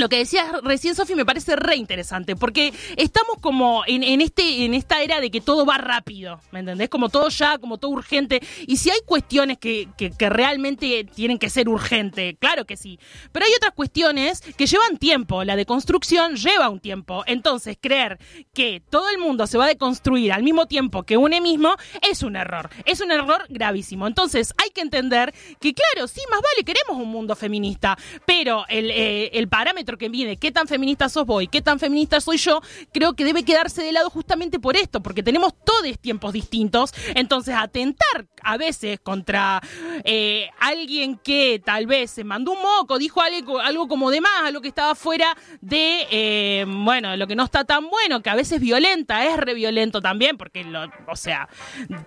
lo 0.00 0.08
que 0.08 0.16
decías 0.16 0.46
recién, 0.62 0.94
Sofi, 0.94 1.14
me 1.14 1.24
parece 1.24 1.56
re 1.56 1.76
interesante, 1.76 2.34
porque 2.34 2.72
estamos 2.96 3.36
como 3.40 3.82
en, 3.86 4.20
este, 4.20 4.64
en 4.64 4.74
esta 4.74 5.02
era 5.02 5.20
de 5.20 5.30
que 5.30 5.40
todo 5.40 5.64
va 5.66 5.78
rápido, 5.78 6.40
¿me 6.50 6.60
entendés? 6.60 6.88
Como 6.88 7.08
todo 7.08 7.28
ya, 7.28 7.58
como 7.58 7.78
todo 7.78 7.90
urgente. 7.92 8.40
Y 8.66 8.78
si 8.78 8.90
hay 8.90 9.00
cuestiones 9.04 9.58
que, 9.58 9.88
que, 9.96 10.10
que 10.10 10.28
realmente 10.30 11.04
tienen 11.04 11.38
que 11.38 11.50
ser 11.50 11.68
urgentes, 11.68 12.36
claro 12.38 12.64
que 12.64 12.76
sí. 12.76 12.98
Pero 13.32 13.46
hay 13.46 13.52
otras 13.56 13.74
cuestiones 13.74 14.40
que 14.40 14.66
llevan 14.66 14.96
tiempo. 14.96 15.44
La 15.44 15.56
deconstrucción 15.56 16.36
lleva 16.36 16.68
un 16.68 16.80
tiempo. 16.80 17.22
Entonces, 17.26 17.76
creer 17.80 18.18
que 18.54 18.82
todo 18.88 19.08
el 19.10 19.18
mundo 19.18 19.46
se 19.46 19.58
va 19.58 19.64
a 19.64 19.68
deconstruir 19.68 20.32
al 20.32 20.42
mismo 20.42 20.66
tiempo 20.66 21.02
que 21.02 21.16
une 21.16 21.40
mismo 21.40 21.74
es 22.08 22.22
un 22.22 22.36
error. 22.36 22.70
Es 22.84 23.00
un 23.00 23.12
error 23.12 23.44
gravísimo. 23.48 24.06
Entonces, 24.06 24.54
hay 24.56 24.70
que 24.70 24.80
entender 24.80 25.34
que, 25.60 25.74
claro, 25.74 26.08
sí, 26.08 26.20
más 26.30 26.40
vale, 26.40 26.64
queremos 26.64 27.02
un 27.02 27.10
mundo 27.10 27.36
feminista, 27.36 27.98
pero 28.24 28.64
el, 28.68 28.90
eh, 28.90 29.30
el 29.34 29.48
parámetro 29.48 29.89
que 29.98 30.08
mide 30.08 30.36
qué 30.36 30.50
tan 30.50 30.66
feminista 30.66 31.08
sos 31.08 31.26
vos 31.26 31.42
y 31.42 31.48
qué 31.48 31.62
tan 31.62 31.78
feminista 31.78 32.20
soy 32.20 32.36
yo, 32.36 32.60
creo 32.92 33.14
que 33.14 33.24
debe 33.24 33.44
quedarse 33.44 33.82
de 33.82 33.92
lado 33.92 34.10
justamente 34.10 34.58
por 34.58 34.76
esto, 34.76 35.02
porque 35.02 35.22
tenemos 35.22 35.52
todos 35.64 35.80
tiempos 35.98 36.32
distintos. 36.32 36.92
Entonces, 37.14 37.54
atentar 37.56 38.26
a 38.42 38.56
veces 38.56 39.00
contra 39.00 39.60
eh, 40.04 40.48
alguien 40.58 41.16
que 41.16 41.60
tal 41.64 41.86
vez 41.86 42.10
se 42.10 42.24
mandó 42.24 42.52
un 42.52 42.62
moco, 42.62 42.98
dijo 42.98 43.20
algo, 43.20 43.60
algo 43.60 43.88
como 43.88 44.10
de 44.10 44.20
más, 44.20 44.42
algo 44.44 44.60
que 44.60 44.68
estaba 44.68 44.94
fuera 44.94 45.36
de, 45.60 46.06
eh, 46.10 46.64
bueno, 46.66 47.16
lo 47.16 47.26
que 47.26 47.36
no 47.36 47.44
está 47.44 47.64
tan 47.64 47.88
bueno, 47.88 48.22
que 48.22 48.30
a 48.30 48.34
veces 48.34 48.60
violenta, 48.60 49.24
es 49.26 49.36
re 49.36 49.54
violento 49.54 50.00
también, 50.00 50.36
porque, 50.36 50.64
lo, 50.64 50.84
o 51.06 51.16
sea, 51.16 51.48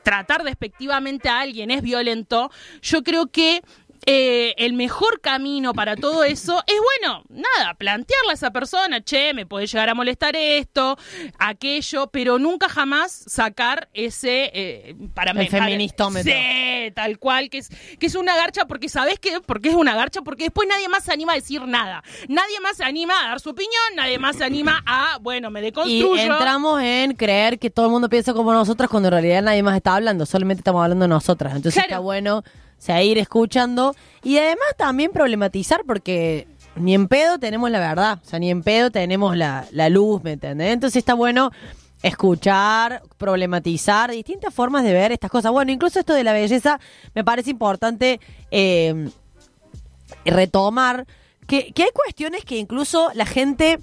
tratar 0.04 0.43
despectivamente 0.43 1.30
a 1.30 1.39
alguien 1.39 1.72
es 1.72 1.82
violento. 1.82 2.52
Yo 2.82 3.04
creo 3.04 3.28
que 3.28 3.62
eh, 4.05 4.53
el 4.57 4.73
mejor 4.73 5.21
camino 5.21 5.73
para 5.73 5.95
todo 5.95 6.23
eso 6.23 6.61
es, 6.67 6.75
bueno, 7.01 7.23
nada, 7.29 7.73
plantearle 7.75 8.31
a 8.31 8.33
esa 8.33 8.51
persona, 8.51 9.01
che, 9.01 9.33
me 9.33 9.45
puede 9.45 9.67
llegar 9.67 9.89
a 9.89 9.93
molestar 9.93 10.35
esto, 10.35 10.97
aquello, 11.39 12.07
pero 12.07 12.39
nunca 12.39 12.69
jamás 12.69 13.11
sacar 13.27 13.89
ese 13.93 14.51
eh, 14.53 14.95
para 15.13 15.31
El 15.31 15.47
feministómetro. 15.49 16.31
Sí, 16.31 16.91
tal 16.95 17.19
cual, 17.19 17.49
que 17.49 17.59
es, 17.59 17.69
que 17.99 18.05
es 18.05 18.15
una 18.15 18.35
garcha, 18.35 18.65
porque 18.65 18.89
¿sabés 18.89 19.19
qué? 19.19 19.39
Porque 19.45 19.69
es 19.69 19.75
una 19.75 19.95
garcha, 19.95 20.21
porque 20.21 20.45
después 20.45 20.67
nadie 20.67 20.87
más 20.89 21.03
se 21.03 21.13
anima 21.13 21.33
a 21.33 21.35
decir 21.35 21.61
nada. 21.65 22.03
Nadie 22.27 22.59
más 22.61 22.77
se 22.77 22.83
anima 22.83 23.13
a 23.23 23.27
dar 23.29 23.39
su 23.39 23.49
opinión, 23.51 23.71
nadie 23.95 24.19
más 24.19 24.35
se 24.37 24.43
anima 24.43 24.83
a, 24.85 25.17
bueno, 25.21 25.49
me 25.51 25.59
Y 25.61 25.63
deconstruyo. 25.63 26.15
entramos 26.17 26.81
en 26.81 27.13
creer 27.13 27.59
que 27.59 27.69
todo 27.69 27.85
el 27.85 27.91
mundo 27.91 28.09
piensa 28.09 28.33
como 28.33 28.53
nosotras 28.53 28.89
cuando 28.89 29.07
en 29.07 29.13
realidad 29.13 29.41
nadie 29.41 29.63
más 29.63 29.75
está 29.75 29.95
hablando, 29.95 30.25
solamente 30.25 30.61
estamos 30.61 30.83
hablando 30.83 31.07
nosotras. 31.07 31.55
Entonces 31.55 31.73
Claro. 31.75 31.87
está 31.87 31.99
bueno 31.99 32.43
seguir 32.84 33.17
escuchando 33.17 33.96
y 34.24 34.38
además 34.38 34.67
también 34.78 35.12
problematizar 35.12 35.84
porque 35.88 36.48
ni 36.76 36.93
en 36.93 37.08
pedo 37.08 37.38
tenemos 37.39 37.72
la 37.72 37.80
verdad, 37.80 38.19
o 38.26 38.28
sea, 38.28 38.39
ni 38.39 38.50
en 38.50 38.62
pedo 38.63 38.91
tenemos 38.91 39.38
la, 39.38 39.65
la 39.72 39.88
luz, 39.89 40.22
¿me 40.24 40.34
entendés? 40.34 40.74
Entonces 40.74 40.98
está 40.98 41.13
bueno 41.13 41.52
escuchar, 42.02 43.02
problematizar, 43.17 44.12
distintas 44.12 44.54
formas 44.54 44.84
de 44.84 44.91
ver 44.91 45.13
estas 45.13 45.32
cosas. 45.32 45.52
Bueno, 45.54 45.72
incluso 45.72 46.00
esto 46.00 46.13
de 46.13 46.26
la 46.26 46.34
belleza 46.34 46.80
me 47.15 47.24
parece 47.24 47.52
importante 47.52 48.19
eh, 48.52 49.08
retomar 50.26 51.06
que, 51.48 51.72
que 51.74 51.84
hay 51.84 51.89
cuestiones 51.93 52.43
que 52.43 52.58
incluso 52.58 53.10
la 53.13 53.26
gente, 53.26 53.80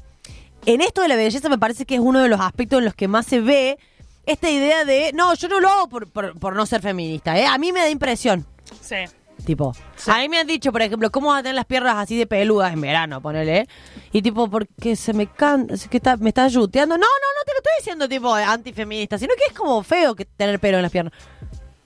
en 0.66 0.80
esto 0.82 1.00
de 1.02 1.08
la 1.08 1.16
belleza 1.16 1.48
me 1.48 1.58
parece 1.58 1.86
que 1.86 1.94
es 1.94 2.00
uno 2.00 2.20
de 2.20 2.28
los 2.28 2.40
aspectos 2.40 2.78
en 2.80 2.84
los 2.84 2.94
que 2.94 3.08
más 3.08 3.24
se 3.26 3.40
ve 3.40 3.78
esta 4.26 4.50
idea 4.50 4.84
de, 4.84 5.12
no, 5.14 5.34
yo 5.34 5.48
no 5.48 5.60
lo 5.60 5.68
hago 5.70 5.88
por, 5.88 6.06
por- 6.10 6.38
por 6.38 6.54
no 6.54 6.66
ser 6.66 6.82
feminista, 6.82 7.38
¿eh? 7.38 7.46
a 7.46 7.56
mí 7.58 7.72
me 7.72 7.80
da 7.80 7.88
impresión. 7.88 8.46
Sí. 8.80 8.96
Tipo, 9.46 9.72
a 10.06 10.18
mí 10.18 10.28
me 10.28 10.38
han 10.38 10.46
dicho, 10.46 10.70
por 10.70 10.82
ejemplo, 10.82 11.10
¿cómo 11.10 11.28
vas 11.30 11.40
a 11.40 11.42
tener 11.42 11.54
las 11.54 11.64
piernas 11.64 11.96
así 11.96 12.14
de 12.16 12.26
peludas 12.26 12.74
en 12.74 12.80
verano? 12.82 13.22
Ponele. 13.22 13.66
Y 14.12 14.20
tipo, 14.20 14.50
porque 14.50 14.96
se 14.96 15.14
me 15.14 15.26
can... 15.28 15.66
es 15.70 15.88
que 15.88 15.96
está- 15.96 16.18
me 16.18 16.28
estás 16.28 16.52
yuteando. 16.52 16.96
No, 16.98 17.00
no, 17.00 17.06
no 17.06 17.44
te 17.46 17.52
lo 17.52 17.58
estoy 17.58 17.72
diciendo 17.78 18.06
tipo 18.08 18.34
antifeminista, 18.34 19.16
sino 19.18 19.32
que 19.36 19.44
es 19.50 19.52
como 19.58 19.82
feo 19.82 20.14
que 20.14 20.26
tener 20.26 20.60
pelo 20.60 20.76
en 20.76 20.82
las 20.82 20.92
piernas. 20.92 21.14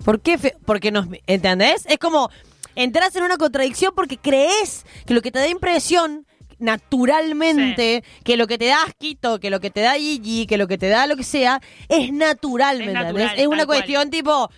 ¿Por 0.05 0.21
qué 0.21 0.37
feo? 0.37 0.51
Porque 0.67 0.91
nos... 0.91 1.07
¿Entendés? 1.29 1.87
Es 1.87 1.99
como 1.99 2.29
entras 2.75 3.15
en 3.15 3.23
una 3.23 3.37
contradicción 3.37 3.93
porque 3.95 4.19
crees 4.19 4.85
que 5.07 5.15
lo 5.15 5.23
que 5.23 5.31
te 5.31 5.39
da 5.39 5.47
impresión 5.47 6.27
naturalmente, 6.59 8.03
que 8.25 8.37
lo 8.37 8.47
que 8.49 8.59
te 8.59 8.67
da 8.67 8.83
asquito, 8.83 9.39
que 9.39 9.51
lo 9.51 9.61
que 9.61 9.71
te 9.71 9.81
da 9.81 9.95
Gigi, 9.95 10.47
que 10.47 10.57
lo 10.59 10.67
que 10.67 10.79
te 10.79 10.89
da 10.89 11.07
lo 11.07 11.17
que 11.17 11.23
sea, 11.25 11.61
es 11.89 12.13
natural, 12.13 12.79
¿me 12.79 12.85
Es 12.87 12.91
entendés? 12.91 13.15
natural, 13.15 13.39
Es 13.39 13.47
una 13.47 13.67
cual. 13.67 13.79
cuestión 13.79 14.11
tipo... 14.11 14.51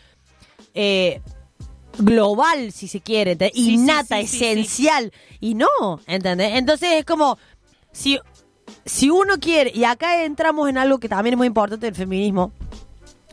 Eh, 0.75 1.21
global, 1.99 2.73
si 2.73 2.89
se 2.89 3.01
quiere, 3.01 3.37
te- 3.37 3.51
sí, 3.55 3.75
innata, 3.75 4.21
sí, 4.21 4.27
sí, 4.27 4.37
esencial. 4.45 5.13
Y 5.41 5.55
no, 5.55 5.67
¿entendés? 6.07 6.53
Entonces 6.55 6.91
es 6.93 7.05
como, 7.05 7.39
si, 7.93 8.19
si 8.85 9.11
uno 9.11 9.35
quiere, 9.41 9.71
y 9.75 9.85
acá 9.85 10.25
entramos 10.25 10.69
en 10.69 10.79
algo 10.79 10.99
que 10.99 11.09
también 11.09 11.35
es 11.35 11.39
muy 11.39 11.47
importante 11.47 11.87
del 11.87 11.95
feminismo, 11.95 12.53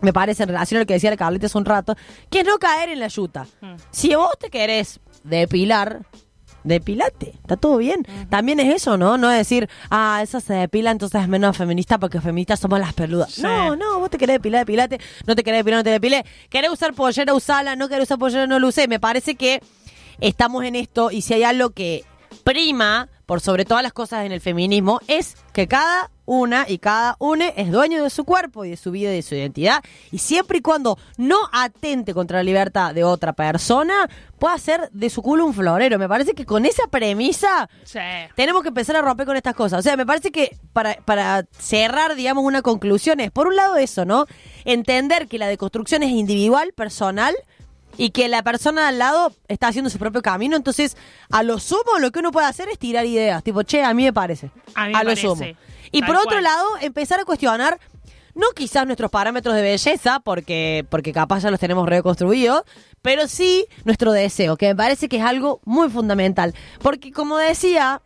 me 0.01 0.11
parece, 0.11 0.43
en 0.43 0.49
relación 0.49 0.77
a 0.77 0.81
lo 0.81 0.85
que 0.85 0.93
decía 0.93 1.09
la 1.11 1.17
Carlita 1.17 1.45
hace 1.45 1.57
un 1.57 1.65
rato, 1.65 1.95
que 2.29 2.41
es 2.41 2.45
no 2.45 2.57
caer 2.59 2.89
en 2.89 2.99
la 2.99 3.07
yuta. 3.07 3.47
Mm. 3.61 3.75
Si 3.91 4.13
vos 4.15 4.31
te 4.39 4.49
querés 4.49 4.99
depilar, 5.23 6.05
depilate, 6.63 7.33
está 7.41 7.57
todo 7.57 7.77
bien. 7.77 8.05
También 8.29 8.59
es 8.59 8.73
eso, 8.75 8.97
¿no? 8.97 9.17
No 9.17 9.29
decir, 9.29 9.69
ah, 9.89 10.19
esa 10.23 10.39
se 10.39 10.53
depila, 10.53 10.91
entonces 10.91 11.21
es 11.21 11.27
menos 11.27 11.57
feminista 11.57 11.97
porque 11.97 12.21
feministas 12.21 12.59
somos 12.59 12.79
las 12.79 12.93
peludas. 12.93 13.33
Sí. 13.33 13.41
No, 13.41 13.75
no, 13.75 13.99
vos 13.99 14.09
te 14.09 14.17
querés 14.17 14.35
depilar, 14.35 14.61
depilate, 14.61 14.99
no 15.25 15.35
te 15.35 15.43
querés 15.43 15.59
depilar, 15.59 15.79
no 15.79 15.83
te 15.83 15.89
depilé. 15.89 16.25
Querés 16.49 16.71
usar 16.71 16.93
pollera, 16.93 17.33
usala, 17.33 17.75
no 17.75 17.89
querés 17.89 18.03
usar 18.03 18.19
pollera, 18.19 18.47
no 18.47 18.59
lo 18.59 18.67
usé. 18.67 18.87
Me 18.87 18.99
parece 18.99 19.35
que 19.35 19.61
estamos 20.19 20.63
en 20.63 20.75
esto 20.75 21.11
y 21.11 21.21
si 21.21 21.33
hay 21.33 21.43
algo 21.43 21.71
que 21.71 22.03
prima 22.43 23.09
por 23.25 23.41
sobre 23.41 23.65
todas 23.65 23.83
las 23.83 23.93
cosas 23.93 24.25
en 24.25 24.31
el 24.31 24.41
feminismo 24.41 24.99
es 25.07 25.35
que 25.53 25.67
cada 25.67 26.09
una 26.25 26.65
y 26.69 26.77
cada 26.77 27.15
une 27.19 27.53
es 27.57 27.71
dueño 27.71 28.01
de 28.03 28.09
su 28.09 28.23
cuerpo 28.23 28.63
y 28.65 28.69
de 28.71 28.77
su 28.77 28.91
vida 28.91 29.11
y 29.11 29.15
de 29.17 29.21
su 29.21 29.35
identidad 29.35 29.83
y 30.11 30.19
siempre 30.19 30.59
y 30.59 30.61
cuando 30.61 30.97
no 31.17 31.37
atente 31.51 32.13
contra 32.13 32.37
la 32.37 32.43
libertad 32.43 32.93
de 32.93 33.03
otra 33.03 33.33
persona 33.33 34.09
pueda 34.39 34.55
hacer 34.55 34.89
de 34.91 35.09
su 35.09 35.21
culo 35.21 35.45
un 35.45 35.53
florero. 35.53 35.97
Me 35.99 36.07
parece 36.07 36.33
que 36.33 36.45
con 36.45 36.65
esa 36.65 36.87
premisa 36.87 37.69
Sí. 37.83 37.99
tenemos 38.35 38.61
que 38.61 38.69
empezar 38.69 38.95
a 38.95 39.01
romper 39.01 39.25
con 39.25 39.35
estas 39.37 39.55
cosas. 39.55 39.79
O 39.79 39.81
sea, 39.81 39.95
me 39.97 40.05
parece 40.05 40.31
que 40.31 40.57
para, 40.73 40.95
para 41.05 41.45
cerrar, 41.57 42.15
digamos, 42.15 42.43
una 42.43 42.61
conclusión 42.61 43.19
es, 43.19 43.31
por 43.31 43.47
un 43.47 43.55
lado 43.55 43.75
eso, 43.77 44.05
¿no? 44.05 44.25
Entender 44.65 45.27
que 45.27 45.37
la 45.37 45.47
deconstrucción 45.47 46.03
es 46.03 46.11
individual, 46.11 46.73
personal, 46.73 47.33
y 47.97 48.09
que 48.11 48.27
la 48.27 48.43
persona 48.43 48.87
al 48.87 48.99
lado 48.99 49.31
está 49.47 49.67
haciendo 49.67 49.89
su 49.89 49.99
propio 49.99 50.21
camino. 50.21 50.55
Entonces, 50.55 50.97
a 51.31 51.43
lo 51.43 51.59
sumo, 51.59 51.99
lo 51.99 52.11
que 52.11 52.19
uno 52.19 52.31
puede 52.31 52.47
hacer 52.47 52.69
es 52.69 52.79
tirar 52.79 53.05
ideas. 53.05 53.43
Tipo, 53.43 53.63
che, 53.63 53.83
a 53.83 53.93
mí 53.93 54.03
me 54.03 54.13
parece. 54.13 54.51
A 54.75 54.87
mí 54.87 54.93
me 54.93 54.99
lo 54.99 55.05
parece. 55.05 55.21
sumo. 55.21 55.43
Y 55.91 55.99
Tal 56.01 56.07
por 56.07 56.15
otro 56.17 56.29
cual. 56.31 56.43
lado, 56.43 56.65
empezar 56.81 57.19
a 57.19 57.25
cuestionar 57.25 57.79
no 58.35 58.47
quizás 58.55 58.87
nuestros 58.87 59.11
parámetros 59.11 59.53
de 59.53 59.61
belleza, 59.61 60.19
porque, 60.19 60.87
porque 60.89 61.13
capaz 61.13 61.41
ya 61.43 61.51
los 61.51 61.59
tenemos 61.59 61.87
reconstruidos, 61.87 62.63
pero 63.03 63.27
sí 63.27 63.67
nuestro 63.85 64.11
deseo, 64.11 64.57
que 64.57 64.65
me 64.69 64.75
parece 64.75 65.07
que 65.07 65.17
es 65.17 65.23
algo 65.23 65.61
muy 65.65 65.87
fundamental. 65.91 66.55
Porque 66.81 67.11
como 67.11 67.37
decía 67.37 68.01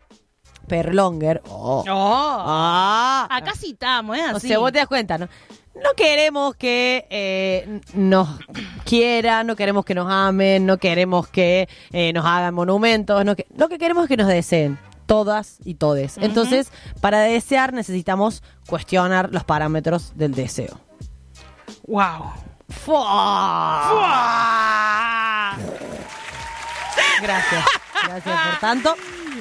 Perlonger, 0.66 1.40
oh, 1.48 1.82
Oh. 1.88 2.36
ah, 2.46 3.26
Acá 3.30 3.52
citamos, 3.56 4.18
¿eh? 4.18 4.24
o 4.32 4.36
Así. 4.36 4.48
sea, 4.48 4.58
vos 4.58 4.70
te 4.70 4.78
das 4.80 4.86
cuenta, 4.88 5.16
¿no? 5.16 5.28
No 5.82 5.94
queremos 5.96 6.56
que 6.56 7.06
eh, 7.10 7.80
nos 7.94 8.28
quieran, 8.84 9.46
no 9.46 9.56
queremos 9.56 9.84
que 9.84 9.94
nos 9.94 10.10
amen, 10.10 10.66
no 10.66 10.78
queremos 10.78 11.28
que 11.28 11.68
eh, 11.92 12.12
nos 12.12 12.24
hagan 12.24 12.54
monumentos, 12.54 13.24
no 13.24 13.36
que, 13.36 13.46
lo 13.56 13.68
que 13.68 13.78
queremos 13.78 14.04
es 14.04 14.08
que 14.08 14.16
nos 14.16 14.26
deseen, 14.26 14.78
todas 15.06 15.58
y 15.64 15.74
todes. 15.74 16.18
Entonces, 16.18 16.72
para 17.00 17.20
desear 17.20 17.72
necesitamos 17.72 18.42
cuestionar 18.66 19.30
los 19.32 19.44
parámetros 19.44 20.16
del 20.16 20.34
deseo. 20.34 20.80
Wow. 21.86 22.32
Gracias, 27.20 27.64
gracias 28.04 28.40
por 28.48 28.60
tanto. 28.60 28.94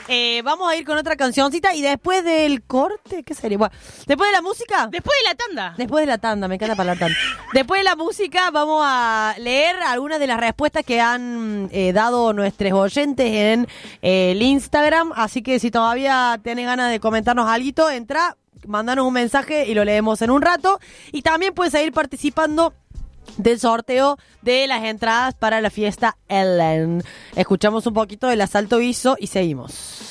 Eh, 0.07 0.41
vamos 0.43 0.69
a 0.69 0.75
ir 0.75 0.85
con 0.85 0.97
otra 0.97 1.15
cancioncita 1.15 1.73
y 1.73 1.81
después 1.81 2.23
del 2.23 2.63
corte, 2.63 3.23
¿qué 3.23 3.33
sería? 3.33 3.57
Bueno, 3.57 3.73
después 4.05 4.29
de 4.29 4.31
la 4.31 4.41
música... 4.41 4.87
Después 4.91 5.15
de 5.23 5.29
la 5.29 5.35
tanda. 5.35 5.73
Después 5.77 6.01
de 6.03 6.07
la 6.07 6.17
tanda, 6.17 6.47
me 6.47 6.55
encanta 6.55 6.79
hablar 6.79 6.97
tanto. 6.97 7.17
Después 7.53 7.79
de 7.79 7.83
la 7.83 7.95
música 7.95 8.51
vamos 8.51 8.83
a 8.85 9.35
leer 9.39 9.75
algunas 9.77 10.19
de 10.19 10.27
las 10.27 10.39
respuestas 10.39 10.85
que 10.85 11.01
han 11.01 11.69
eh, 11.71 11.93
dado 11.93 12.33
nuestros 12.33 12.71
oyentes 12.73 13.27
en 13.27 13.67
eh, 14.01 14.31
el 14.31 14.41
Instagram. 14.41 15.11
Así 15.15 15.41
que 15.41 15.59
si 15.59 15.71
todavía 15.71 16.39
tienen 16.43 16.65
ganas 16.65 16.91
de 16.91 16.99
comentarnos 16.99 17.49
algo, 17.49 17.89
entra, 17.89 18.37
mandanos 18.65 19.05
un 19.05 19.13
mensaje 19.13 19.65
y 19.67 19.73
lo 19.73 19.83
leemos 19.83 20.21
en 20.21 20.31
un 20.31 20.41
rato. 20.41 20.79
Y 21.11 21.21
también 21.21 21.53
puedes 21.53 21.73
seguir 21.73 21.91
participando 21.91 22.73
del 23.37 23.59
sorteo 23.59 24.17
de 24.41 24.67
las 24.67 24.83
entradas 24.83 25.33
para 25.35 25.61
la 25.61 25.69
fiesta 25.69 26.17
Ellen. 26.27 27.03
Escuchamos 27.35 27.85
un 27.87 27.93
poquito 27.93 28.27
del 28.27 28.41
asalto 28.41 28.79
ISO 28.79 29.15
y 29.19 29.27
seguimos. 29.27 30.07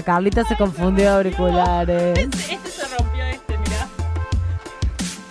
La 0.00 0.06
Carlita 0.06 0.44
se 0.44 0.56
confundió 0.56 1.04
de 1.04 1.10
auriculares. 1.10 2.18
Este, 2.18 2.54
este 2.54 2.70
se 2.70 2.86
rompió 2.96 3.22
este, 3.22 3.58
mirá. 3.58 3.86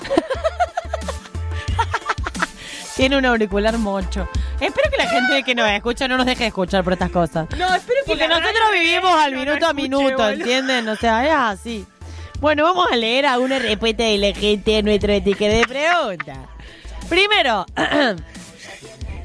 Tiene 2.95 3.17
un 3.17 3.25
auricular 3.25 3.75
mocho. 3.79 4.29
Espero 4.60 4.91
que 4.91 4.97
la 4.97 5.10
gente 5.10 5.41
que 5.41 5.55
nos 5.55 5.67
escucha 5.71 6.08
no 6.08 6.17
nos 6.17 6.27
deje 6.27 6.43
de 6.43 6.47
escuchar 6.49 6.84
por 6.84 6.93
estas 6.93 7.10
cosas. 7.10 7.47
No, 7.58 7.65
espero 7.73 7.99
que 8.05 8.12
Porque 8.12 8.27
la 8.27 8.39
nosotros 8.39 8.53
radio 8.67 8.79
vivimos 8.79 9.12
al 9.12 9.34
no 9.34 9.39
minuto 9.39 9.65
a 9.65 9.69
escuche, 9.69 9.82
minuto, 9.82 10.03
boludo. 10.03 10.29
¿entienden? 10.29 10.88
O 10.88 10.95
sea, 10.95 11.25
es 11.25 11.34
así. 11.34 11.88
Bueno, 12.39 12.63
vamos 12.63 12.86
a 12.91 12.95
leer 12.95 13.25
alguna 13.25 13.58
respuesta 13.58 14.03
de 14.03 14.19
la 14.19 14.36
gente 14.36 14.77
a 14.77 14.82
nuestro 14.84 15.12
etiquete 15.13 15.55
de 15.55 15.65
pregunta. 15.65 16.47
Primero, 17.10 17.65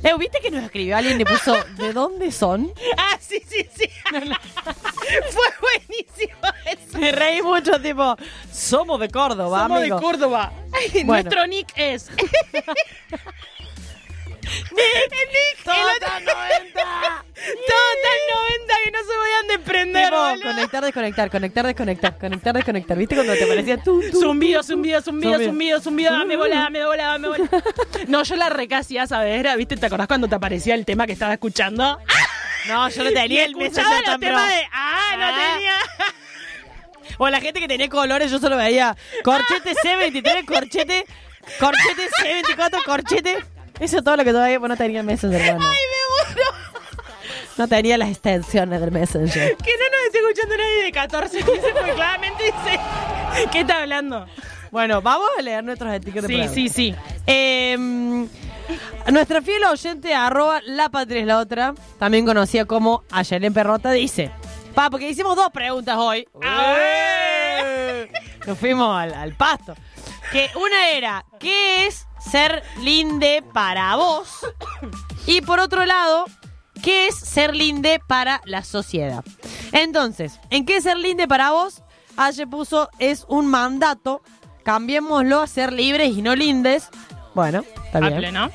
Leo, 0.04 0.18
¿viste 0.18 0.38
que 0.40 0.50
nos 0.50 0.62
escribió 0.64 0.96
alguien 0.98 1.18
y 1.20 1.24
puso 1.24 1.54
¿de 1.78 1.92
dónde 1.94 2.30
son? 2.30 2.70
Ah, 2.98 3.18
sí, 3.20 3.42
sí, 3.48 3.66
sí. 3.74 3.88
Fue 4.12 5.44
buenísimo 5.60 6.38
eso. 6.66 6.98
Me 6.98 7.10
reí 7.12 7.42
mucho, 7.42 7.80
tipo, 7.80 8.16
somos 8.52 9.00
de 9.00 9.08
Córdoba, 9.08 9.62
Somos 9.62 9.78
amigo. 9.78 9.96
de 9.96 10.02
Córdoba. 10.02 10.52
Bueno. 10.92 11.12
Nuestro 11.12 11.46
nick 11.46 11.72
es. 11.76 12.10
Nick, 14.44 15.64
Total 15.64 15.78
el 15.80 15.96
otro- 15.96 16.08
90. 16.20 17.24
Total 17.34 18.18
90 18.34 18.74
que 18.84 18.90
no 18.90 18.98
se 18.98 19.04
podían 19.04 19.46
desprender, 19.48 20.04
Tipo, 20.04 20.16
conectar, 20.48 20.84
desconectar, 20.84 21.30
conectar, 21.30 21.66
desconectar, 21.66 22.18
conectar, 22.18 22.54
desconectar. 22.54 22.96
¿Viste 22.98 23.14
cuando 23.14 23.34
te 23.34 23.46
parecía 23.46 23.76
tú? 23.82 24.02
Zumbido, 24.12 24.62
zumbido, 24.62 25.00
zumbido, 25.02 25.38
Zumbido. 25.40 25.80
zumbido, 25.80 26.12
dame 26.12 26.36
bola, 26.36 26.56
dame 26.56 26.84
bola, 26.84 27.04
dame 27.06 27.28
bola. 27.28 27.48
No, 28.08 28.22
yo 28.22 28.36
la 28.36 28.48
recasía, 28.50 29.06
¿sabes? 29.06 29.38
Era, 29.38 29.56
¿viste? 29.56 29.76
¿Te 29.76 29.86
acordás 29.86 30.06
cuando 30.08 30.28
te 30.28 30.34
aparecía 30.34 30.74
el 30.74 30.84
tema 30.84 31.06
que 31.06 31.12
estaba 31.12 31.32
escuchando? 31.32 31.98
No, 32.66 32.88
yo 32.88 33.04
no 33.04 33.10
tenía 33.12 33.44
el 33.44 33.52
tan 34.06 34.18
temas 34.20 34.48
de, 34.48 34.62
ah, 34.72 35.16
no 35.18 35.24
Ah. 35.26 35.52
tenía. 35.54 35.76
O 37.18 37.28
la 37.28 37.38
gente 37.40 37.60
que 37.60 37.68
tenía 37.68 37.88
colores, 37.90 38.30
yo 38.30 38.38
solo 38.38 38.56
veía 38.56 38.96
corchete 39.22 39.74
C23, 39.74 40.46
corchete, 40.46 41.04
corchete 41.60 42.08
C24, 42.22 42.82
corchete. 42.84 43.44
Eso 43.80 43.98
es 43.98 44.04
todo 44.04 44.16
lo 44.16 44.24
que 44.24 44.32
todavía 44.32 44.58
pues 44.58 44.68
no 44.68 44.76
tenía 44.76 45.00
el 45.00 45.06
Messenger, 45.06 45.40
hermano. 45.40 45.64
Ay, 45.70 45.78
me 45.90 46.34
muero. 46.34 46.50
No 47.56 47.68
tenía 47.68 47.96
las 47.98 48.08
extensiones 48.08 48.80
del 48.80 48.90
Messenger. 48.90 49.56
Que 49.56 49.72
no 49.76 49.84
nos 49.96 50.06
esté 50.06 50.18
escuchando 50.18 50.56
nadie 50.56 50.82
de 50.84 50.92
14, 50.92 51.38
15, 51.38 51.60
porque 51.72 51.92
claramente 51.92 52.44
dice, 52.44 52.80
¿qué 53.52 53.60
está 53.60 53.80
hablando? 53.82 54.26
Bueno, 54.70 55.00
vamos 55.02 55.28
a 55.38 55.42
leer 55.42 55.62
nuestros 55.62 55.92
etiquetes. 55.92 56.28
de 56.28 56.48
Sí, 56.48 56.68
sí, 56.68 56.68
sí. 56.68 56.94
Eh, 57.26 57.76
nuestra 59.12 59.40
fiel 59.42 59.62
oyente, 59.64 60.14
arroba 60.14 60.60
la 60.64 60.88
patria 60.88 61.20
es 61.20 61.26
la 61.26 61.38
otra, 61.38 61.74
también 61.98 62.26
conocida 62.26 62.64
como 62.64 63.04
Ayelen 63.12 63.54
Perrota, 63.54 63.92
dice. 63.92 64.32
Pa, 64.74 64.90
porque 64.90 65.08
hicimos 65.08 65.36
dos 65.36 65.50
preguntas 65.52 65.96
hoy. 65.96 66.26
A 66.42 66.76
¡Eh! 66.80 68.10
Nos 68.46 68.58
fuimos 68.58 68.96
al, 68.96 69.14
al 69.14 69.34
pasto. 69.34 69.76
Que 70.32 70.50
una 70.56 70.90
era, 70.90 71.24
¿qué 71.38 71.86
es 71.86 72.08
ser 72.30 72.62
linde 72.80 73.42
para 73.52 73.96
vos? 73.96 74.28
Y 75.26 75.40
por 75.40 75.58
otro 75.58 75.86
lado, 75.86 76.26
¿qué 76.82 77.06
es 77.06 77.14
ser 77.14 77.56
linde 77.56 77.98
para 78.06 78.42
la 78.44 78.62
sociedad? 78.62 79.24
Entonces, 79.72 80.38
¿en 80.50 80.66
qué 80.66 80.82
ser 80.82 80.98
linde 80.98 81.26
para 81.26 81.50
vos? 81.50 81.82
Aye 82.16 82.46
puso, 82.46 82.90
es 82.98 83.24
un 83.28 83.46
mandato. 83.46 84.22
Cambiémoslo 84.64 85.40
a 85.40 85.46
ser 85.46 85.72
libres 85.72 86.16
y 86.16 86.22
no 86.22 86.34
lindes. 86.34 86.88
Bueno, 87.34 87.64
está 87.84 88.00
bien. 88.00 88.32
¿no? 88.32 88.50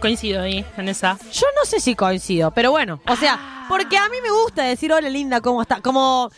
Coincido 0.00 0.42
ahí 0.42 0.64
en 0.76 0.88
esa. 0.88 1.18
Yo 1.32 1.46
no 1.56 1.64
sé 1.64 1.80
si 1.80 1.94
coincido, 1.94 2.52
pero 2.52 2.70
bueno, 2.70 3.00
o 3.08 3.16
sea, 3.16 3.66
porque 3.68 3.96
a 3.96 4.08
mí 4.08 4.16
me 4.22 4.30
gusta 4.30 4.62
decir 4.62 4.92
hola 4.92 5.08
linda, 5.08 5.40
¿cómo 5.40 5.62
está? 5.62 5.80
Como, 5.80 6.30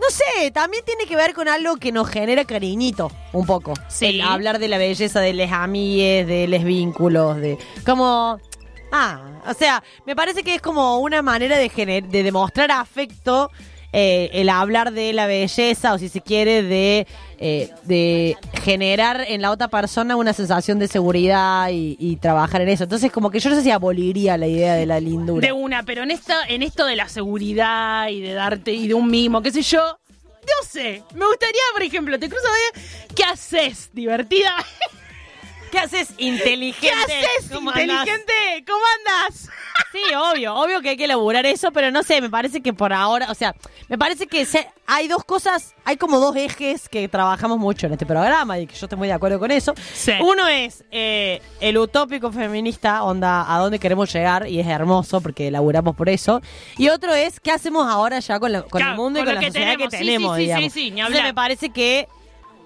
no 0.00 0.10
sé, 0.10 0.50
también 0.50 0.84
tiene 0.84 1.06
que 1.06 1.16
ver 1.16 1.34
con 1.34 1.48
algo 1.48 1.76
que 1.76 1.92
nos 1.92 2.08
genera 2.08 2.44
cariñito, 2.44 3.10
un 3.32 3.46
poco. 3.46 3.72
Sí. 3.88 4.06
El 4.06 4.20
hablar 4.22 4.58
de 4.58 4.68
la 4.68 4.78
belleza 4.78 5.20
de 5.20 5.32
les 5.32 5.50
amigues, 5.52 6.26
de 6.26 6.46
les 6.48 6.64
vínculos, 6.64 7.36
de 7.38 7.58
como... 7.86 8.38
Ah, 8.96 9.40
o 9.48 9.54
sea, 9.54 9.82
me 10.06 10.14
parece 10.14 10.44
que 10.44 10.54
es 10.54 10.62
como 10.62 10.98
una 11.00 11.20
manera 11.20 11.58
de, 11.58 11.68
gener- 11.68 12.06
de 12.06 12.22
demostrar 12.22 12.70
afecto 12.70 13.50
eh, 13.96 14.40
el 14.40 14.48
hablar 14.48 14.90
de 14.92 15.12
la 15.12 15.28
belleza 15.28 15.94
o 15.94 15.98
si 15.98 16.08
se 16.08 16.20
quiere 16.20 16.64
de, 16.64 17.06
eh, 17.38 17.70
de 17.84 18.36
generar 18.64 19.24
en 19.28 19.40
la 19.40 19.52
otra 19.52 19.68
persona 19.68 20.16
una 20.16 20.32
sensación 20.32 20.80
de 20.80 20.88
seguridad 20.88 21.68
y, 21.70 22.18
trabajar 22.20 22.60
en 22.62 22.70
eso. 22.70 22.84
Entonces 22.84 23.12
como 23.12 23.30
que 23.30 23.38
yo 23.38 23.50
no 23.50 23.56
sé 23.56 23.62
si 23.62 23.70
aboliría 23.70 24.36
la 24.36 24.48
idea 24.48 24.74
de 24.74 24.84
la 24.84 24.98
lindura. 24.98 25.46
De 25.46 25.52
una, 25.52 25.84
pero 25.84 26.02
en 26.02 26.10
esta, 26.10 26.42
en 26.48 26.64
esto 26.64 26.86
de 26.86 26.96
la 26.96 27.08
seguridad 27.08 28.08
y 28.08 28.20
de 28.20 28.32
darte 28.32 28.72
y 28.72 28.88
de 28.88 28.94
un 28.94 29.08
mimo, 29.08 29.42
qué 29.42 29.52
sé 29.52 29.62
yo, 29.62 29.80
no 29.80 30.68
sé. 30.68 31.04
Me 31.14 31.26
gustaría, 31.26 31.62
por 31.72 31.82
ejemplo, 31.84 32.18
te 32.18 32.28
cruzo 32.28 32.48
de 32.48 33.14
¿qué 33.14 33.22
haces? 33.22 33.90
Divertida. 33.92 34.56
¿Qué 35.74 35.80
haces 35.80 36.08
¿Qué 36.16 36.24
inteligente? 36.26 36.92
haces? 36.92 37.50
¿Cómo 37.52 37.70
andás? 37.70 37.82
Inteligente. 38.06 38.64
¿Cómo 38.64 38.78
andas? 39.00 39.48
Sí, 39.90 40.14
obvio, 40.14 40.54
obvio 40.54 40.80
que 40.80 40.90
hay 40.90 40.96
que 40.96 41.04
elaborar 41.06 41.46
eso, 41.46 41.72
pero 41.72 41.90
no 41.90 42.04
sé, 42.04 42.20
me 42.20 42.30
parece 42.30 42.60
que 42.60 42.72
por 42.72 42.92
ahora, 42.92 43.28
o 43.30 43.34
sea, 43.34 43.56
me 43.88 43.98
parece 43.98 44.28
que 44.28 44.44
se- 44.44 44.68
hay 44.86 45.08
dos 45.08 45.24
cosas, 45.24 45.74
hay 45.84 45.96
como 45.96 46.20
dos 46.20 46.36
ejes 46.36 46.88
que 46.88 47.08
trabajamos 47.08 47.58
mucho 47.58 47.86
en 47.88 47.92
este 47.94 48.06
programa 48.06 48.56
y 48.60 48.68
que 48.68 48.74
yo 48.76 48.86
estoy 48.86 48.96
muy 48.98 49.08
de 49.08 49.14
acuerdo 49.14 49.40
con 49.40 49.50
eso. 49.50 49.74
Sí. 49.92 50.12
Uno 50.20 50.46
es 50.46 50.84
eh, 50.92 51.42
el 51.60 51.76
utópico 51.76 52.30
feminista, 52.30 53.02
onda, 53.02 53.52
a 53.52 53.58
dónde 53.58 53.80
queremos 53.80 54.12
llegar 54.12 54.46
y 54.48 54.60
es 54.60 54.66
hermoso 54.68 55.20
porque 55.20 55.48
elaboramos 55.48 55.96
por 55.96 56.08
eso. 56.08 56.40
Y 56.78 56.88
otro 56.88 57.12
es 57.14 57.40
qué 57.40 57.50
hacemos 57.50 57.88
ahora 57.88 58.20
ya 58.20 58.38
con, 58.38 58.52
la- 58.52 58.62
con 58.62 58.80
el 58.80 58.94
mundo 58.94 59.18
y 59.18 59.24
con 59.24 59.34
la 59.34 59.40
que 59.40 59.46
sociedad 59.46 59.76
que 59.76 59.88
tenemos. 59.88 60.36
Sí, 60.36 60.42
sí, 60.44 60.48
tenemos, 60.50 60.72
sí, 60.72 60.80
sí, 60.80 60.80
digamos. 60.90 61.08
Entonces 61.08 61.24
me 61.24 61.34
parece 61.34 61.70
que 61.70 62.06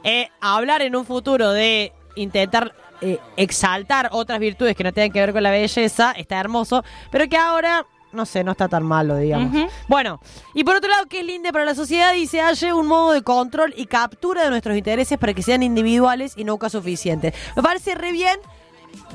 eh, 0.05 0.29
hablar 0.43 0.83
en 0.83 0.95
un 0.95 1.07
futuro 1.07 1.53
de 1.53 1.93
intentar 2.17 2.75
eh, 3.01 3.19
exaltar 3.37 4.09
otras 4.13 4.41
virtudes 4.41 4.77
que 4.77 4.85
no 4.85 4.93
tengan 4.93 5.13
que 5.13 5.21
ver 5.21 5.33
con 5.33 5.43
la 5.43 5.51
belleza 5.51 6.13
está 6.13 6.41
hermoso, 6.41 6.85
pero 7.11 7.29
que 7.29 7.37
ahora, 7.37 7.87
no 8.13 8.27
sé, 8.27 8.43
no 8.43 8.53
está 8.53 8.69
tan 8.69 8.83
malo, 8.85 9.17
digamos. 9.17 9.71
Bueno, 9.87 10.21
y 10.55 10.65
por 10.65 10.77
otro 10.77 10.91
lado, 10.91 11.07
que 11.07 11.21
es 11.21 11.27
lindo 11.27 11.51
para 11.53 11.65
la 11.65 11.75
sociedad, 11.75 12.13
dice 12.13 12.41
Aye, 12.41 12.73
un 12.73 12.87
modo 12.87 13.13
de 13.13 13.23
control 13.23 13.73
y 13.77 13.87
captura 13.87 14.43
de 14.43 14.51
nuestros 14.51 14.77
intereses 14.77 15.19
para 15.19 15.33
que 15.33 15.43
sean 15.43 15.63
individuales 15.63 16.35
y 16.37 16.45
nunca 16.45 16.69
suficientes. 16.71 17.35
Me 17.55 17.63
parece 17.63 17.95
re 17.95 18.13
bien 18.13 18.39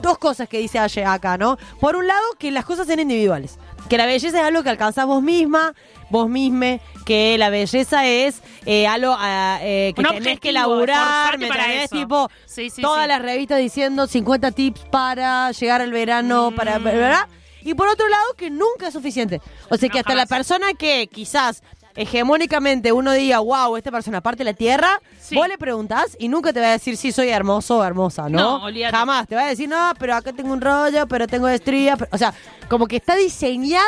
dos 0.01 0.17
cosas 0.17 0.47
que 0.47 0.59
dice 0.59 0.79
Aye 0.79 1.03
acá, 1.03 1.37
¿no? 1.37 1.57
Por 1.79 1.95
un 1.95 2.07
lado, 2.07 2.23
que 2.39 2.51
las 2.51 2.65
cosas 2.65 2.87
sean 2.87 2.99
individuales. 2.99 3.59
Que 3.93 3.97
la 3.99 4.07
belleza 4.07 4.39
es 4.39 4.43
algo 4.43 4.63
que 4.63 4.71
alcanzás 4.71 5.05
vos 5.05 5.21
misma, 5.21 5.75
vos 6.09 6.27
misma, 6.27 6.79
que 7.05 7.37
la 7.37 7.51
belleza 7.51 8.07
es 8.07 8.41
eh, 8.65 8.87
algo 8.87 9.15
ah, 9.15 9.59
eh, 9.61 9.93
que 9.95 10.01
Un 10.01 10.07
tenés 10.07 10.19
objetivo, 10.21 10.41
que 10.41 10.51
laburar, 10.51 11.37
¿me 11.37 11.47
para 11.47 11.71
eso. 11.75 11.95
Tipo, 11.95 12.27
Sí, 12.47 12.71
sí, 12.71 12.81
todas 12.81 13.03
sí. 13.03 13.07
las 13.09 13.21
revistas 13.21 13.59
diciendo 13.59 14.07
50 14.07 14.49
tips 14.49 14.79
para 14.89 15.51
llegar 15.51 15.81
al 15.81 15.91
verano, 15.91 16.49
Mm. 16.49 16.55
para, 16.55 16.79
¿verdad? 16.79 17.27
Y 17.61 17.75
por 17.75 17.87
otro 17.87 18.07
lado, 18.09 18.23
que 18.35 18.49
nunca 18.49 18.87
es 18.87 18.93
suficiente. 18.93 19.41
O 19.69 19.77
sea, 19.77 19.89
que 19.89 19.99
hasta 19.99 20.15
la 20.15 20.25
persona 20.25 20.73
que 20.73 21.05
quizás 21.05 21.61
hegemónicamente 21.95 22.91
uno 22.91 23.11
diga, 23.13 23.39
wow, 23.39 23.75
esta 23.77 23.91
persona 23.91 24.21
parte 24.21 24.39
de 24.39 24.51
la 24.51 24.53
tierra, 24.53 25.01
Sí. 25.19 25.35
vos 25.35 25.47
le 25.47 25.57
preguntás 25.57 26.15
y 26.19 26.27
nunca 26.27 26.51
te 26.53 26.59
va 26.59 26.67
a 26.67 26.71
decir 26.71 26.97
si 26.97 27.11
soy 27.11 27.29
hermoso 27.29 27.77
o 27.79 27.83
hermosa, 27.83 28.29
¿no? 28.29 28.59
No. 28.69 28.89
Jamás. 28.91 29.27
Te 29.27 29.35
va 29.35 29.43
a 29.43 29.47
decir, 29.47 29.69
no, 29.69 29.93
pero 29.99 30.15
acá 30.15 30.33
tengo 30.33 30.51
un 30.53 30.61
rollo, 30.61 31.07
pero 31.07 31.27
tengo 31.27 31.47
estrías. 31.47 31.97
pero-". 31.97 32.09
O 32.13 32.17
sea, 32.17 32.33
como 32.69 32.87
que 32.87 32.97
está 32.97 33.15
diseñado 33.15 33.83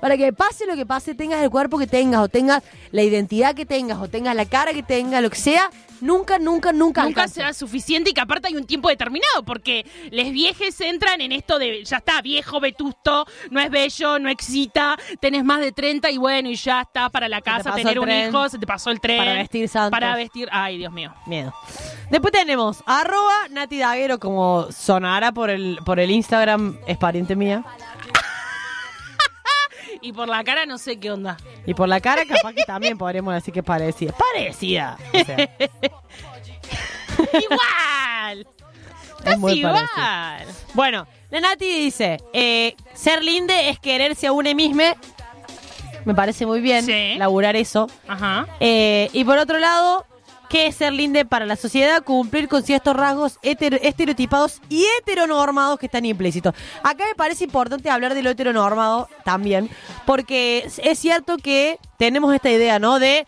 para 0.00 0.16
que 0.16 0.32
pase 0.32 0.66
lo 0.66 0.76
que 0.76 0.86
pase, 0.86 1.14
tengas 1.14 1.42
el 1.42 1.50
cuerpo 1.50 1.78
que 1.78 1.86
tengas, 1.86 2.20
o 2.20 2.28
tengas 2.28 2.62
la 2.90 3.02
identidad 3.02 3.54
que 3.54 3.66
tengas, 3.66 3.98
o 3.98 4.08
tengas 4.08 4.34
la 4.34 4.46
cara 4.46 4.72
que 4.72 4.82
tengas, 4.82 5.22
lo 5.22 5.30
que 5.30 5.36
sea, 5.36 5.70
nunca, 6.00 6.38
nunca, 6.38 6.72
nunca, 6.72 7.02
Nunca 7.02 7.22
alcanza. 7.22 7.34
será 7.34 7.52
suficiente 7.54 8.10
y 8.10 8.12
que 8.12 8.20
aparte 8.20 8.48
hay 8.48 8.56
un 8.56 8.66
tiempo 8.66 8.88
determinado, 8.88 9.42
porque 9.44 9.86
les 10.10 10.32
viejes 10.32 10.80
entran 10.80 11.20
en 11.20 11.32
esto 11.32 11.58
de 11.58 11.84
ya 11.84 11.98
está, 11.98 12.20
viejo, 12.22 12.60
vetusto, 12.60 13.26
no 13.50 13.60
es 13.60 13.70
bello, 13.70 14.18
no 14.18 14.28
excita, 14.28 14.96
tenés 15.20 15.44
más 15.44 15.60
de 15.60 15.72
30 15.72 16.10
y 16.10 16.18
bueno, 16.18 16.48
y 16.48 16.56
ya 16.56 16.82
está 16.82 17.08
para 17.08 17.28
la 17.28 17.40
casa 17.40 17.74
tener 17.74 17.98
un 17.98 18.04
tren. 18.06 18.28
hijo, 18.28 18.48
se 18.48 18.58
te 18.58 18.66
pasó 18.66 18.90
el 18.90 19.00
tren. 19.00 19.18
Para 19.18 19.34
vestir 19.34 19.68
santos. 19.68 19.90
Para 19.90 20.14
vestir, 20.16 20.48
ay, 20.52 20.78
Dios 20.78 20.92
mío. 20.92 21.12
Miedo. 21.26 21.54
Después 22.10 22.32
tenemos 22.32 22.82
arroba 22.86 23.48
Nati 23.50 23.78
Daguero, 23.78 24.18
como 24.18 24.70
sonará 24.70 25.32
por 25.32 25.50
el, 25.50 25.78
por 25.84 25.98
el 25.98 26.10
Instagram, 26.10 26.78
es 26.86 26.96
pariente 26.98 27.34
mía. 27.34 27.64
Y 30.06 30.12
por 30.12 30.28
la 30.28 30.44
cara 30.44 30.66
no 30.66 30.78
sé 30.78 30.98
qué 31.00 31.10
onda. 31.10 31.36
Y 31.66 31.74
por 31.74 31.88
la 31.88 32.00
cara, 32.00 32.22
capaz 32.26 32.52
que 32.52 32.62
también 32.64 32.96
podríamos 32.96 33.34
decir 33.34 33.52
que 33.52 33.58
es 33.60 33.66
parecida. 33.66 34.12
Parecida. 34.32 34.96
O 35.12 35.24
sea, 35.24 35.36
igual. 37.42 38.46
es 39.24 39.38
muy 39.38 39.52
igual. 39.54 39.84
Bueno, 40.74 41.06
la 41.30 41.40
Nati 41.40 41.66
dice, 41.66 42.18
eh, 42.32 42.76
ser 42.94 43.22
linde 43.24 43.70
es 43.70 43.78
quererse 43.80 44.28
a 44.28 44.32
uno 44.32 44.54
mismo. 44.54 44.82
Me 46.04 46.14
parece 46.14 46.46
muy 46.46 46.60
bien 46.60 46.84
Sí. 46.84 47.16
laburar 47.18 47.56
eso. 47.56 47.88
Ajá. 48.06 48.46
Eh, 48.60 49.10
y 49.12 49.24
por 49.24 49.38
otro 49.38 49.58
lado, 49.58 50.06
¿Qué 50.48 50.68
es 50.68 50.76
ser 50.76 50.92
linde 50.92 51.24
para 51.24 51.44
la 51.44 51.56
sociedad? 51.56 52.04
Cumplir 52.04 52.48
con 52.48 52.62
ciertos 52.62 52.94
rasgos 52.96 53.38
hetero- 53.42 53.78
estereotipados 53.82 54.60
y 54.68 54.84
heteronormados 55.00 55.78
que 55.78 55.86
están 55.86 56.04
implícitos. 56.04 56.54
Acá 56.84 57.04
me 57.08 57.14
parece 57.16 57.44
importante 57.44 57.90
hablar 57.90 58.14
de 58.14 58.22
lo 58.22 58.30
heteronormado 58.30 59.08
también, 59.24 59.68
porque 60.04 60.68
es- 60.82 60.98
cierto 60.98 61.36
que 61.36 61.78
tenemos 61.98 62.32
esta 62.34 62.50
idea, 62.50 62.78
¿no? 62.78 62.98
De 63.00 63.26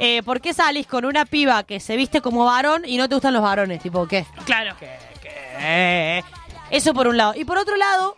eh, 0.00 0.22
¿por 0.24 0.40
qué 0.40 0.52
salís 0.52 0.86
con 0.86 1.04
una 1.04 1.24
piba 1.24 1.62
que 1.64 1.80
se 1.80 1.96
viste 1.96 2.20
como 2.20 2.44
varón 2.44 2.82
y 2.84 2.96
no 2.98 3.08
te 3.08 3.14
gustan 3.16 3.34
los 3.34 3.42
varones? 3.42 3.80
Tipo, 3.82 4.06
¿qué? 4.06 4.26
Claro. 4.44 4.74
Eh, 5.60 6.22
Eso 6.70 6.92
por 6.94 7.08
un 7.08 7.16
lado. 7.16 7.34
Y 7.34 7.44
por 7.44 7.56
otro 7.58 7.76
lado, 7.76 8.16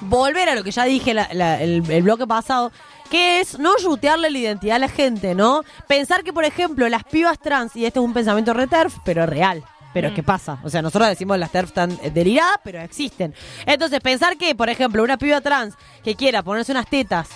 volver 0.00 0.48
a 0.48 0.54
lo 0.54 0.62
que 0.64 0.70
ya 0.70 0.84
dije 0.84 1.14
la- 1.14 1.28
la- 1.32 1.60
el, 1.62 1.88
el 1.90 2.02
bloque 2.02 2.26
pasado, 2.26 2.72
que 3.10 3.40
es 3.40 3.58
no 3.58 3.76
yutearle 3.78 4.30
la 4.30 4.38
identidad 4.38 4.76
a 4.76 4.80
la 4.80 4.88
gente, 4.88 5.34
¿no? 5.34 5.62
Pensar 5.86 6.22
que, 6.24 6.32
por 6.32 6.44
ejemplo, 6.44 6.88
las 6.88 7.04
pibas 7.04 7.38
trans, 7.38 7.74
y 7.76 7.84
este 7.86 7.98
es 7.98 8.04
un 8.04 8.12
pensamiento 8.14 8.52
reterf, 8.54 8.94
pero 9.04 9.26
real. 9.26 9.62
Pero 9.94 10.12
¿qué 10.14 10.22
pasa? 10.22 10.58
O 10.62 10.68
sea, 10.70 10.82
nosotros 10.82 11.08
decimos 11.08 11.38
las 11.38 11.50
TERF 11.50 11.68
están 11.70 11.98
eh, 12.02 12.10
deliradas, 12.10 12.58
pero 12.62 12.80
existen. 12.80 13.34
Entonces, 13.66 14.00
pensar 14.00 14.36
que, 14.36 14.54
por 14.54 14.68
ejemplo, 14.68 15.02
una 15.02 15.16
piba 15.16 15.40
trans 15.40 15.74
que 16.04 16.14
quiera 16.14 16.42
ponerse 16.42 16.70
unas 16.72 16.86
tetas, 16.88 17.28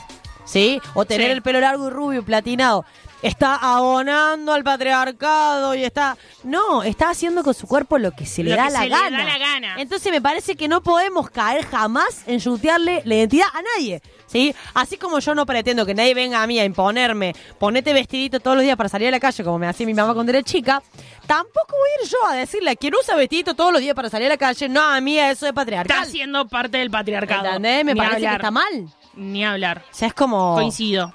¿sí? 0.44 0.80
O 0.94 1.04
tener 1.04 1.28
Sí. 1.28 1.32
el 1.32 1.42
pelo 1.42 1.61
largo 1.61 1.88
y 1.88 1.90
rubio, 1.90 2.22
platinado, 2.22 2.85
está 3.22 3.56
abonando 3.56 4.52
al 4.52 4.62
patriarcado 4.64 5.74
y 5.74 5.85
está... 5.85 6.16
No, 6.44 6.82
está 6.82 7.11
haciendo 7.11 7.42
con 7.42 7.54
su 7.54 7.66
cuerpo 7.66 7.98
lo 7.98 8.11
que 8.12 8.26
se 8.26 8.42
le, 8.42 8.50
Lo 8.50 8.56
da, 8.56 8.66
que 8.66 8.72
la 8.72 8.78
se 8.80 8.85
le 8.85 8.90
gana. 8.90 9.18
da 9.18 9.24
la 9.24 9.38
gana. 9.38 9.74
Entonces 9.78 10.12
me 10.12 10.20
parece 10.20 10.56
que 10.56 10.68
no 10.68 10.82
podemos 10.82 11.30
caer 11.30 11.64
jamás 11.66 12.22
en 12.26 12.38
yutearle 12.38 13.02
la 13.04 13.14
identidad 13.14 13.46
a 13.54 13.62
nadie. 13.62 14.02
¿Sí? 14.26 14.54
Así 14.72 14.96
como 14.96 15.18
yo 15.18 15.35
no 15.35 15.44
pretendo 15.44 15.85
que 15.85 15.92
nadie 15.94 16.14
venga 16.14 16.42
a 16.42 16.46
mí 16.46 16.58
a 16.58 16.64
imponerme, 16.64 17.35
ponete 17.58 17.92
vestidito 17.92 18.40
todos 18.40 18.56
los 18.56 18.64
días 18.64 18.76
para 18.78 18.88
salir 18.88 19.08
a 19.08 19.11
la 19.11 19.20
calle, 19.20 19.44
como 19.44 19.58
me 19.58 19.66
hacía 19.68 19.85
mi 19.87 19.92
mamá 19.92 20.14
cuando 20.14 20.32
era 20.32 20.42
chica, 20.42 20.82
tampoco 21.26 21.76
voy 21.76 21.88
a 21.98 22.02
ir 22.02 22.08
yo 22.11 22.16
a 22.30 22.35
decirle 22.37 22.70
a 22.70 22.76
quien 22.76 22.94
usa 22.94 23.14
vestidito 23.14 23.52
todos 23.54 23.72
los 23.74 23.82
días 23.82 23.94
para 23.94 24.08
salir 24.08 24.28
a 24.28 24.30
la 24.30 24.37
calle, 24.38 24.70
no, 24.70 24.80
a 24.80 24.98
mí 25.02 25.18
eso 25.18 25.30
es 25.44 25.50
Está 25.50 25.52
patriarcal. 25.52 26.06
siendo 26.06 26.48
parte 26.48 26.78
del 26.78 26.90
patriarcado. 26.90 27.44
¿Entendés? 27.46 27.85
Me 27.85 27.92
Ni 27.92 28.00
parece 28.00 28.20
que 28.26 28.32
está 28.35 28.50
mal. 28.50 28.88
Ni 29.16 29.44
hablar. 29.44 29.85
O 29.90 29.94
sea, 29.94 30.08
es 30.08 30.14
como... 30.14 30.54
Coincido. 30.54 31.12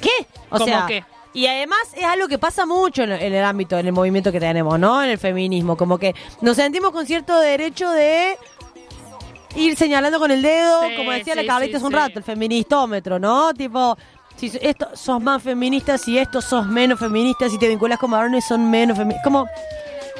¿Qué? 0.00 0.26
O 0.50 0.58
¿Cómo 0.58 0.64
sea, 0.64 0.86
qué? 0.86 1.04
Y 1.34 1.46
además 1.46 1.78
es 1.94 2.04
algo 2.04 2.26
que 2.26 2.38
pasa 2.38 2.66
mucho 2.66 3.02
en, 3.02 3.12
en 3.12 3.34
el 3.34 3.44
ámbito, 3.44 3.78
en 3.78 3.86
el 3.86 3.92
movimiento 3.92 4.32
que 4.32 4.40
tenemos, 4.40 4.78
¿no? 4.78 5.02
En 5.02 5.10
el 5.10 5.18
feminismo. 5.18 5.76
Como 5.76 5.98
que 5.98 6.14
nos 6.40 6.56
sentimos 6.56 6.90
con 6.90 7.06
cierto 7.06 7.38
derecho 7.38 7.90
de 7.90 8.36
ir 9.56 9.76
señalando 9.76 10.18
con 10.18 10.30
el 10.30 10.42
dedo, 10.42 10.88
Sí, 10.88 10.96
como 10.96 11.10
decía 11.12 11.34
sí, 11.34 11.40
la 11.42 11.46
Carlita 11.46 11.72
sí, 11.72 11.76
hace 11.76 11.84
un 11.84 11.92
sí. 11.92 11.96
rato, 11.96 12.18
el 12.18 12.24
feministómetro, 12.24 13.18
¿no? 13.18 13.52
Tipo, 13.54 13.96
si 14.36 14.52
esto 14.60 14.88
sos 14.94 15.20
más 15.20 15.42
feminista, 15.42 15.98
si 15.98 16.18
estos 16.18 16.44
sos 16.44 16.66
menos 16.66 16.98
feministas, 16.98 17.50
si 17.50 17.58
te 17.58 17.68
vinculas 17.68 17.98
con 17.98 18.10
varones 18.10 18.44
son 18.44 18.70
menos 18.70 18.96
feministas. 18.96 19.24
Como, 19.24 19.46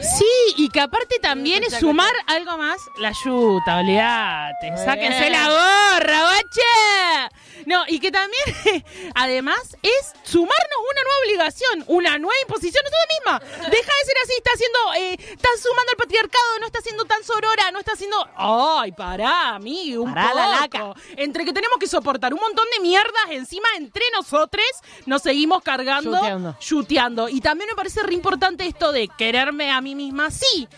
Sí, 0.00 0.54
y 0.56 0.68
que 0.68 0.80
aparte 0.80 1.18
también 1.20 1.64
es 1.64 1.74
sumar 1.74 2.12
algo 2.26 2.56
más 2.56 2.78
la 2.98 3.12
yuta, 3.12 3.78
olvídate. 3.78 4.76
Sáquense 4.84 5.30
la 5.30 5.48
gorra, 5.48 6.22
bache. 6.22 7.34
No, 7.66 7.84
y 7.88 8.00
que 8.00 8.10
también, 8.10 8.44
además, 9.14 9.76
es 9.82 10.12
sumarnos 10.24 10.78
una 10.90 11.02
nueva 11.02 11.18
obligación, 11.24 11.84
una 11.86 12.18
nueva 12.18 12.34
imposición 12.42 12.82
nosotros 12.84 13.08
misma. 13.18 13.68
Deja 13.70 13.92
de 13.92 14.06
ser 14.06 14.16
así, 14.22 14.32
está 14.36 14.50
haciendo, 14.54 14.78
eh, 14.96 15.16
está 15.32 15.48
sumando 15.60 15.92
al 15.92 15.96
patriarcado, 15.96 16.58
no 16.60 16.66
está 16.66 16.80
siendo 16.80 17.04
tan 17.40 17.50
sorora, 17.50 17.70
no 17.72 17.78
está 17.78 17.92
haciendo. 17.92 18.16
Ay, 18.36 18.92
pará, 18.92 19.54
amigo, 19.54 20.02
un 20.04 20.14
Pará, 20.14 20.34
la 20.34 20.42
poco. 20.68 20.78
laca. 20.94 21.00
Entre 21.16 21.44
que 21.44 21.52
tenemos 21.52 21.78
que 21.78 21.86
soportar 21.86 22.34
un 22.34 22.40
montón 22.40 22.64
de 22.76 22.82
mierdas 22.82 23.24
encima 23.30 23.68
entre 23.76 24.02
nosotros, 24.16 24.64
nos 25.06 25.22
seguimos 25.22 25.62
cargando, 25.62 26.12
Yuteando. 26.12 26.56
yuteando. 26.60 27.28
Y 27.28 27.40
también 27.40 27.68
me 27.70 27.76
parece 27.76 28.02
re 28.02 28.14
importante 28.14 28.66
esto 28.66 28.92
de 28.92 29.08
quererme 29.08 29.70
a 29.70 29.80
mí 29.80 29.94
misma. 29.94 30.30
Sí, 30.30 30.68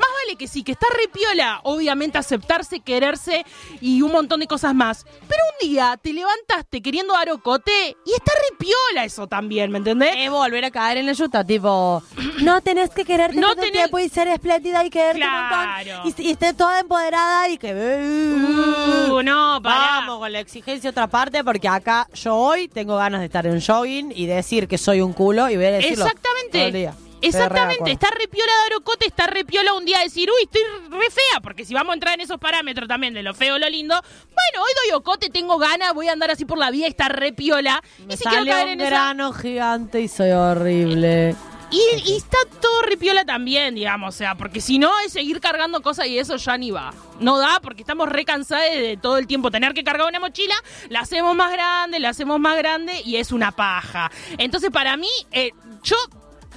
más 0.00 0.08
vale 0.24 0.36
que 0.36 0.48
sí, 0.48 0.62
que 0.64 0.72
está 0.72 0.86
re 0.96 1.08
piola, 1.12 1.60
obviamente 1.64 2.18
aceptarse, 2.18 2.80
quererse 2.80 3.44
y 3.80 4.02
un 4.02 4.10
montón 4.12 4.40
de 4.40 4.46
cosas 4.46 4.74
más. 4.74 5.04
Pero 5.28 5.42
un 5.60 5.68
día 5.68 5.98
te 6.02 6.12
levantaste 6.12 6.82
queriendo 6.82 7.12
dar 7.14 7.30
ocote 7.30 7.96
y 8.04 8.12
está 8.12 8.32
re 8.32 8.56
piola 8.58 9.04
eso 9.04 9.26
también, 9.26 9.70
¿me 9.70 9.78
entendés? 9.78 10.10
es 10.16 10.30
volver 10.30 10.64
a 10.64 10.70
caer 10.70 10.98
en 10.98 11.06
la 11.06 11.12
yuta, 11.12 11.44
tipo, 11.44 12.02
no 12.42 12.60
tenés 12.62 12.90
que 12.90 13.04
quererte 13.04 13.36
No 13.38 13.54
todo 13.54 13.64
tenés- 13.66 13.72
tiempo 13.72 13.98
y 13.98 14.08
ser 14.08 14.28
espléndida 14.28 14.84
y 14.84 14.90
quererte 14.90 15.20
Claro. 15.20 15.92
un 15.92 16.04
montón. 16.04 16.14
Y, 16.24 16.28
y 16.28 16.30
estar 16.32 16.54
toda 16.54 16.80
empoderada 16.80 17.48
y 17.48 17.58
que... 17.58 17.72
Uh, 17.74 19.22
no, 19.22 19.60
pará. 19.62 20.00
Vamos 20.00 20.18
con 20.20 20.32
la 20.32 20.40
exigencia 20.40 20.90
otra 20.90 21.06
parte, 21.06 21.42
porque 21.44 21.68
acá 21.68 22.08
yo 22.14 22.34
hoy 22.36 22.68
tengo 22.68 22.96
ganas 22.96 23.20
de 23.20 23.26
estar 23.26 23.46
en 23.46 23.60
jogging 23.60 24.12
y 24.14 24.26
decir 24.26 24.68
que 24.68 24.78
soy 24.78 25.00
un 25.00 25.12
culo 25.12 25.48
y 25.50 25.56
voy 25.56 25.66
a 25.66 25.70
decirlo 25.72 26.04
Exactamente. 26.06 26.50
todo 26.58 26.66
el 26.66 26.72
día. 26.72 26.94
Re 27.20 27.28
Exactamente, 27.28 27.90
está 27.90 28.08
re 28.10 28.28
piola 28.28 28.52
dar 28.68 28.78
ocote, 28.78 29.06
está 29.06 29.26
re 29.26 29.44
piola 29.44 29.74
un 29.74 29.84
día 29.84 29.98
decir, 29.98 30.30
uy, 30.30 30.44
estoy 30.44 30.62
re 30.88 31.10
fea, 31.10 31.40
porque 31.42 31.64
si 31.64 31.74
vamos 31.74 31.90
a 31.90 31.94
entrar 31.94 32.14
en 32.14 32.22
esos 32.22 32.38
parámetros 32.38 32.88
también 32.88 33.12
de 33.12 33.22
lo 33.22 33.34
feo, 33.34 33.58
lo 33.58 33.68
lindo, 33.68 33.94
bueno, 33.94 34.64
hoy 34.64 34.70
doy 34.84 34.96
ocote, 34.96 35.28
tengo 35.28 35.58
ganas, 35.58 35.92
voy 35.92 36.08
a 36.08 36.12
andar 36.12 36.30
así 36.30 36.44
por 36.44 36.58
la 36.58 36.70
vida, 36.70 36.86
está 36.86 37.08
re 37.08 37.32
piola. 37.32 37.82
Me 38.06 38.14
y 38.14 38.16
si 38.16 38.24
quiero 38.24 38.38
sale 38.38 38.50
caer 38.50 38.66
un 38.66 38.72
en 38.72 38.80
esa... 38.80 38.90
grano 38.90 39.32
gigante 39.32 40.00
y 40.00 40.08
soy 40.08 40.30
horrible. 40.30 41.36
Y, 41.70 42.10
y 42.10 42.16
está 42.16 42.38
todo 42.60 42.82
ripiola 42.82 43.24
también, 43.24 43.76
digamos, 43.76 44.14
o 44.14 44.18
sea, 44.18 44.34
porque 44.34 44.60
si 44.60 44.78
no 44.78 44.90
es 45.00 45.12
seguir 45.12 45.40
cargando 45.40 45.82
cosas 45.82 46.06
y 46.08 46.18
eso 46.18 46.34
ya 46.36 46.56
ni 46.56 46.72
va. 46.72 46.92
No 47.20 47.38
da 47.38 47.60
porque 47.62 47.82
estamos 47.82 48.08
re 48.08 48.24
cansados 48.24 48.74
de 48.74 48.98
todo 49.00 49.18
el 49.18 49.28
tiempo 49.28 49.52
tener 49.52 49.72
que 49.72 49.84
cargar 49.84 50.08
una 50.08 50.18
mochila, 50.18 50.54
la 50.88 51.00
hacemos 51.00 51.36
más 51.36 51.52
grande, 51.52 52.00
la 52.00 52.08
hacemos 52.08 52.40
más 52.40 52.56
grande 52.56 53.00
y 53.04 53.16
es 53.16 53.30
una 53.30 53.52
paja. 53.52 54.10
Entonces 54.38 54.70
para 54.70 54.96
mí, 54.96 55.10
eh, 55.30 55.52
yo 55.84 55.96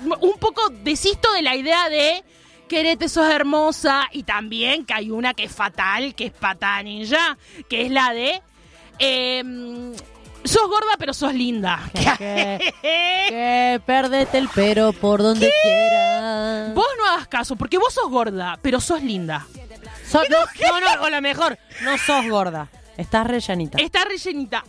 un 0.03 0.37
poco 0.39 0.69
desisto 0.69 1.31
de 1.33 1.41
la 1.41 1.55
idea 1.55 1.89
de 1.89 2.23
querete, 2.69 3.07
sos 3.09 3.29
hermosa 3.29 4.07
y 4.11 4.23
también 4.23 4.85
que 4.85 4.93
hay 4.93 5.11
una 5.11 5.33
que 5.33 5.43
es 5.43 5.51
fatal, 5.51 6.15
que 6.15 6.25
es 6.25 6.31
patada 6.31 6.81
ninja, 6.83 7.37
que 7.69 7.85
es 7.85 7.91
la 7.91 8.13
de... 8.13 8.41
em, 8.99 9.93
sos 10.43 10.67
gorda 10.67 10.95
pero 10.97 11.13
sos 11.13 11.33
linda. 11.33 11.79
Que, 11.93 12.73
que 13.29 13.81
perdete 13.85 14.37
el 14.37 14.49
pero 14.53 14.91
por 14.93 15.21
donde 15.21 15.51
quieras. 15.61 16.73
Vos 16.73 16.87
no 16.97 17.05
hagas 17.11 17.27
caso, 17.27 17.55
porque 17.55 17.77
vos 17.77 17.93
sos 17.93 18.09
gorda, 18.09 18.57
pero 18.61 18.79
sos 18.81 19.01
linda. 19.03 19.45
So- 20.09 20.23
no, 20.29 20.37
no, 20.79 20.79
no, 20.95 21.03
o 21.03 21.09
la 21.09 21.21
mejor, 21.21 21.57
no 21.81 21.97
sos 21.97 22.27
gorda. 22.27 22.69
Estás 22.97 23.25
rellenita. 23.27 23.77
Está 23.79 24.05
rellenita. 24.05 24.63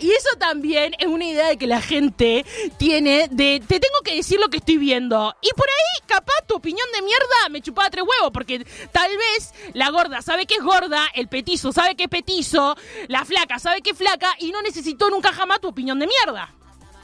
Y 0.00 0.10
eso 0.10 0.36
también 0.38 0.94
es 0.98 1.06
una 1.06 1.24
idea 1.24 1.48
de 1.48 1.56
que 1.56 1.66
la 1.66 1.80
gente 1.80 2.44
tiene 2.78 3.28
de 3.30 3.62
te 3.66 3.80
tengo 3.80 4.00
que 4.04 4.16
decir 4.16 4.40
lo 4.40 4.48
que 4.48 4.58
estoy 4.58 4.76
viendo. 4.76 5.34
Y 5.40 5.50
por 5.54 5.66
ahí, 5.68 6.06
capaz, 6.06 6.46
tu 6.46 6.56
opinión 6.56 6.86
de 6.94 7.02
mierda 7.02 7.48
me 7.50 7.60
chupaba 7.60 7.90
tres 7.90 8.04
huevos, 8.04 8.30
porque 8.32 8.64
tal 8.92 9.10
vez 9.16 9.52
la 9.74 9.90
gorda 9.90 10.22
sabe 10.22 10.46
que 10.46 10.54
es 10.54 10.62
gorda, 10.62 11.06
el 11.14 11.28
petizo 11.28 11.72
sabe 11.72 11.94
que 11.96 12.04
es 12.04 12.10
petizo, 12.10 12.76
la 13.08 13.24
flaca 13.24 13.58
sabe 13.58 13.82
que 13.82 13.90
es 13.90 13.96
flaca, 13.96 14.34
y 14.38 14.52
no 14.52 14.62
necesitó 14.62 15.10
nunca 15.10 15.32
jamás 15.32 15.60
tu 15.60 15.68
opinión 15.68 15.98
de 15.98 16.06
mierda 16.06 16.54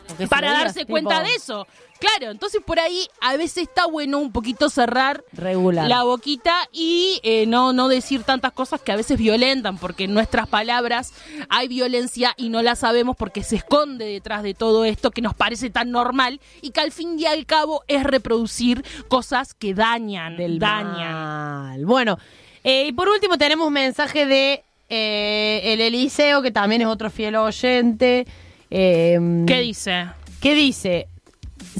Porque 0.09 0.27
para 0.27 0.49
digas, 0.49 0.65
darse 0.65 0.81
tipo, 0.81 0.93
cuenta 0.93 1.23
de 1.23 1.35
eso. 1.35 1.67
Claro, 1.99 2.31
entonces 2.31 2.61
por 2.65 2.79
ahí 2.79 3.09
a 3.23 3.37
veces 3.37 3.65
está 3.65 3.87
bueno 3.87 4.19
un 4.19 4.31
poquito 4.31 4.69
cerrar 4.69 5.25
Regular. 5.33 5.89
la 5.89 6.03
boquita 6.03 6.69
y 6.71 7.21
eh, 7.23 7.47
no, 7.47 7.73
no 7.73 7.89
decir 7.89 8.23
tantas 8.23 8.53
cosas 8.53 8.81
que 8.83 8.93
a 8.93 8.97
veces 8.97 9.19
violentan, 9.19 9.79
porque 9.79 10.05
en 10.05 10.13
nuestras 10.13 10.47
palabras 10.47 11.15
hay 11.49 11.69
violencia 11.69 12.35
y 12.37 12.51
no 12.51 12.61
la 12.61 12.77
sabemos 12.77 13.17
porque 13.17 13.43
se 13.43 13.57
esconde 13.57 14.05
detrás 14.05 14.43
de 14.43 14.53
todo 14.53 14.85
esto 14.85 15.11
que 15.11 15.23
nos 15.23 15.35
parece 15.35 15.71
tan 15.71 15.91
normal 15.91 16.41
y 16.61 16.71
que 16.71 16.81
al 16.81 16.93
fin 16.93 17.19
y 17.19 17.25
al 17.25 17.47
cabo 17.47 17.83
es 17.89 18.05
reproducir 18.05 18.85
cosas 19.09 19.55
que 19.55 19.73
dañan, 19.73 20.37
del 20.37 20.59
dañan. 20.59 21.13
mal. 21.13 21.87
Bueno, 21.87 22.19
eh, 22.63 22.89
y 22.89 22.93
por 22.93 23.09
último 23.09 23.39
tenemos 23.39 23.67
un 23.67 23.73
mensaje 23.73 24.27
de 24.27 24.65
eh, 24.89 25.61
el 25.65 25.81
Eliseo, 25.81 26.43
que 26.43 26.51
también 26.51 26.83
es 26.83 26.89
otro 26.89 27.11
fiel 27.11 27.37
oyente. 27.37 28.27
Eh, 28.71 29.45
¿Qué 29.47 29.61
dice? 29.61 30.09
que 30.41 30.55
dice, 30.55 31.09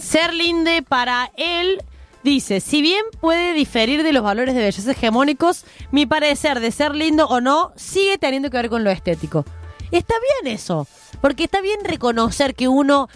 ser 0.01 0.35
linde 0.35 0.83
para 0.83 1.31
él, 1.37 1.83
dice, 2.23 2.61
si 2.61 2.83
bien 2.83 3.05
puede 3.21 3.53
diferir 3.53 4.03
de 4.03 4.13
los 4.13 4.23
valores 4.23 4.55
de 4.55 4.63
belleza 4.63 4.91
hegemónicos, 4.91 5.65
mi 5.93 6.07
parecer 6.07 6.61
de 6.61 6.71
ser 6.71 6.95
lindo 6.95 7.27
o 7.27 7.41
no 7.41 7.73
sigue 7.77 8.19
teniendo 8.19 8.51
que 8.51 8.57
ver 8.57 8.71
con 8.71 8.85
lo 8.85 8.91
estético. 8.91 9.45
Está 9.93 10.15
bien 10.43 10.55
eso, 10.55 10.89
porque 11.21 11.45
está 11.45 11.61
bien 11.61 11.79
reconocer 11.85 12.55
que 12.55 12.67
uno 12.67 13.09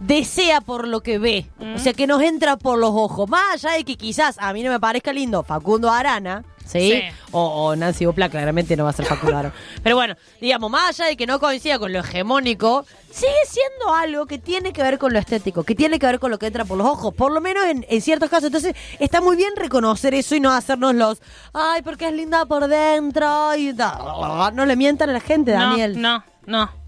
desea 0.00 0.62
por 0.62 0.88
lo 0.88 1.02
que 1.02 1.18
ve, 1.18 1.46
o 1.74 1.78
sea, 1.78 1.92
que 1.92 2.06
nos 2.06 2.22
entra 2.22 2.56
por 2.56 2.78
los 2.78 2.90
ojos, 2.90 3.28
más 3.28 3.52
allá 3.52 3.76
de 3.76 3.84
que 3.84 3.96
quizás 3.96 4.36
a 4.38 4.52
mí 4.54 4.62
no 4.62 4.70
me 4.70 4.80
parezca 4.80 5.12
lindo 5.12 5.42
Facundo 5.42 5.90
Arana, 5.90 6.42
¿sí? 6.70 6.90
Sí. 6.92 7.02
O, 7.32 7.40
o 7.66 7.76
Nancy 7.76 8.06
Opla, 8.06 8.28
claramente 8.28 8.76
no 8.76 8.84
va 8.84 8.90
a 8.90 8.92
ser 8.92 9.06
Arana. 9.10 9.52
Pero 9.82 9.96
bueno, 9.96 10.14
digamos, 10.40 10.70
más 10.70 10.90
allá 10.90 11.08
de 11.10 11.16
que 11.16 11.26
no 11.26 11.40
coincida 11.40 11.78
con 11.78 11.92
lo 11.92 12.00
hegemónico, 12.00 12.86
sigue 13.10 13.32
siendo 13.46 13.94
algo 13.94 14.26
que 14.26 14.38
tiene 14.38 14.72
que 14.72 14.82
ver 14.82 14.98
con 14.98 15.12
lo 15.12 15.18
estético, 15.18 15.64
que 15.64 15.74
tiene 15.74 15.98
que 15.98 16.06
ver 16.06 16.20
con 16.20 16.30
lo 16.30 16.38
que 16.38 16.46
entra 16.46 16.64
por 16.64 16.78
los 16.78 16.86
ojos, 16.86 17.14
por 17.14 17.32
lo 17.32 17.40
menos 17.40 17.64
en, 17.66 17.84
en 17.88 18.00
ciertos 18.00 18.30
casos. 18.30 18.46
Entonces, 18.46 18.74
está 18.98 19.20
muy 19.20 19.36
bien 19.36 19.54
reconocer 19.56 20.14
eso 20.14 20.34
y 20.34 20.40
no 20.40 20.52
hacernos 20.52 20.94
los, 20.94 21.20
ay, 21.52 21.82
porque 21.82 22.08
es 22.08 22.14
linda 22.14 22.46
por 22.46 22.68
dentro 22.68 23.54
y 23.56 23.72
da". 23.72 24.50
No 24.52 24.66
le 24.66 24.76
mientan 24.76 25.10
a 25.10 25.12
la 25.12 25.20
gente, 25.20 25.52
Daniel. 25.52 26.00
No, 26.00 26.24
no, 26.46 26.64
no. 26.64 26.80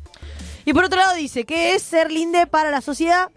Y 0.65 0.73
por 0.73 0.85
otro 0.85 0.99
lado 0.99 1.15
dice 1.15 1.45
que 1.45 1.75
es 1.75 1.83
ser 1.83 2.13
linde 2.13 2.47
para 2.47 2.71
la 2.71 2.81
sociedad. 2.81 3.31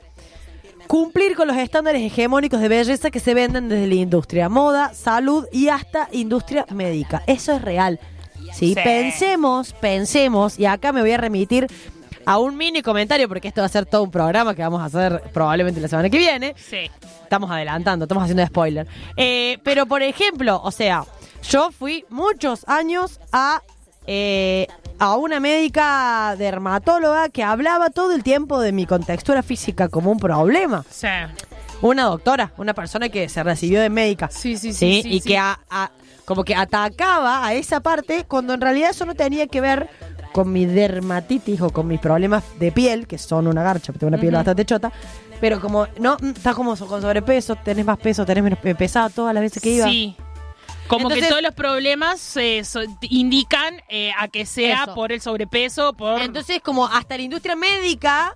Cumplir 0.87 1.35
con 1.35 1.47
los 1.47 1.57
estándares 1.57 2.01
hegemónicos 2.01 2.61
de 2.61 2.67
belleza 2.67 3.11
que 3.11 3.19
se 3.19 3.33
venden 3.33 3.69
desde 3.69 3.87
la 3.87 3.95
industria, 3.95 4.49
moda, 4.49 4.93
salud 4.93 5.47
y 5.51 5.69
hasta 5.69 6.09
industria 6.11 6.65
médica. 6.71 7.23
Eso 7.27 7.53
es 7.53 7.61
real. 7.61 7.99
¿sí? 8.53 8.69
Sí. 8.69 8.75
Pensemos, 8.75 9.73
pensemos, 9.73 10.59
y 10.59 10.65
acá 10.65 10.91
me 10.91 11.01
voy 11.01 11.11
a 11.11 11.17
remitir 11.17 11.67
a 12.25 12.39
un 12.39 12.57
mini 12.57 12.81
comentario, 12.81 13.27
porque 13.27 13.47
esto 13.47 13.61
va 13.61 13.65
a 13.65 13.69
ser 13.69 13.85
todo 13.85 14.03
un 14.03 14.11
programa 14.11 14.55
que 14.55 14.61
vamos 14.61 14.81
a 14.81 14.85
hacer 14.85 15.21
probablemente 15.33 15.79
la 15.79 15.87
semana 15.87 16.09
que 16.09 16.17
viene. 16.17 16.55
Sí. 16.57 16.89
Estamos 17.23 17.49
adelantando, 17.51 18.05
estamos 18.05 18.23
haciendo 18.23 18.45
spoiler. 18.45 18.87
Eh, 19.15 19.59
pero, 19.63 19.85
por 19.85 20.01
ejemplo, 20.01 20.59
o 20.63 20.71
sea, 20.71 21.05
yo 21.49 21.71
fui 21.71 22.05
muchos 22.09 22.67
años 22.67 23.19
a, 23.31 23.61
eh, 24.07 24.67
a 24.99 25.15
una 25.15 25.39
médica 25.39 26.35
dermatóloga 26.37 27.29
que 27.29 27.43
hablaba 27.43 27.89
todo 27.89 28.13
el 28.13 28.23
tiempo 28.23 28.59
de 28.59 28.71
mi 28.71 28.85
contextura 28.85 29.43
física 29.43 29.89
como 29.89 30.11
un 30.11 30.19
problema. 30.19 30.85
Sí. 30.89 31.07
Una 31.81 32.03
doctora, 32.03 32.51
una 32.57 32.73
persona 32.73 33.09
que 33.09 33.27
se 33.29 33.43
recibió 33.43 33.81
de 33.81 33.89
médica. 33.89 34.29
Sí, 34.31 34.57
sí, 34.57 34.73
sí, 34.73 35.01
sí, 35.03 35.09
y 35.09 35.19
sí. 35.21 35.29
que 35.29 35.37
a- 35.37 35.59
a- 35.69 35.91
como 36.23 36.43
que 36.43 36.55
atacaba 36.55 37.45
a 37.45 37.53
esa 37.53 37.81
parte 37.81 38.23
cuando 38.27 38.53
en 38.53 38.61
realidad 38.61 38.89
eso 38.91 39.05
no 39.05 39.13
tenía 39.13 39.47
que 39.47 39.61
ver 39.61 39.89
con 40.31 40.51
mi 40.51 40.65
dermatitis 40.65 41.61
o 41.61 41.69
con 41.69 41.87
mis 41.87 41.99
problemas 41.99 42.43
de 42.59 42.71
piel, 42.71 43.05
que 43.07 43.17
son 43.17 43.47
una 43.47 43.61
garcha, 43.63 43.87
porque 43.87 43.99
tengo 43.99 44.09
una 44.09 44.17
piel 44.19 44.33
bastante 44.33 44.65
chota. 44.65 44.91
Pero 45.41 45.59
como, 45.59 45.85
no, 45.99 46.17
mm, 46.19 46.29
estás 46.29 46.55
como 46.55 46.75
con 46.77 47.01
sobrepeso, 47.01 47.55
tenés 47.57 47.85
más 47.85 47.97
peso, 47.97 48.25
tenés 48.25 48.43
menos 48.43 48.59
pe- 48.59 48.73
pesado 48.73 49.09
todas 49.09 49.33
las 49.33 49.41
veces 49.43 49.61
que 49.61 49.69
iba. 49.71 49.85
Sí. 49.87 50.15
Como 50.87 51.09
que 51.09 51.21
todos 51.23 51.41
los 51.41 51.53
problemas 51.53 52.37
eh, 52.37 52.63
so- 52.63 52.81
indican 53.01 53.81
eh, 53.89 54.11
a 54.19 54.27
que 54.27 54.45
sea 54.45 54.83
Eso. 54.83 54.93
por 54.95 55.11
el 55.11 55.21
sobrepeso, 55.21 55.93
por... 55.93 56.21
Entonces, 56.21 56.61
como 56.61 56.85
hasta 56.85 57.17
la 57.17 57.23
industria 57.23 57.55
médica, 57.55 58.33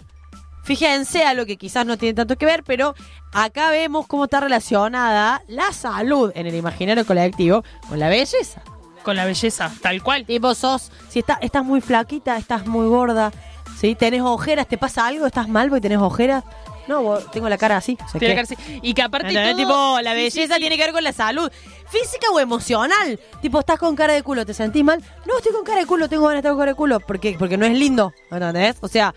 fíjense 0.63 1.23
a 1.23 1.33
lo 1.33 1.45
que 1.45 1.57
quizás 1.57 1.85
no 1.85 1.97
tiene 1.97 2.13
tanto 2.15 2.35
que 2.37 2.45
ver, 2.45 2.63
pero 2.63 2.95
acá 3.33 3.69
vemos 3.69 4.07
cómo 4.07 4.25
está 4.25 4.39
relacionada 4.39 5.43
la 5.47 5.71
salud 5.73 6.31
en 6.35 6.47
el 6.47 6.55
imaginario 6.55 7.05
colectivo 7.05 7.63
con 7.87 7.99
la 7.99 8.09
belleza. 8.09 8.61
con 9.03 9.15
la 9.15 9.25
belleza, 9.25 9.71
tal 9.81 10.03
cual. 10.03 10.25
Tipo, 10.25 10.53
sos, 10.55 10.91
si 11.09 11.19
está, 11.19 11.39
estás 11.41 11.63
muy 11.63 11.81
flaquita, 11.81 12.37
estás 12.37 12.67
muy 12.67 12.87
gorda, 12.87 13.31
¿sí? 13.79 13.95
Tenés 13.95 14.21
ojeras, 14.21 14.67
¿te 14.67 14.77
pasa 14.77 15.07
algo? 15.07 15.25
¿Estás 15.25 15.47
mal 15.47 15.69
porque 15.69 15.81
tenés 15.81 15.99
ojeras? 15.99 16.43
No, 16.89 17.01
vos- 17.03 17.31
tengo 17.31 17.47
la 17.47 17.57
cara 17.57 17.77
así. 17.77 17.97
o 18.03 18.09
sea 18.09 18.19
Tiene 18.19 18.35
que- 18.35 18.41
que 18.41 18.47
ser- 18.47 18.57
Y 18.81 18.93
que 18.93 19.01
aparte 19.01 19.31
todo- 19.33 19.55
tipo, 19.55 20.01
la 20.01 20.13
Sí, 20.13 20.17
sí, 20.31 20.39
belleza 20.39 20.55
sí. 20.55 20.59
tiene 20.59 20.75
que 20.77 20.83
ver 20.83 20.91
con 20.91 21.03
la 21.03 21.13
salud. 21.13 21.49
Física 21.89 22.29
o 22.33 22.39
emocional. 22.39 23.19
Tipo, 23.41 23.59
estás 23.59 23.79
con 23.79 23.95
cara 23.95 24.13
de 24.13 24.21
culo, 24.23 24.45
¿te 24.45 24.53
sentís 24.53 24.83
mal? 24.83 25.01
No, 25.25 25.37
estoy 25.37 25.53
con 25.53 25.63
cara 25.63 25.79
de 25.79 25.85
culo, 25.87 26.09
tengo 26.09 26.23
ganas 26.23 26.35
de 26.35 26.39
estar 26.39 26.51
con 26.51 26.59
cara 26.59 26.71
de 26.71 26.75
culo. 26.75 26.99
¿Por 26.99 27.19
qué? 27.19 27.35
Porque 27.39 27.57
no 27.57 27.65
es 27.65 27.77
lindo, 27.77 28.11
¿entendés? 28.29 28.75
O 28.81 28.87
sea, 28.87 29.13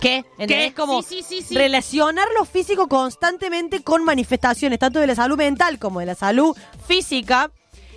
¿qué? 0.00 0.24
¿Entendés? 0.38 0.68
¿Qué? 0.68 0.74
Como 0.74 1.00
relacionar 1.50 2.28
lo 2.38 2.44
físico 2.44 2.88
constantemente 2.88 3.82
con 3.82 4.04
manifestaciones, 4.04 4.78
tanto 4.78 4.98
de 5.00 5.06
la 5.06 5.14
salud 5.14 5.36
mental 5.36 5.78
como 5.78 6.00
de 6.00 6.06
la 6.06 6.14
salud 6.14 6.56
física, 6.86 7.50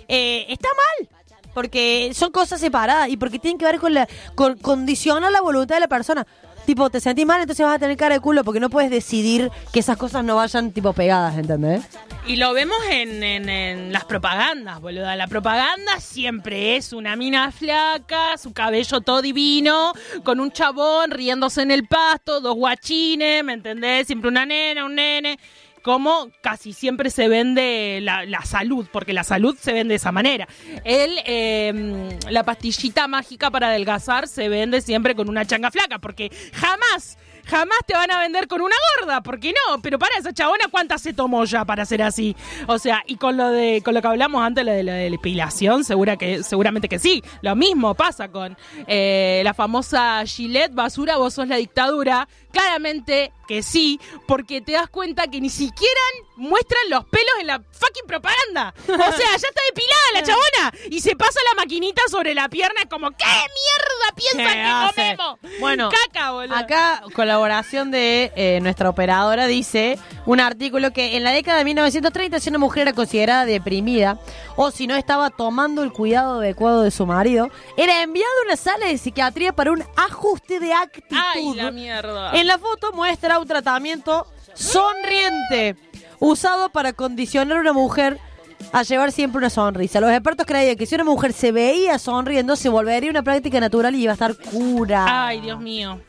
eh, 0.08 0.46
está 0.48 0.68
mal. 0.68 1.08
Porque 1.52 2.12
son 2.14 2.30
cosas 2.30 2.60
separadas 2.60 3.08
y 3.08 3.16
porque 3.16 3.40
tienen 3.40 3.58
que 3.58 3.64
ver 3.64 3.80
con 3.80 3.92
la 3.92 4.06
con 4.36 4.56
condicionar 4.58 5.32
la 5.32 5.40
voluntad 5.40 5.74
de 5.76 5.80
la 5.80 5.88
persona. 5.88 6.24
Tipo, 6.70 6.88
te 6.88 7.00
sentís 7.00 7.26
mal, 7.26 7.40
entonces 7.40 7.66
vas 7.66 7.74
a 7.74 7.78
tener 7.80 7.96
cara 7.96 8.14
de 8.14 8.20
culo 8.20 8.44
porque 8.44 8.60
no 8.60 8.70
puedes 8.70 8.92
decidir 8.92 9.50
que 9.72 9.80
esas 9.80 9.96
cosas 9.96 10.22
no 10.22 10.36
vayan 10.36 10.70
tipo 10.70 10.92
pegadas, 10.92 11.36
¿entendés? 11.36 11.82
Y 12.28 12.36
lo 12.36 12.52
vemos 12.52 12.78
en, 12.88 13.24
en- 13.24 13.48
en 13.48 13.92
las 13.92 14.04
propagandas, 14.04 14.80
boluda. 14.80 15.16
La 15.16 15.26
propaganda 15.26 15.98
siempre 15.98 16.76
es 16.76 16.92
una 16.92 17.16
mina 17.16 17.50
flaca, 17.50 18.38
su 18.38 18.52
cabello 18.52 19.00
todo 19.00 19.20
divino, 19.20 19.92
con 20.22 20.38
un 20.38 20.52
chabón 20.52 21.10
riéndose 21.10 21.62
en 21.62 21.72
el 21.72 21.88
pasto, 21.88 22.40
dos 22.40 22.54
guachines, 22.54 23.42
¿me 23.42 23.54
entendés? 23.54 24.06
Siempre 24.06 24.28
una 24.30 24.46
nena, 24.46 24.84
un 24.84 24.94
nene. 24.94 25.40
Como 25.82 26.28
casi 26.42 26.72
siempre 26.72 27.10
se 27.10 27.28
vende 27.28 28.00
la, 28.02 28.44
salud, 28.44 28.86
porque 28.92 29.12
la 29.12 29.24
salud 29.24 29.56
se 29.58 29.72
vende 29.72 29.92
de 29.92 29.96
esa 29.96 30.12
manera. 30.12 30.48
El, 30.84 31.18
eh, 31.24 32.18
la 32.28 32.44
pastillita 32.44 33.08
mágica 33.08 33.50
para 33.50 33.68
adelgazar 33.68 34.28
se 34.28 34.48
vende 34.48 34.80
siempre 34.80 35.14
con 35.14 35.28
una 35.28 35.44
changa 35.44 35.70
flaca, 35.70 35.98
porque 35.98 36.30
jamás 36.52 37.16
Jamás 37.50 37.78
te 37.84 37.94
van 37.94 38.10
a 38.10 38.20
vender 38.20 38.46
con 38.46 38.60
una 38.60 38.76
gorda, 38.98 39.22
porque 39.22 39.52
no, 39.52 39.82
pero 39.82 39.98
para 39.98 40.16
esa 40.18 40.32
chabona, 40.32 40.68
¿cuántas 40.70 41.02
se 41.02 41.12
tomó 41.12 41.44
ya 41.44 41.64
para 41.64 41.84
ser 41.84 42.02
así? 42.02 42.36
O 42.68 42.78
sea, 42.78 43.02
y 43.06 43.16
con 43.16 43.36
lo 43.36 43.48
de 43.48 43.82
con 43.84 43.94
lo 43.94 44.00
que 44.00 44.06
hablamos 44.08 44.42
antes, 44.42 44.64
lo 44.64 44.70
de 44.70 44.84
la 44.84 44.94
depilación, 44.94 45.82
segura 45.82 46.16
que, 46.16 46.44
seguramente 46.44 46.88
que 46.88 46.98
sí. 46.98 47.22
Lo 47.42 47.56
mismo 47.56 47.94
pasa 47.94 48.28
con 48.28 48.56
eh, 48.86 49.42
la 49.44 49.54
famosa 49.54 50.24
Gillette, 50.26 50.74
basura, 50.74 51.16
vos 51.16 51.34
sos 51.34 51.48
la 51.48 51.56
dictadura. 51.56 52.28
Claramente 52.52 53.32
que 53.50 53.64
sí, 53.64 53.98
porque 54.28 54.60
te 54.60 54.72
das 54.72 54.88
cuenta 54.88 55.26
que 55.26 55.40
ni 55.40 55.50
siquiera 55.50 56.00
muestran 56.36 56.82
los 56.88 57.04
pelos 57.06 57.34
en 57.40 57.48
la 57.48 57.58
fucking 57.58 58.06
propaganda. 58.06 58.72
O 58.86 58.86
sea, 58.86 59.36
ya 59.36 59.48
está 59.48 59.60
depilada 59.68 60.12
la 60.14 60.22
chabona 60.22 60.88
y 60.88 61.00
se 61.00 61.16
pasa 61.16 61.40
la 61.50 61.60
maquinita 61.60 62.00
sobre 62.08 62.32
la 62.32 62.48
pierna 62.48 62.82
como, 62.88 63.10
¿qué 63.10 63.24
mierda 63.26 64.14
piensan 64.14 64.94
¿Qué 64.94 65.02
que 65.02 65.16
comemos? 65.16 65.58
Bueno, 65.58 65.88
caca, 65.88 66.30
boludo. 66.30 66.54
Acá, 66.54 67.02
colaboración 67.12 67.90
de 67.90 68.30
eh, 68.36 68.60
nuestra 68.62 68.88
operadora 68.88 69.48
dice 69.48 69.98
un 70.26 70.38
artículo 70.38 70.92
que 70.92 71.16
en 71.16 71.24
la 71.24 71.32
década 71.32 71.58
de 71.58 71.64
1930 71.64 72.38
si 72.38 72.50
una 72.50 72.58
mujer 72.58 72.82
era 72.82 72.92
considerada 72.92 73.46
deprimida 73.46 74.20
o 74.54 74.70
si 74.70 74.86
no 74.86 74.94
estaba 74.94 75.30
tomando 75.30 75.82
el 75.82 75.92
cuidado 75.92 76.38
adecuado 76.38 76.82
de 76.82 76.90
su 76.90 77.06
marido, 77.06 77.50
era 77.76 78.02
enviada 78.02 78.30
a 78.42 78.46
una 78.46 78.56
sala 78.56 78.86
de 78.86 78.98
psiquiatría 78.98 79.52
para 79.54 79.72
un 79.72 79.82
ajuste 79.96 80.60
de 80.60 80.72
actitud. 80.72 81.16
Ay, 81.18 81.54
la 81.54 81.70
mierda. 81.70 82.32
En 82.32 82.46
la 82.46 82.58
foto 82.58 82.92
muestra 82.92 83.39
un 83.40 83.48
tratamiento 83.48 84.26
sonriente 84.54 85.76
usado 86.18 86.70
para 86.70 86.92
condicionar 86.92 87.58
a 87.58 87.60
una 87.60 87.72
mujer 87.72 88.18
a 88.72 88.82
llevar 88.82 89.10
siempre 89.10 89.38
una 89.38 89.50
sonrisa. 89.50 90.00
Los 90.00 90.10
expertos 90.10 90.46
creían 90.46 90.76
que 90.76 90.86
si 90.86 90.94
una 90.94 91.04
mujer 91.04 91.32
se 91.32 91.50
veía 91.50 91.98
sonriendo, 91.98 92.56
se 92.56 92.68
volvería 92.68 93.10
una 93.10 93.22
práctica 93.22 93.58
natural 93.58 93.94
y 93.94 94.02
iba 94.02 94.12
a 94.12 94.14
estar 94.14 94.36
cura. 94.36 95.26
Ay, 95.26 95.40
Dios 95.40 95.60
mío. 95.60 96.00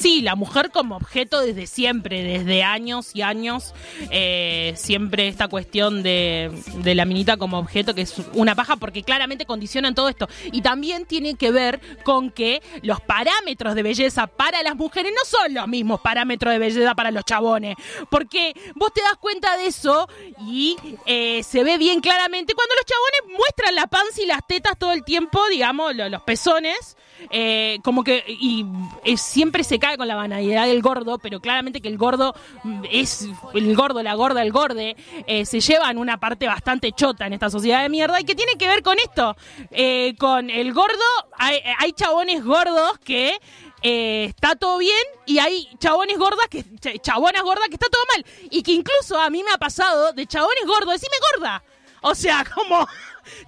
Sí, 0.00 0.22
la 0.22 0.34
mujer 0.34 0.70
como 0.70 0.96
objeto 0.96 1.42
desde 1.42 1.66
siempre, 1.66 2.22
desde 2.22 2.62
años 2.62 3.10
y 3.14 3.20
años, 3.20 3.74
eh, 4.10 4.72
siempre 4.76 5.28
esta 5.28 5.46
cuestión 5.48 6.02
de, 6.02 6.50
la 6.82 7.04
minita 7.04 7.36
como 7.36 7.58
objeto, 7.58 7.94
que 7.94 8.00
es 8.02 8.14
una 8.32 8.54
paja, 8.54 8.76
porque 8.76 9.02
claramente 9.02 9.44
condicionan 9.44 9.94
todo 9.94 10.08
esto. 10.08 10.26
Y 10.52 10.62
también 10.62 11.04
tiene 11.04 11.34
que 11.34 11.50
ver 11.50 11.80
con 12.02 12.30
que 12.30 12.62
los 12.82 13.00
parámetros 13.02 13.74
de 13.74 13.82
belleza 13.82 14.26
para 14.26 14.62
las 14.62 14.74
mujeres 14.74 15.12
no 15.12 15.22
son 15.26 15.52
los 15.52 15.68
mismos 15.68 16.00
parámetros 16.00 16.52
de 16.54 16.58
belleza 16.58 16.94
para 16.94 17.10
los 17.10 17.24
chabones. 17.26 17.76
Porque 18.10 18.54
vos 18.76 18.94
te 18.94 19.02
das 19.02 19.16
cuenta 19.20 19.58
de 19.58 19.66
eso 19.66 20.08
y 20.46 20.76
eh, 21.04 21.42
se 21.42 21.62
ve 21.62 21.76
bien 21.76 22.00
claramente 22.00 22.54
cuando 22.54 22.74
los 22.74 22.86
chabones 22.86 23.38
muestran 23.38 23.74
la 23.74 23.86
panza 23.86 24.22
y 24.22 24.26
las 24.26 24.46
tetas 24.46 24.78
todo 24.78 24.92
el 24.92 25.04
tiempo, 25.04 25.40
digamos, 25.50 25.94
lo- 25.94 26.08
los 26.08 26.22
pezones. 26.22 26.96
Eh, 27.30 27.78
como 27.84 28.02
que 28.04 28.24
y 28.26 28.64
eh, 29.04 29.16
siempre 29.16 29.62
se 29.64 29.78
cae 29.78 29.96
con 29.96 30.08
la 30.08 30.16
banalidad 30.16 30.66
del 30.66 30.80
gordo, 30.82 31.18
pero 31.18 31.40
claramente 31.40 31.80
que 31.80 31.88
el 31.88 31.98
gordo 31.98 32.34
es 32.90 33.28
el 33.54 33.76
gordo, 33.76 34.02
la 34.02 34.14
gorda, 34.14 34.42
el 34.42 34.52
gorde, 34.52 34.96
eh, 35.26 35.44
se 35.44 35.60
llevan 35.60 35.98
una 35.98 36.18
parte 36.18 36.46
bastante 36.46 36.92
chota 36.92 37.26
en 37.26 37.32
esta 37.34 37.50
sociedad 37.50 37.82
de 37.82 37.88
mierda 37.88 38.20
y 38.20 38.24
que 38.24 38.34
tiene 38.34 38.52
que 38.58 38.66
ver 38.66 38.82
con 38.82 38.98
esto, 38.98 39.36
Eh, 39.70 40.14
con 40.18 40.50
el 40.50 40.72
gordo, 40.72 41.04
hay, 41.38 41.92
chabones 41.92 42.44
gordos 42.44 42.98
que 43.04 43.38
eh, 43.82 44.24
está 44.24 44.56
todo 44.56 44.78
bien 44.78 45.02
y 45.26 45.38
hay 45.38 45.68
chabones 45.78 46.18
gordas 46.18 46.46
que 46.48 46.64
ch- 46.64 47.00
chabonas 47.00 47.42
gordas 47.42 47.68
que 47.68 47.74
está 47.74 47.88
todo 47.88 48.02
mal 48.14 48.24
y 48.50 48.62
que 48.62 48.72
incluso 48.72 49.18
a 49.18 49.30
mí 49.30 49.42
me 49.42 49.50
ha 49.52 49.58
pasado 49.58 50.12
de 50.12 50.26
chabones 50.26 50.64
gordos, 50.66 50.94
decime 50.94 51.16
gorda. 51.34 51.62
O 52.02 52.14
sea, 52.14 52.44
como 52.54 52.86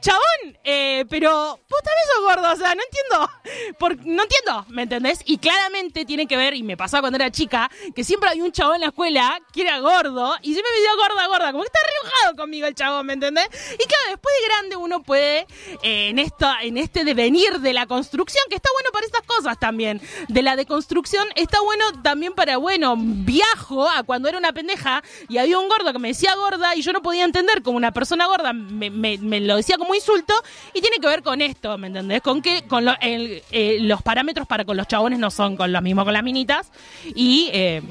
chabón, 0.01 0.59
eh, 0.65 1.05
pero 1.09 1.31
vos 1.31 1.81
también 1.83 2.07
sos 2.15 2.25
gordo, 2.25 2.53
o 2.53 2.57
sea, 2.57 2.75
no 2.75 2.83
entiendo. 2.83 3.31
Por, 3.79 3.97
no 4.07 4.23
entiendo, 4.23 4.67
¿me 4.69 4.83
entendés? 4.83 5.21
Y 5.25 5.39
claramente 5.39 6.05
tiene 6.05 6.27
que 6.27 6.37
ver, 6.37 6.55
y 6.55 6.63
me 6.63 6.77
pasaba 6.77 7.03
cuando 7.03 7.17
era 7.17 7.31
chica, 7.31 7.71
que 7.95 8.05
siempre 8.05 8.29
había 8.31 8.45
un 8.45 8.53
chabón 8.53 8.77
en 8.77 8.81
la 8.83 8.87
escuela 8.89 9.41
que 9.53 9.63
era 9.63 9.79
gordo, 9.81 10.35
y 10.43 10.53
siempre 10.53 10.71
me 10.73 10.81
decía 10.81 10.97
gorda, 10.97 11.27
gorda, 11.27 11.53
como 11.53 11.63
que 11.65 11.69
está 11.69 11.81
re 11.81 11.93
enojado 12.03 12.37
conmigo 12.37 12.67
el 12.67 12.75
chabón, 12.75 13.07
¿me 13.07 13.13
entendés? 13.15 13.47
Y 13.75 13.85
claro, 13.85 14.11
después 14.11 14.35
de 14.41 14.49
grande 14.49 14.77
uno 14.77 15.03
puede, 15.03 15.47
eh, 15.83 16.09
en, 16.09 16.19
esto, 16.19 16.49
en 16.61 16.77
este 16.79 17.05
devenir 17.05 17.61
de 17.61 17.73
la 17.73 17.87
construcción, 17.87 18.45
que 18.49 18.57
está 18.57 18.69
bueno 18.75 18.91
para 18.93 19.07
estas 19.07 19.23
cosas 19.23 19.59
también, 19.59 20.01
de 20.29 20.43
la 20.43 20.57
deconstrucción, 20.57 21.29
está 21.37 21.61
bueno 21.61 21.85
también 22.03 22.35
para, 22.35 22.57
bueno, 22.57 22.95
viajo 22.99 23.89
a 23.89 24.03
cuando 24.03 24.29
era 24.29 24.39
una 24.39 24.53
pendeja 24.53 25.03
y 25.29 25.39
había 25.39 25.59
un 25.59 25.69
gordo 25.69 25.93
que 25.93 25.99
me 25.99 26.09
decía 26.09 26.35
gorda 26.35 26.75
y 26.77 26.83
yo 26.83 26.93
no 26.93 27.03
podía 27.03 27.25
entender 27.25 27.63
como 27.63 27.77
una 27.77 27.93
persona 27.93 28.27
gorda 28.27 28.53
me 28.53 29.41
lo 29.41 29.57
decía 29.57 29.72
como 29.79 29.95
insulto 29.95 30.35
y 30.75 30.81
tiene 30.81 30.97
que 31.01 31.07
ver 31.07 31.23
con 31.23 31.41
esto, 31.41 31.77
¿me 31.79 31.87
entendés? 31.89 32.23
Con 32.23 32.43
que 32.43 32.63
con 32.63 32.85
lo- 32.85 32.97
el- 33.01 33.43
eh, 33.51 33.79
los 33.81 34.03
parámetros 34.03 34.47
para 34.47 34.65
con 34.65 34.77
los 34.77 34.87
chabones 34.89 35.19
no 35.19 35.31
son 35.31 35.57
con 35.57 35.73
los 35.73 35.83
mismos 35.83 36.05
con 36.05 36.13
las 36.15 36.23
minitas 36.23 36.71
y 37.15 37.51
eh, 37.53 37.83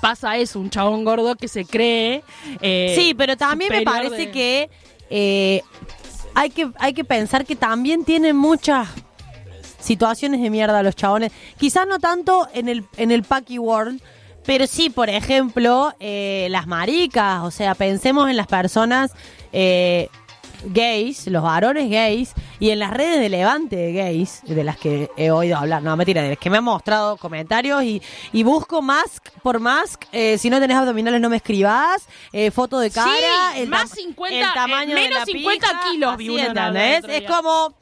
pasa 0.00 0.36
eso, 0.36 0.58
un 0.58 0.70
chabón 0.70 1.04
gordo 1.04 1.36
que 1.36 1.48
se 1.48 1.64
cree 1.64 2.22
eh, 2.60 2.94
Sí, 2.98 3.14
pero 3.14 3.36
también 3.36 3.70
me 3.72 3.82
parece 3.82 4.26
de- 4.26 4.30
que, 4.30 4.70
hay 6.34 6.50
que 6.50 6.70
hay 6.78 6.94
que 6.94 7.04
pensar 7.04 7.44
que 7.44 7.56
también 7.56 8.04
tienen 8.04 8.36
muchas 8.36 8.88
situaciones 9.78 10.40
de 10.40 10.48
mierda 10.50 10.82
los 10.82 10.94
chabones. 10.96 11.32
Quizás 11.58 11.86
no 11.86 11.98
tanto 11.98 12.48
en 12.54 12.68
el, 12.68 12.84
en 12.96 13.10
el 13.10 13.24
Paki 13.24 13.58
World, 13.58 14.00
pero 14.46 14.66
sí, 14.66 14.90
por 14.90 15.10
ejemplo, 15.10 15.92
eh, 16.00 16.46
las 16.50 16.66
maricas. 16.66 17.42
O 17.42 17.50
sea, 17.50 17.74
pensemos 17.74 18.30
en 18.30 18.36
las 18.36 18.46
personas 18.46 19.12
eh, 19.52 20.08
gays, 20.66 21.26
los 21.28 21.42
varones 21.42 21.90
gays, 21.90 22.32
y 22.60 22.70
en 22.70 22.78
las 22.78 22.90
redes 22.92 23.20
de 23.20 23.28
Levante 23.28 23.76
de 23.76 23.92
gays, 23.92 24.40
de 24.44 24.64
las 24.64 24.76
que 24.76 25.10
he 25.16 25.30
oído 25.30 25.56
hablar, 25.56 25.82
no, 25.82 25.96
mentira, 25.96 26.22
de 26.22 26.30
las 26.30 26.38
que 26.38 26.50
me 26.50 26.58
han 26.58 26.64
mostrado 26.64 27.16
comentarios 27.16 27.82
y, 27.82 28.00
y 28.32 28.42
busco 28.42 28.82
mask 28.82 29.30
por 29.42 29.60
mask, 29.60 30.04
eh, 30.12 30.38
si 30.38 30.50
no 30.50 30.60
tenés 30.60 30.76
abdominales 30.76 31.20
no 31.20 31.28
me 31.28 31.36
escribas, 31.36 32.06
eh, 32.32 32.50
foto 32.50 32.78
de 32.78 32.90
cara, 32.90 33.10
Sí, 33.54 33.60
el, 33.62 33.68
más 33.68 33.90
tam- 33.90 33.94
50, 33.96 34.36
el 34.48 34.54
tamaño 34.54 34.96
eh, 34.96 35.00
de 35.00 35.08
menos 35.08 35.18
la 35.20 35.24
50 35.24 35.66
pija, 35.66 35.80
kilos, 35.90 36.16
Es 37.08 37.30
como... 37.30 37.74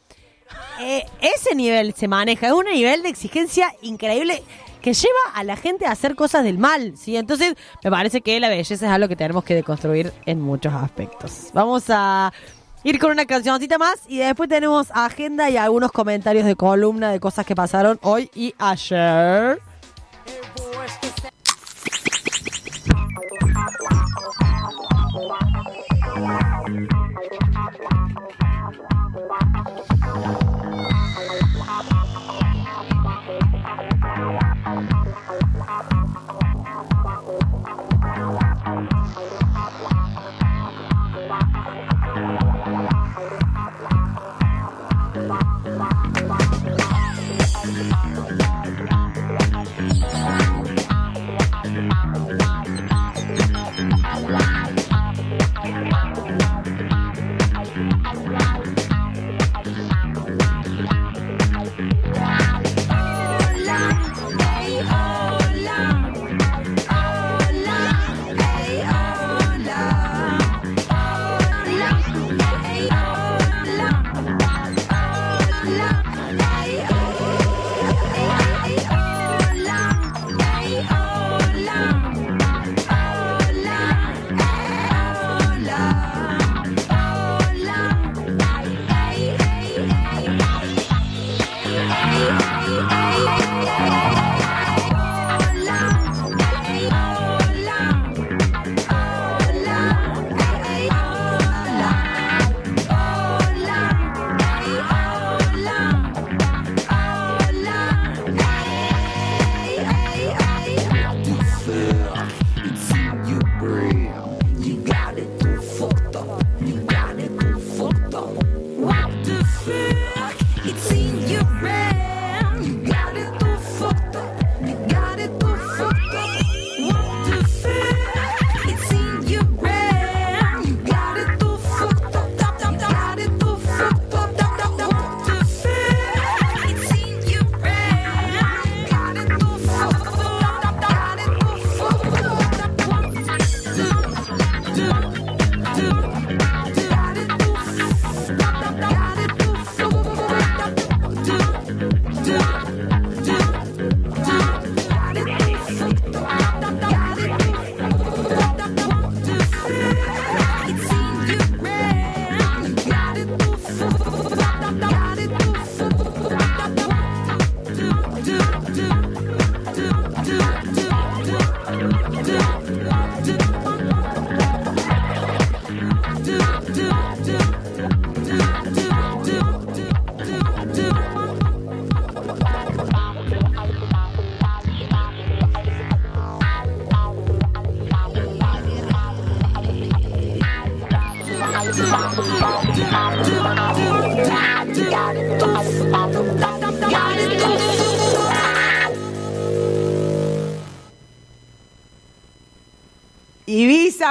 eh, 0.80 1.04
ese 1.20 1.54
nivel 1.54 1.94
se 1.94 2.08
maneja, 2.08 2.46
es 2.48 2.52
un 2.52 2.64
nivel 2.64 3.02
de 3.02 3.08
exigencia 3.08 3.72
increíble 3.82 4.42
que 4.80 4.94
lleva 4.94 5.18
a 5.34 5.44
la 5.44 5.56
gente 5.56 5.84
a 5.84 5.90
hacer 5.90 6.14
cosas 6.14 6.42
del 6.42 6.56
mal, 6.56 6.94
¿sí? 6.96 7.14
Entonces, 7.14 7.54
me 7.84 7.90
parece 7.90 8.22
que 8.22 8.40
la 8.40 8.48
belleza 8.48 8.74
es 8.74 8.82
algo 8.90 9.08
que 9.08 9.16
tenemos 9.16 9.44
que 9.44 9.54
deconstruir 9.54 10.10
en 10.24 10.40
muchos 10.40 10.72
aspectos. 10.72 11.50
Vamos 11.52 11.84
a 11.90 12.32
ir 12.82 12.98
con 12.98 13.10
una 13.10 13.26
cancioncita 13.26 13.78
más 13.78 14.00
y 14.08 14.18
después 14.18 14.48
tenemos 14.48 14.88
agenda 14.92 15.50
y 15.50 15.56
algunos 15.56 15.92
comentarios 15.92 16.44
de 16.44 16.56
columna 16.56 17.10
de 17.10 17.20
cosas 17.20 17.46
que 17.46 17.54
pasaron 17.54 17.98
hoy 18.02 18.30
y 18.34 18.54
ayer. 18.58 19.60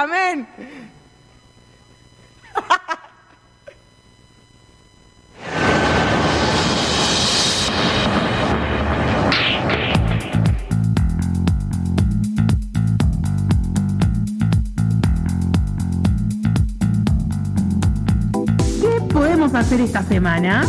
Men. 0.06 0.46
¿Qué 18.80 19.00
podemos 19.12 19.54
hacer 19.54 19.80
esta 19.80 20.02
semana? 20.02 20.66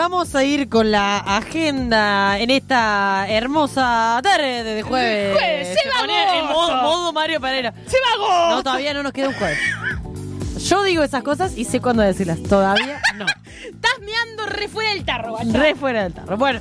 Vamos 0.00 0.34
a 0.34 0.42
ir 0.44 0.70
con 0.70 0.90
la 0.90 1.18
agenda 1.18 2.38
en 2.38 2.48
esta 2.48 3.26
hermosa 3.28 4.18
tarde 4.22 4.64
de 4.64 4.82
jueves. 4.82 5.36
jueves, 5.36 5.78
se 5.78 5.88
va 5.90 6.00
pone 6.00 6.22
en 6.38 6.44
agosto. 6.46 6.72
modo, 6.72 6.82
modo 6.82 7.12
Mario 7.12 7.38
Pereira. 7.38 7.74
¡Se 7.86 7.98
va 7.98 8.48
No, 8.50 8.62
todavía 8.62 8.94
no 8.94 9.02
nos 9.02 9.12
queda 9.12 9.28
un 9.28 9.34
jueves. 9.34 9.58
Yo 10.66 10.82
digo 10.84 11.02
esas 11.02 11.22
cosas 11.22 11.54
y 11.54 11.66
sé 11.66 11.80
cuándo 11.82 12.02
decirlas. 12.02 12.42
Todavía 12.42 12.98
no. 13.16 13.26
Estás 13.26 13.98
meando 14.00 14.46
re 14.46 14.68
fuera 14.68 14.94
del 14.94 15.04
tarro, 15.04 15.32
guacho. 15.32 15.52
Re 15.52 15.74
fuera 15.74 16.04
del 16.04 16.14
tarro. 16.14 16.38
Bueno, 16.38 16.60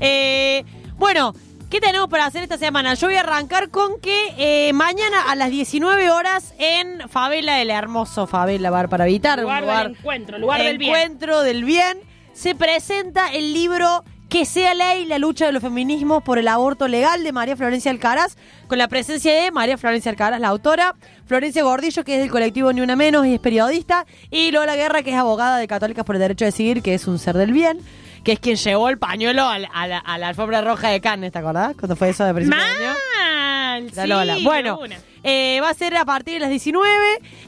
eh, 0.00 0.64
bueno, 0.96 1.34
¿qué 1.68 1.80
tenemos 1.82 2.08
para 2.08 2.24
hacer 2.24 2.42
esta 2.42 2.56
semana? 2.56 2.94
Yo 2.94 3.08
voy 3.08 3.16
a 3.16 3.20
arrancar 3.20 3.68
con 3.68 4.00
que 4.00 4.32
eh, 4.38 4.72
mañana 4.72 5.30
a 5.30 5.34
las 5.36 5.50
19 5.50 6.08
horas 6.08 6.54
en 6.58 7.10
Favela, 7.10 7.60
el 7.60 7.68
hermoso 7.70 8.26
Favela 8.26 8.70
Bar 8.70 8.88
para 8.88 9.04
Evitar, 9.04 9.38
Lugar 9.40 9.62
un 9.64 9.68
lugar 9.68 9.82
del 9.88 9.96
encuentro, 9.98 10.38
lugar 10.38 10.62
del 10.62 10.78
bien. 10.78 10.94
encuentro 10.94 11.42
del 11.42 11.64
bien, 11.64 11.98
se 12.32 12.54
presenta 12.54 13.32
el 13.32 13.52
libro 13.52 14.04
que 14.28 14.44
sea 14.44 14.74
ley 14.74 15.06
la 15.06 15.18
lucha 15.18 15.46
de 15.46 15.52
los 15.52 15.60
feminismos 15.60 16.22
por 16.22 16.38
el 16.38 16.46
aborto 16.46 16.86
legal 16.86 17.24
de 17.24 17.32
María 17.32 17.56
Florencia 17.56 17.90
Alcaraz, 17.90 18.36
con 18.68 18.78
la 18.78 18.86
presencia 18.86 19.34
de 19.34 19.50
María 19.50 19.76
Florencia 19.76 20.10
Alcaraz, 20.10 20.40
la 20.40 20.48
autora, 20.48 20.94
Florencia 21.26 21.64
Gordillo, 21.64 22.04
que 22.04 22.14
es 22.14 22.20
del 22.20 22.30
colectivo 22.30 22.72
Ni 22.72 22.80
Una 22.80 22.94
Menos 22.94 23.26
y 23.26 23.34
es 23.34 23.40
periodista, 23.40 24.06
y 24.30 24.52
Lola 24.52 24.76
Guerra, 24.76 25.02
que 25.02 25.10
es 25.10 25.16
abogada 25.16 25.58
de 25.58 25.66
Católicas 25.66 26.04
por 26.04 26.14
el 26.14 26.20
Derecho 26.20 26.44
a 26.44 26.46
Decidir, 26.46 26.80
que 26.80 26.94
es 26.94 27.08
un 27.08 27.18
ser 27.18 27.36
del 27.36 27.52
bien, 27.52 27.80
que 28.22 28.30
es 28.32 28.38
quien 28.38 28.54
llevó 28.54 28.88
el 28.88 28.98
pañuelo 28.98 29.44
a, 29.46 29.58
la, 29.58 29.68
a 29.98 30.18
la 30.18 30.28
alfombra 30.28 30.60
roja 30.60 30.90
de 30.90 31.00
Cannes, 31.00 31.32
¿te 31.32 31.38
acordás? 31.38 31.74
Cuando 31.76 31.96
fue 31.96 32.10
eso 32.10 32.24
de 32.24 32.32
principio 32.32 32.62
de 32.62 32.68
año. 32.68 32.96
Mal, 33.16 33.86
La 33.96 34.02
sí, 34.02 34.08
Lola. 34.08 34.36
Bueno, 34.44 34.78
una. 34.78 34.96
Eh, 35.22 35.60
va 35.62 35.70
a 35.70 35.74
ser 35.74 35.96
a 35.96 36.04
partir 36.04 36.34
de 36.34 36.40
las 36.40 36.50
19 36.50 36.88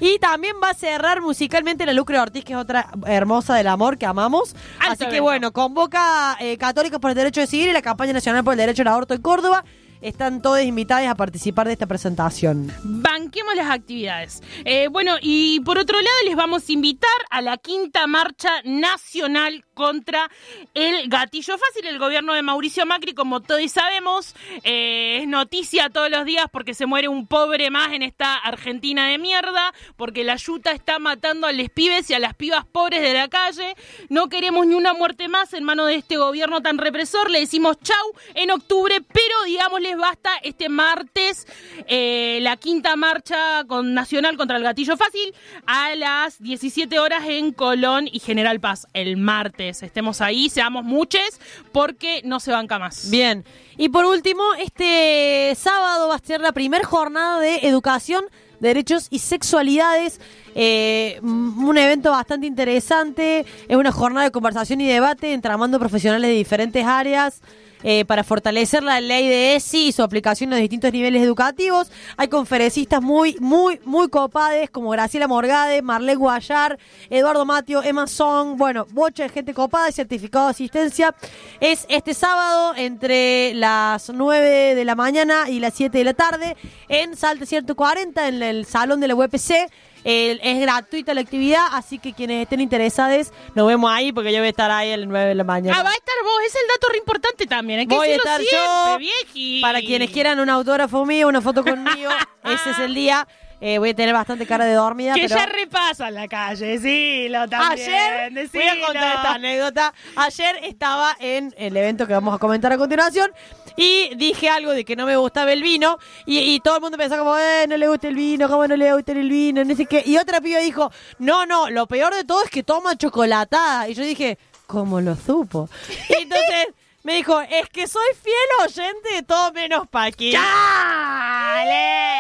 y 0.00 0.18
también 0.18 0.56
va 0.62 0.70
a 0.70 0.74
cerrar 0.74 1.20
musicalmente 1.20 1.86
la 1.86 1.92
Lucre 1.92 2.18
Ortiz, 2.18 2.44
que 2.44 2.52
es 2.52 2.58
otra 2.58 2.88
hermosa 3.06 3.54
del 3.54 3.68
amor 3.68 3.98
que 3.98 4.06
amamos. 4.06 4.54
Alto 4.78 4.92
Así 4.92 4.98
que 5.04 5.04
evento. 5.04 5.22
bueno, 5.24 5.52
convoca 5.52 6.36
eh, 6.40 6.56
Católicos 6.58 6.98
por 7.00 7.10
el 7.10 7.16
Derecho 7.16 7.40
de 7.40 7.46
Decidir 7.46 7.68
y 7.68 7.72
la 7.72 7.82
Campaña 7.82 8.12
Nacional 8.12 8.44
por 8.44 8.54
el 8.54 8.58
Derecho 8.58 8.82
al 8.82 8.88
Aborto 8.88 9.14
en 9.14 9.22
Córdoba. 9.22 9.64
Están 10.02 10.42
todos 10.42 10.60
invitados 10.62 11.06
a 11.06 11.14
participar 11.14 11.68
de 11.68 11.74
esta 11.74 11.86
presentación. 11.86 12.72
Banquemos 12.82 13.54
las 13.54 13.70
actividades. 13.70 14.42
Eh, 14.64 14.88
bueno, 14.88 15.14
y 15.22 15.60
por 15.60 15.78
otro 15.78 15.96
lado 15.96 16.16
les 16.26 16.34
vamos 16.34 16.68
a 16.68 16.72
invitar 16.72 17.10
a 17.30 17.40
la 17.40 17.56
quinta 17.56 18.08
marcha 18.08 18.50
nacional 18.64 19.64
contra 19.74 20.28
el 20.74 21.08
gatillo 21.08 21.56
fácil. 21.56 21.86
El 21.86 22.00
gobierno 22.00 22.34
de 22.34 22.42
Mauricio 22.42 22.84
Macri, 22.84 23.14
como 23.14 23.42
todos 23.42 23.70
sabemos, 23.70 24.34
eh, 24.64 25.20
es 25.22 25.28
noticia 25.28 25.88
todos 25.88 26.10
los 26.10 26.24
días 26.24 26.46
porque 26.52 26.74
se 26.74 26.86
muere 26.86 27.06
un 27.06 27.28
pobre 27.28 27.70
más 27.70 27.92
en 27.92 28.02
esta 28.02 28.34
Argentina 28.34 29.06
de 29.06 29.18
mierda, 29.18 29.72
porque 29.96 30.24
la 30.24 30.34
yuta 30.34 30.72
está 30.72 30.98
matando 30.98 31.46
a 31.46 31.52
los 31.52 31.68
pibes 31.70 32.10
y 32.10 32.14
a 32.14 32.18
las 32.18 32.34
pibas 32.34 32.64
pobres 32.66 33.02
de 33.02 33.14
la 33.14 33.28
calle. 33.28 33.76
No 34.08 34.28
queremos 34.28 34.66
ni 34.66 34.74
una 34.74 34.94
muerte 34.94 35.28
más 35.28 35.52
en 35.52 35.62
mano 35.62 35.86
de 35.86 35.94
este 35.94 36.16
gobierno 36.16 36.60
tan 36.60 36.78
represor. 36.78 37.30
Le 37.30 37.38
decimos 37.38 37.78
chau 37.80 38.12
en 38.34 38.50
octubre, 38.50 39.00
pero 39.00 39.44
digamos 39.46 39.80
basta 39.96 40.30
este 40.42 40.68
martes 40.68 41.46
eh, 41.86 42.38
la 42.42 42.56
quinta 42.56 42.96
marcha 42.96 43.64
con, 43.66 43.94
nacional 43.94 44.36
contra 44.36 44.56
el 44.56 44.62
gatillo 44.62 44.96
fácil 44.96 45.34
a 45.66 45.94
las 45.94 46.40
17 46.42 46.98
horas 46.98 47.24
en 47.26 47.52
Colón 47.52 48.08
y 48.10 48.18
General 48.18 48.60
Paz. 48.60 48.86
El 48.92 49.16
martes 49.16 49.82
estemos 49.82 50.20
ahí, 50.20 50.48
seamos 50.48 50.84
muchos, 50.84 51.40
porque 51.72 52.22
no 52.24 52.40
se 52.40 52.52
banca 52.52 52.78
más. 52.78 53.10
Bien. 53.10 53.44
Y 53.76 53.88
por 53.88 54.04
último, 54.04 54.42
este 54.58 55.54
sábado 55.56 56.08
va 56.08 56.16
a 56.16 56.18
ser 56.18 56.40
la 56.40 56.52
primera 56.52 56.84
jornada 56.84 57.40
de 57.40 57.56
educación, 57.62 58.24
derechos 58.60 59.08
y 59.10 59.18
sexualidades. 59.18 60.20
Eh, 60.54 61.18
un 61.22 61.76
evento 61.78 62.10
bastante 62.10 62.46
interesante. 62.46 63.44
Es 63.68 63.76
una 63.76 63.92
jornada 63.92 64.26
de 64.26 64.30
conversación 64.30 64.80
y 64.80 64.88
debate 64.88 65.32
entramando 65.32 65.78
profesionales 65.78 66.30
de 66.30 66.36
diferentes 66.36 66.84
áreas. 66.84 67.42
Eh, 67.82 68.04
para 68.04 68.24
fortalecer 68.24 68.82
la 68.82 69.00
ley 69.00 69.28
de 69.28 69.56
ESI 69.56 69.88
y 69.88 69.92
su 69.92 70.02
aplicación 70.02 70.48
en 70.48 70.58
los 70.58 70.60
distintos 70.60 70.92
niveles 70.92 71.22
educativos. 71.22 71.90
Hay 72.16 72.28
conferencistas 72.28 73.02
muy, 73.02 73.36
muy, 73.40 73.80
muy 73.84 74.08
copades 74.08 74.70
como 74.70 74.90
Graciela 74.90 75.28
Morgade, 75.28 75.82
Marlene 75.82 76.16
Guayar, 76.16 76.78
Eduardo 77.10 77.44
Matio, 77.44 77.82
Emma 77.82 78.06
Song, 78.06 78.56
bueno, 78.56 78.86
bocha 78.90 79.24
de 79.24 79.28
gente 79.28 79.54
copada 79.54 79.88
y 79.88 79.92
certificado 79.92 80.46
de 80.46 80.50
asistencia. 80.52 81.14
Es 81.60 81.86
este 81.88 82.14
sábado 82.14 82.74
entre 82.76 83.54
las 83.54 84.10
9 84.10 84.74
de 84.74 84.84
la 84.84 84.94
mañana 84.94 85.48
y 85.48 85.60
las 85.60 85.74
7 85.74 85.96
de 85.98 86.04
la 86.04 86.14
tarde 86.14 86.56
en 86.88 87.16
Salta 87.16 87.46
140, 87.46 88.28
en 88.28 88.42
el 88.42 88.66
salón 88.66 89.00
de 89.00 89.08
la 89.08 89.14
UPC. 89.14 89.70
El- 90.04 90.40
es 90.42 90.60
gratuita 90.60 91.14
la 91.14 91.20
actividad, 91.20 91.64
así 91.72 91.98
que 91.98 92.12
quienes 92.12 92.42
estén 92.42 92.60
interesados, 92.60 93.32
nos 93.54 93.66
vemos 93.66 93.90
ahí 93.92 94.12
porque 94.12 94.32
yo 94.32 94.38
voy 94.38 94.46
a 94.48 94.50
estar 94.50 94.70
ahí 94.70 94.96
las 94.96 95.06
9 95.08 95.28
de 95.28 95.34
la 95.34 95.44
mañana. 95.44 95.76
Ah, 95.78 95.82
va 95.82 95.90
a 95.90 95.94
estar 95.94 96.14
vos, 96.24 96.32
es 96.46 96.54
el 96.54 96.68
dato 96.68 96.88
re 96.90 96.98
importante 96.98 97.46
también. 97.46 97.80
Hay 97.80 97.86
que 97.86 97.94
Voy 97.94 98.08
a 98.08 98.16
estar 98.16 98.40
siempre, 98.40 98.58
yo. 98.92 98.98
vieji. 98.98 99.60
Para 99.60 99.80
quienes 99.80 100.10
quieran 100.10 100.40
un 100.40 100.50
autógrafo 100.50 101.04
mío, 101.06 101.28
una 101.28 101.40
foto 101.40 101.62
conmigo, 101.62 102.10
ese 102.44 102.70
es 102.70 102.78
el 102.78 102.94
día. 102.94 103.26
Eh, 103.64 103.78
voy 103.78 103.90
a 103.90 103.94
tener 103.94 104.12
bastante 104.12 104.44
cara 104.44 104.64
de 104.64 104.74
dormida. 104.74 105.14
Que 105.14 105.28
pero 105.28 105.36
ya 105.36 105.46
repasa 105.46 106.08
en 106.08 106.14
la 106.14 106.26
calle, 106.26 106.66
decilo 106.66 107.48
también. 107.48 107.88
Ayer, 107.88 108.48
voy 108.52 108.62
a 108.62 108.86
contar 108.86 109.14
esta 109.14 109.34
anécdota. 109.34 109.94
Ayer 110.16 110.56
estaba 110.64 111.16
en 111.20 111.54
el 111.56 111.76
evento 111.76 112.08
que 112.08 112.12
vamos 112.12 112.34
a 112.34 112.38
comentar 112.38 112.72
a 112.72 112.76
continuación 112.76 113.30
y 113.76 114.16
dije 114.16 114.48
algo 114.48 114.72
de 114.72 114.84
que 114.84 114.96
no 114.96 115.06
me 115.06 115.16
gustaba 115.16 115.52
el 115.52 115.62
vino 115.62 115.96
y, 116.26 116.40
y 116.40 116.58
todo 116.58 116.74
el 116.74 116.82
mundo 116.82 116.98
pensaba 116.98 117.22
como, 117.22 117.38
eh, 117.38 117.66
no 117.68 117.76
le 117.76 117.86
gusta 117.86 118.08
el 118.08 118.16
vino, 118.16 118.48
cómo 118.48 118.66
no 118.66 118.74
le 118.74 118.92
gusta 118.94 119.12
el 119.12 119.28
vino, 119.28 119.64
no 119.64 119.76
sé 119.76 119.86
qué. 119.86 120.02
Y 120.06 120.16
otra 120.16 120.40
piba 120.40 120.58
dijo, 120.58 120.90
no, 121.20 121.46
no, 121.46 121.70
lo 121.70 121.86
peor 121.86 122.12
de 122.16 122.24
todo 122.24 122.42
es 122.42 122.50
que 122.50 122.64
toma 122.64 122.96
chocolatada. 122.96 123.88
Y 123.88 123.94
yo 123.94 124.02
dije, 124.02 124.38
¿cómo 124.66 125.00
lo 125.00 125.14
supo? 125.14 125.68
Y 126.08 126.22
entonces 126.22 126.66
me 127.02 127.14
dijo, 127.14 127.40
es 127.40 127.68
que 127.68 127.86
soy 127.86 128.06
fiel 128.22 128.34
oyente 128.64 129.14
de 129.14 129.22
todo 129.22 129.52
menos 129.52 129.88
Paqui. 129.88 130.32
¡Dale! 130.32 132.12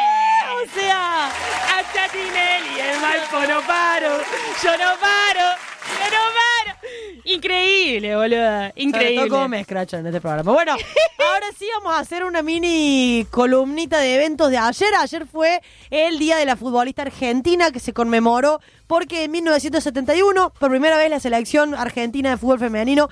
O 0.62 0.66
sea, 0.74 1.26
Hasta 1.28 2.08
Tinelli, 2.12 2.80
el 2.80 3.00
Malpo 3.00 3.40
no 3.52 3.60
paro, 3.66 4.18
yo 4.62 4.70
no 4.72 4.98
paro, 5.00 5.56
yo 5.88 6.04
no 6.10 6.22
paro. 6.34 6.78
Increíble, 7.24 8.16
boluda, 8.16 8.68
Sobre 8.70 8.82
increíble. 8.82 9.16
todo 9.16 9.28
cómo 9.28 9.48
me 9.48 9.60
escrachan 9.60 10.00
en 10.00 10.06
este 10.06 10.20
programa. 10.20 10.52
Bueno, 10.52 10.72
ahora 11.18 11.46
sí 11.56 11.68
vamos 11.78 11.94
a 11.94 12.00
hacer 12.00 12.24
una 12.24 12.42
mini 12.42 13.24
columnita 13.30 13.98
de 13.98 14.16
eventos 14.16 14.50
de 14.50 14.58
ayer. 14.58 14.92
Ayer 14.98 15.26
fue 15.26 15.62
el 15.90 16.18
Día 16.18 16.36
de 16.36 16.44
la 16.44 16.56
Futbolista 16.56 17.02
Argentina 17.02 17.70
que 17.70 17.78
se 17.80 17.92
conmemoró 17.92 18.60
porque 18.88 19.24
en 19.24 19.30
1971, 19.30 20.50
por 20.58 20.70
primera 20.70 20.96
vez, 20.96 21.08
la 21.10 21.20
selección 21.20 21.74
argentina 21.74 22.30
de 22.30 22.36
fútbol 22.36 22.58
femenino 22.58 23.08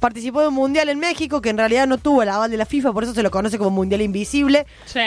participó 0.00 0.40
de 0.40 0.48
un 0.48 0.54
mundial 0.54 0.88
en 0.88 0.98
México 0.98 1.40
que 1.40 1.50
en 1.50 1.58
realidad 1.58 1.86
no 1.86 1.98
tuvo 1.98 2.22
el 2.22 2.28
aval 2.28 2.50
de 2.50 2.56
la 2.56 2.66
FIFA, 2.66 2.92
por 2.92 3.04
eso 3.04 3.14
se 3.14 3.22
lo 3.22 3.30
conoce 3.30 3.58
como 3.58 3.70
Mundial 3.70 4.00
Invisible. 4.00 4.66
Sí. 4.86 5.00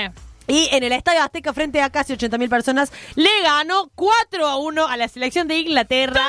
Y 0.47 0.67
en 0.71 0.83
el 0.83 0.91
Estadio 0.91 1.21
Azteca, 1.21 1.53
frente 1.53 1.81
a 1.81 1.89
casi 1.89 2.13
80.000 2.13 2.49
personas, 2.49 2.91
le 3.15 3.29
ganó 3.43 3.89
4 3.95 4.45
a 4.45 4.57
1 4.57 4.87
a 4.87 4.97
la 4.97 5.07
selección 5.07 5.47
de 5.47 5.59
Inglaterra. 5.59 6.21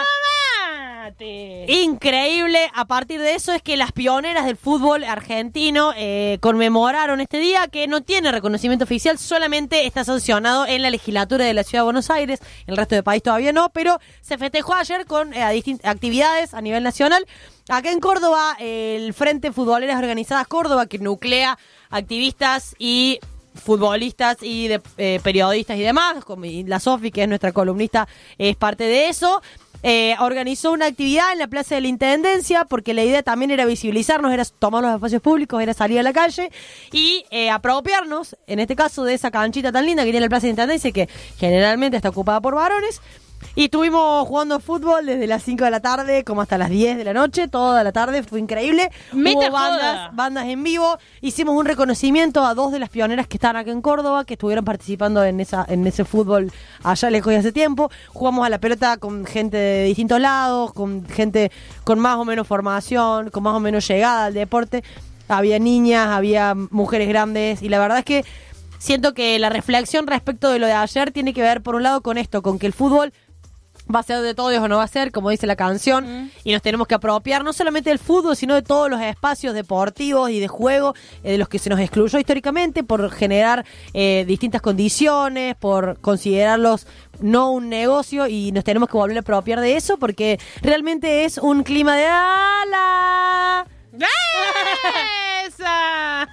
Mate. 1.04 1.66
Increíble. 1.68 2.70
A 2.74 2.86
partir 2.86 3.20
de 3.20 3.34
eso 3.34 3.52
es 3.52 3.60
que 3.60 3.76
las 3.76 3.92
pioneras 3.92 4.46
del 4.46 4.56
fútbol 4.56 5.04
argentino 5.04 5.92
eh, 5.96 6.38
conmemoraron 6.40 7.20
este 7.20 7.38
día 7.38 7.66
que 7.68 7.88
no 7.88 8.02
tiene 8.02 8.30
reconocimiento 8.30 8.84
oficial, 8.84 9.18
solamente 9.18 9.86
está 9.86 10.04
sancionado 10.04 10.64
en 10.66 10.80
la 10.80 10.90
legislatura 10.90 11.44
de 11.44 11.52
la 11.52 11.64
Ciudad 11.64 11.82
de 11.82 11.86
Buenos 11.86 12.10
Aires. 12.10 12.40
El 12.66 12.76
resto 12.76 12.94
del 12.94 13.04
país 13.04 13.22
todavía 13.22 13.52
no, 13.52 13.70
pero 13.70 13.98
se 14.22 14.38
festejó 14.38 14.74
ayer 14.74 15.06
con 15.06 15.34
eh, 15.34 15.42
actividades 15.82 16.54
a 16.54 16.60
nivel 16.60 16.84
nacional. 16.84 17.26
Acá 17.68 17.90
en 17.90 18.00
Córdoba, 18.00 18.56
el 18.60 19.14
Frente 19.14 19.50
Futboleras 19.50 19.98
Organizadas 19.98 20.46
Córdoba, 20.46 20.86
que 20.86 20.98
nuclea 20.98 21.58
activistas 21.88 22.74
y 22.78 23.20
futbolistas 23.54 24.38
y 24.42 24.68
de, 24.68 24.82
eh, 24.98 25.18
periodistas 25.22 25.78
y 25.78 25.80
demás, 25.80 26.24
como 26.24 26.44
la 26.44 26.78
Sofi, 26.78 27.10
que 27.10 27.22
es 27.22 27.28
nuestra 27.28 27.52
columnista, 27.52 28.06
es 28.36 28.56
parte 28.56 28.84
de 28.84 29.08
eso. 29.08 29.40
eh, 29.86 30.16
organizó 30.18 30.72
una 30.72 30.86
actividad 30.86 31.32
en 31.32 31.38
la 31.38 31.46
Plaza 31.46 31.74
de 31.74 31.82
la 31.82 31.88
Intendencia 31.88 32.64
porque 32.64 32.94
la 32.94 33.04
idea 33.04 33.22
también 33.22 33.50
era 33.50 33.66
visibilizarnos, 33.66 34.32
era 34.32 34.42
tomar 34.46 34.82
los 34.82 34.94
espacios 34.94 35.20
públicos, 35.20 35.62
era 35.62 35.74
salir 35.74 35.98
a 35.98 36.02
la 36.02 36.14
calle 36.14 36.50
y 36.90 37.26
eh, 37.30 37.50
apropiarnos, 37.50 38.34
en 38.46 38.60
este 38.60 38.76
caso, 38.76 39.04
de 39.04 39.12
esa 39.12 39.30
canchita 39.30 39.72
tan 39.72 39.84
linda 39.84 40.02
que 40.02 40.10
tiene 40.10 40.24
la 40.24 40.30
Plaza 40.30 40.46
de 40.46 40.54
la 40.54 40.62
Intendencia 40.62 40.90
que 40.90 41.06
generalmente 41.38 41.98
está 41.98 42.08
ocupada 42.08 42.40
por 42.40 42.54
varones. 42.54 43.02
Y 43.54 43.64
estuvimos 43.64 44.26
jugando 44.26 44.58
fútbol 44.60 45.06
desde 45.06 45.26
las 45.26 45.42
5 45.42 45.64
de 45.64 45.70
la 45.70 45.80
tarde 45.80 46.24
como 46.24 46.40
hasta 46.40 46.58
las 46.58 46.70
10 46.70 46.96
de 46.96 47.04
la 47.04 47.12
noche, 47.12 47.48
toda 47.48 47.84
la 47.84 47.92
tarde, 47.92 48.22
fue 48.22 48.40
increíble. 48.40 48.90
Hubo 49.12 49.40
joda. 49.40 49.50
bandas, 49.50 50.16
bandas 50.16 50.46
en 50.46 50.62
vivo, 50.62 50.98
hicimos 51.20 51.54
un 51.54 51.64
reconocimiento 51.64 52.44
a 52.44 52.54
dos 52.54 52.72
de 52.72 52.78
las 52.78 52.88
pioneras 52.88 53.28
que 53.28 53.36
están 53.36 53.56
acá 53.56 53.70
en 53.70 53.80
Córdoba, 53.80 54.24
que 54.24 54.34
estuvieron 54.34 54.64
participando 54.64 55.24
en 55.24 55.40
esa 55.40 55.64
en 55.68 55.86
ese 55.86 56.04
fútbol 56.04 56.52
allá 56.82 57.10
lejos 57.10 57.32
de 57.32 57.38
hace 57.38 57.52
tiempo. 57.52 57.90
Jugamos 58.08 58.46
a 58.46 58.48
la 58.48 58.58
pelota 58.58 58.96
con 58.96 59.24
gente 59.24 59.56
de 59.56 59.84
distintos 59.84 60.20
lados, 60.20 60.72
con 60.72 61.06
gente 61.06 61.52
con 61.84 61.98
más 61.98 62.16
o 62.16 62.24
menos 62.24 62.46
formación, 62.46 63.30
con 63.30 63.42
más 63.42 63.54
o 63.54 63.60
menos 63.60 63.86
llegada 63.86 64.26
al 64.26 64.34
deporte. 64.34 64.82
Había 65.28 65.58
niñas, 65.58 66.08
había 66.08 66.54
mujeres 66.54 67.08
grandes 67.08 67.62
y 67.62 67.68
la 67.68 67.78
verdad 67.78 67.98
es 67.98 68.04
que 68.04 68.24
siento 68.78 69.14
que 69.14 69.38
la 69.38 69.48
reflexión 69.48 70.06
respecto 70.06 70.50
de 70.50 70.58
lo 70.58 70.66
de 70.66 70.74
ayer 70.74 71.10
tiene 71.10 71.32
que 71.32 71.40
ver 71.40 71.62
por 71.62 71.74
un 71.74 71.82
lado 71.82 72.02
con 72.02 72.18
esto, 72.18 72.42
con 72.42 72.58
que 72.58 72.66
el 72.66 72.74
fútbol 72.74 73.12
va 73.92 74.00
a 74.00 74.02
ser 74.02 74.20
de 74.22 74.34
todos 74.34 74.54
o 74.58 74.68
no 74.68 74.78
va 74.78 74.84
a 74.84 74.88
ser, 74.88 75.12
como 75.12 75.30
dice 75.30 75.46
la 75.46 75.56
canción, 75.56 76.30
y 76.42 76.52
nos 76.52 76.62
tenemos 76.62 76.86
que 76.86 76.94
apropiar 76.94 77.44
no 77.44 77.52
solamente 77.52 77.90
del 77.90 77.98
fútbol, 77.98 78.36
sino 78.36 78.54
de 78.54 78.62
todos 78.62 78.88
los 78.90 79.00
espacios 79.00 79.54
deportivos 79.54 80.30
y 80.30 80.40
de 80.40 80.48
juego 80.48 80.94
eh, 81.22 81.32
de 81.32 81.38
los 81.38 81.48
que 81.48 81.58
se 81.58 81.68
nos 81.70 81.80
excluyó 81.80 82.18
históricamente 82.18 82.82
por 82.84 83.10
generar 83.10 83.64
eh, 83.92 84.24
distintas 84.26 84.62
condiciones, 84.62 85.54
por 85.56 86.00
considerarlos 86.00 86.86
no 87.20 87.50
un 87.50 87.68
negocio 87.68 88.26
y 88.26 88.52
nos 88.52 88.64
tenemos 88.64 88.88
que 88.88 88.96
volver 88.96 89.16
a 89.18 89.20
apropiar 89.20 89.60
de 89.60 89.76
eso 89.76 89.98
porque 89.98 90.38
realmente 90.62 91.24
es 91.24 91.38
un 91.38 91.62
clima 91.62 91.96
de 91.96 92.06
ala. 92.06 93.66
¡Esa! 95.46 96.28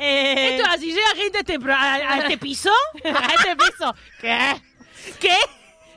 Eh, 0.00 0.56
Esto 0.56 0.68
así 0.70 0.86
llega 0.92 1.06
gente 1.16 1.38
a 1.38 1.40
este, 1.40 1.58
a, 1.70 1.94
a 2.14 2.18
este 2.18 2.38
piso. 2.38 2.70
a 3.04 3.34
este 3.34 3.56
piso. 3.56 3.94
¿Qué? 4.20 4.60
¿Qué? 5.20 5.36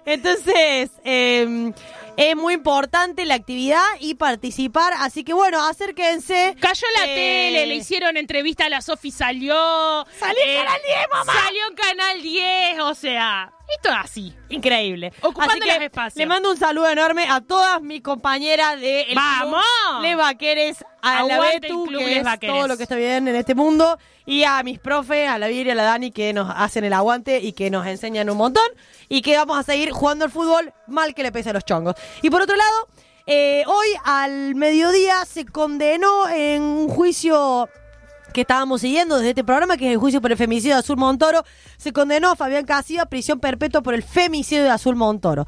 Entonces, 0.08 0.90
eh, 1.04 1.72
Es 2.20 2.36
muy 2.36 2.56
importante 2.56 3.26
la 3.28 3.36
actividad 3.36 3.84
y 4.00 4.16
participar, 4.16 4.92
así 4.98 5.24
que 5.24 5.34
bueno, 5.34 5.64
acérquense. 5.68 6.56
Cayó 6.60 6.88
la 6.98 7.06
Eh, 7.06 7.14
tele, 7.16 7.68
le 7.68 7.76
hicieron 7.76 8.18
entrevista 8.18 8.66
a 8.66 8.70
la 8.70 8.82
Sofi, 8.82 9.12
salió. 9.12 9.54
Salió 10.20 10.42
en 10.44 10.50
eh, 10.50 10.56
Canal 10.56 10.82
10, 10.84 10.98
mamá. 11.12 11.34
Salió 11.44 11.68
en 11.68 11.76
Canal 11.76 12.22
10, 12.24 12.80
o 12.80 12.96
sea, 12.96 13.54
esto 13.76 13.90
es 13.90 13.96
así. 13.98 14.34
Increíble. 14.50 15.12
Ocupando 15.22 15.54
Así 15.54 15.62
que 15.62 15.74
los 15.74 15.84
espacios. 15.84 16.16
Le 16.18 16.26
mando 16.26 16.52
un 16.52 16.58
saludo 16.58 16.90
enorme 16.90 17.26
a 17.30 17.42
todas 17.42 17.82
mis 17.82 18.02
compañeras 18.02 18.80
de 18.80 19.02
el 19.02 19.16
¡Vamos! 19.16 19.64
Club 19.90 20.02
Les 20.04 20.18
Vaqueres, 20.18 20.86
a 21.02 21.24
la 21.24 21.36
Aguante 21.36 21.60
Betu, 21.62 21.84
el 21.84 21.90
Club 21.90 22.00
que 22.00 22.06
Les 22.08 22.18
es 22.18 22.24
Vaqueres. 22.24 22.56
todo 22.56 22.68
lo 22.68 22.78
que 22.78 22.84
está 22.84 22.96
bien 22.96 23.28
en 23.28 23.36
este 23.36 23.56
mundo, 23.56 23.98
y 24.26 24.44
a 24.44 24.62
mis 24.64 24.80
profes, 24.80 25.30
a 25.30 25.38
la 25.38 25.48
Vir 25.48 25.68
y 25.68 25.72
a 25.72 25.76
la 25.76 25.84
Dani, 25.84 26.12
que 26.12 26.34
nos 26.34 26.52
hacen 26.56 26.84
el 26.84 26.94
aguante 26.94 27.40
y 27.40 27.54
que 27.54 27.70
nos 27.70 27.86
enseñan 27.88 28.30
un 28.30 28.38
montón, 28.38 28.68
y 29.10 29.22
que 29.22 29.36
vamos 29.38 29.58
a 29.58 29.64
seguir 29.64 29.92
jugando 29.92 30.26
al 30.26 30.32
fútbol 30.32 30.74
mal 30.88 31.14
que 31.14 31.24
le 31.24 31.32
pese 31.32 31.50
a 31.50 31.54
los 31.54 31.66
chongos. 31.66 31.96
Y 32.22 32.30
por 32.30 32.42
otro 32.42 32.56
lado, 32.56 32.88
eh, 33.26 33.64
hoy 33.68 33.88
al 34.06 34.56
mediodía 34.56 35.26
se 35.26 35.46
condenó 35.46 36.30
en 36.30 36.62
un 36.62 36.88
juicio 36.90 37.68
que 38.34 38.42
estábamos 38.42 38.82
siguiendo 38.82 39.16
desde 39.18 39.30
este 39.30 39.44
programa, 39.44 39.78
que 39.78 39.88
es 39.88 39.92
el 39.94 39.98
juicio 39.98 40.22
por 40.22 40.32
el 40.32 40.38
femicidio 40.38 40.76
de 40.76 40.80
Azul 40.80 40.98
Montoro, 40.98 41.44
se 41.78 41.92
condenó 41.94 42.32
a 42.32 42.36
Fabián 42.36 42.66
Casiva 42.66 43.04
a 43.04 43.06
prisión 43.08 43.40
perpetua 43.40 43.82
por 43.82 43.94
el 43.94 44.04
femicidio 44.04 44.64
de 44.64 44.70
Azul 44.70 44.96
Montoro. 44.96 45.46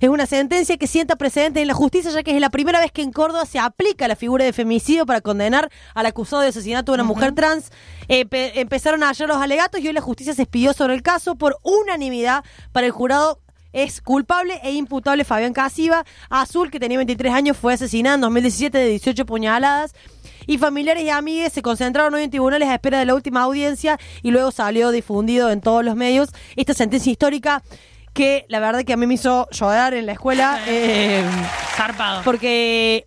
Es 0.00 0.08
una 0.08 0.26
sentencia 0.26 0.76
que 0.76 0.86
sienta 0.86 1.16
precedentes 1.16 1.60
en 1.62 1.68
la 1.68 1.74
justicia, 1.74 2.10
ya 2.10 2.22
que 2.22 2.34
es 2.34 2.40
la 2.40 2.50
primera 2.50 2.80
vez 2.80 2.90
que 2.92 3.02
en 3.02 3.12
Córdoba 3.12 3.46
se 3.46 3.58
aplica 3.58 4.08
la 4.08 4.16
figura 4.16 4.44
de 4.44 4.52
femicidio 4.52 5.06
para 5.06 5.20
condenar 5.20 5.70
al 5.94 6.06
acusado 6.06 6.42
de 6.42 6.48
asesinato 6.48 6.92
de 6.92 6.96
una 6.96 7.04
mujer 7.04 7.32
trans. 7.34 7.70
Eh, 8.08 8.26
pe- 8.26 8.60
empezaron 8.60 9.02
ayer 9.04 9.28
los 9.28 9.38
alegatos 9.38 9.80
y 9.80 9.86
hoy 9.86 9.94
la 9.94 10.00
justicia 10.00 10.34
se 10.34 10.42
expidió 10.42 10.72
sobre 10.72 10.94
el 10.94 11.02
caso 11.02 11.36
por 11.36 11.58
unanimidad 11.62 12.44
para 12.72 12.86
el 12.86 12.92
jurado 12.92 13.38
es 13.74 14.00
culpable 14.00 14.58
e 14.62 14.72
imputable 14.72 15.24
Fabián 15.24 15.52
Casiva. 15.52 16.06
Azul, 16.30 16.70
que 16.70 16.80
tenía 16.80 16.96
23 16.96 17.34
años, 17.34 17.56
fue 17.56 17.74
asesinado 17.74 18.14
en 18.14 18.20
2017 18.22 18.78
de 18.78 18.88
18 18.88 19.26
puñaladas. 19.26 19.94
Y 20.46 20.58
familiares 20.58 21.02
y 21.02 21.10
amigues 21.10 21.52
se 21.52 21.62
concentraron 21.62 22.14
hoy 22.14 22.22
en 22.22 22.30
tribunales 22.30 22.68
a 22.68 22.74
espera 22.74 22.98
de 22.98 23.06
la 23.06 23.14
última 23.14 23.42
audiencia 23.42 23.98
y 24.22 24.30
luego 24.30 24.50
salió 24.50 24.90
difundido 24.90 25.50
en 25.50 25.60
todos 25.60 25.84
los 25.84 25.96
medios 25.96 26.28
esta 26.54 26.74
sentencia 26.74 27.10
histórica 27.10 27.62
que 28.12 28.44
la 28.48 28.60
verdad 28.60 28.84
que 28.84 28.92
a 28.92 28.96
mí 28.96 29.06
me 29.06 29.14
hizo 29.14 29.48
llorar 29.50 29.94
en 29.94 30.06
la 30.06 30.12
escuela. 30.12 30.60
eh, 30.68 31.24
Zarpado. 31.74 32.22
porque 32.24 33.06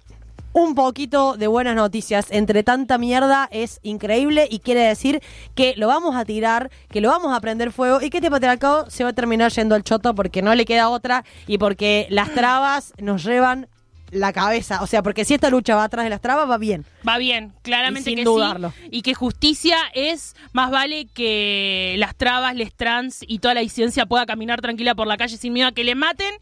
un 0.57 0.73
poquito 0.73 1.37
de 1.37 1.45
buenas 1.45 1.75
noticias. 1.75 2.25
Entre 2.31 2.63
tanta 2.63 2.97
mierda 2.97 3.47
es 3.51 3.79
increíble 3.83 4.47
y 4.49 4.57
quiere 4.57 4.81
decir 4.81 5.21
que 5.53 5.75
lo 5.77 5.87
vamos 5.87 6.15
a 6.15 6.25
tirar, 6.25 6.71
que 6.89 6.99
lo 6.99 7.09
vamos 7.09 7.31
a 7.31 7.39
prender 7.41 7.71
fuego 7.71 8.01
y 8.01 8.09
que 8.09 8.17
este 8.17 8.31
patriarcado 8.31 8.89
se 8.89 9.03
va 9.03 9.11
a 9.11 9.13
terminar 9.13 9.51
yendo 9.51 9.75
al 9.75 9.83
choto 9.83 10.15
porque 10.15 10.41
no 10.41 10.55
le 10.55 10.65
queda 10.65 10.89
otra 10.89 11.23
y 11.45 11.59
porque 11.59 12.07
las 12.09 12.33
trabas 12.33 12.93
nos 12.97 13.23
llevan 13.23 13.67
la 14.11 14.33
cabeza. 14.33 14.81
O 14.81 14.87
sea, 14.87 15.03
porque 15.03 15.25
si 15.25 15.33
esta 15.33 15.49
lucha 15.49 15.75
va 15.75 15.83
atrás 15.85 16.03
de 16.05 16.09
las 16.09 16.21
trabas, 16.21 16.49
va 16.49 16.57
bien. 16.57 16.85
Va 17.07 17.17
bien, 17.17 17.53
claramente 17.61 18.11
Y 18.11 18.15
sin 18.15 18.23
que 18.23 18.23
dudarlo. 18.25 18.73
sí. 18.77 18.89
Y 18.91 19.01
que 19.01 19.13
justicia 19.13 19.77
es 19.93 20.35
más 20.53 20.71
vale 20.71 21.07
que 21.13 21.95
las 21.97 22.15
trabas, 22.15 22.55
les 22.55 22.73
trans 22.73 23.23
y 23.27 23.39
toda 23.39 23.53
la 23.53 23.61
disidencia 23.61 24.05
pueda 24.05 24.25
caminar 24.25 24.61
tranquila 24.61 24.95
por 24.95 25.07
la 25.07 25.17
calle 25.17 25.37
sin 25.37 25.53
miedo 25.53 25.67
a 25.69 25.71
que 25.71 25.83
le 25.83 25.95
maten. 25.95 26.33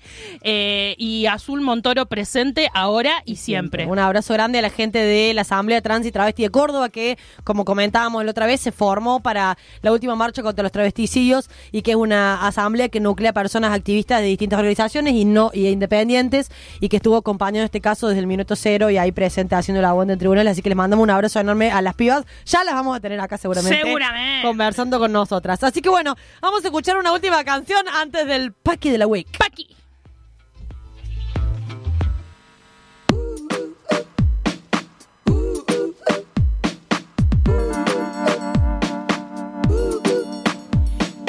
Eh, 0.42 0.96
y 0.98 1.26
Azul 1.26 1.62
Montoro 1.62 2.06
presente 2.06 2.70
ahora 2.74 3.24
y 3.26 3.38
siempre. 3.38 3.86
Un 3.86 4.00
abrazo 4.00 4.34
grande 4.34 4.60
a 4.60 4.62
la 4.62 4.70
gente 4.70 5.00
de 5.00 5.34
la 5.34 5.42
Asamblea 5.42 5.82
Trans 5.82 6.06
y 6.06 6.12
Travesti 6.12 6.44
de 6.44 6.50
Córdoba, 6.50 6.90
que, 6.90 7.18
como 7.44 7.66
comentábamos 7.66 8.24
la 8.24 8.32
otra 8.32 8.46
vez, 8.46 8.62
se 8.62 8.72
formó 8.72 9.22
para 9.22 9.58
la 9.82 9.92
última 9.92 10.16
marcha 10.16 10.44
contra 10.44 10.64
los 10.64 10.72
travesticidios 10.72 11.50
y 11.72 11.82
que 11.82 11.92
es 11.92 11.98
una 11.98 12.46
asamblea 12.46 12.90
que 12.90 13.00
nuclea 13.00 13.34
personas 13.34 13.74
activistas 13.74 14.22
de 14.22 14.28
distintas 14.28 14.60
organizaciones 14.60 15.14
y 15.14 15.26
no 15.26 15.52
y 15.54 15.68
independientes 15.68 16.52
y 16.80 16.90
que 16.90 16.98
estuvo 16.98 17.22
acompañando 17.56 17.66
este 17.66 17.82
caso 17.82 18.08
desde 18.08 18.20
el 18.20 18.28
minuto 18.28 18.56
cero 18.56 18.90
y 18.90 18.98
ahí 18.98 19.12
presente 19.12 19.56
haciendo 19.56 19.82
la 19.82 19.90
aguanta 19.90 20.14
en 20.14 20.20
tribunales. 20.20 20.52
Así 20.52 20.62
que 20.62 20.70
les 20.70 20.76
mandamos 20.76 21.04
un 21.04 21.10
abrazo 21.10 21.40
enorme 21.40 21.72
a 21.72 21.82
las 21.82 21.96
pibas. 21.96 22.26
Ya 22.46 22.64
las 22.64 22.74
vamos 22.74 22.96
a 22.96 23.00
tener 23.00 23.20
acá 23.20 23.38
seguramente. 23.38 23.82
Seguramente. 23.82 24.48
Conversando 24.48 25.00
con 25.00 25.12
nosotras. 25.12 25.64
Así 25.64 25.82
que 25.82 25.90
bueno, 25.90 26.16
vamos 26.42 26.64
a 26.64 26.68
escuchar 26.68 26.98
una 26.98 27.12
última 27.14 27.44
canción 27.44 27.86
antes 27.88 28.28
del 28.28 28.54
Paqui 28.54 28.90
de 28.90 28.98
la 28.98 29.08
Week. 29.08 29.28
Paqui. 29.38 29.68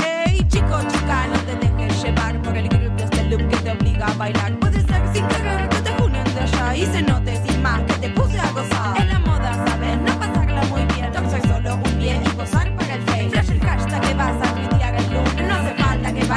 Ey, 0.04 0.48
chico, 0.48 0.80
chica, 0.88 1.26
no 1.28 1.38
te 1.40 1.56
dejes 1.66 2.02
llevar 2.02 2.42
por 2.42 2.56
el 2.56 2.68
grupo 2.68 3.04
este 3.04 3.24
look 3.24 3.48
que 3.48 3.56
te 3.58 3.70
obliga 3.70 4.06
a 4.06 4.14
bailar. 4.14 4.65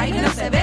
Baile, 0.00 0.22
no 0.22 0.30
se 0.30 0.48
ve 0.50 0.59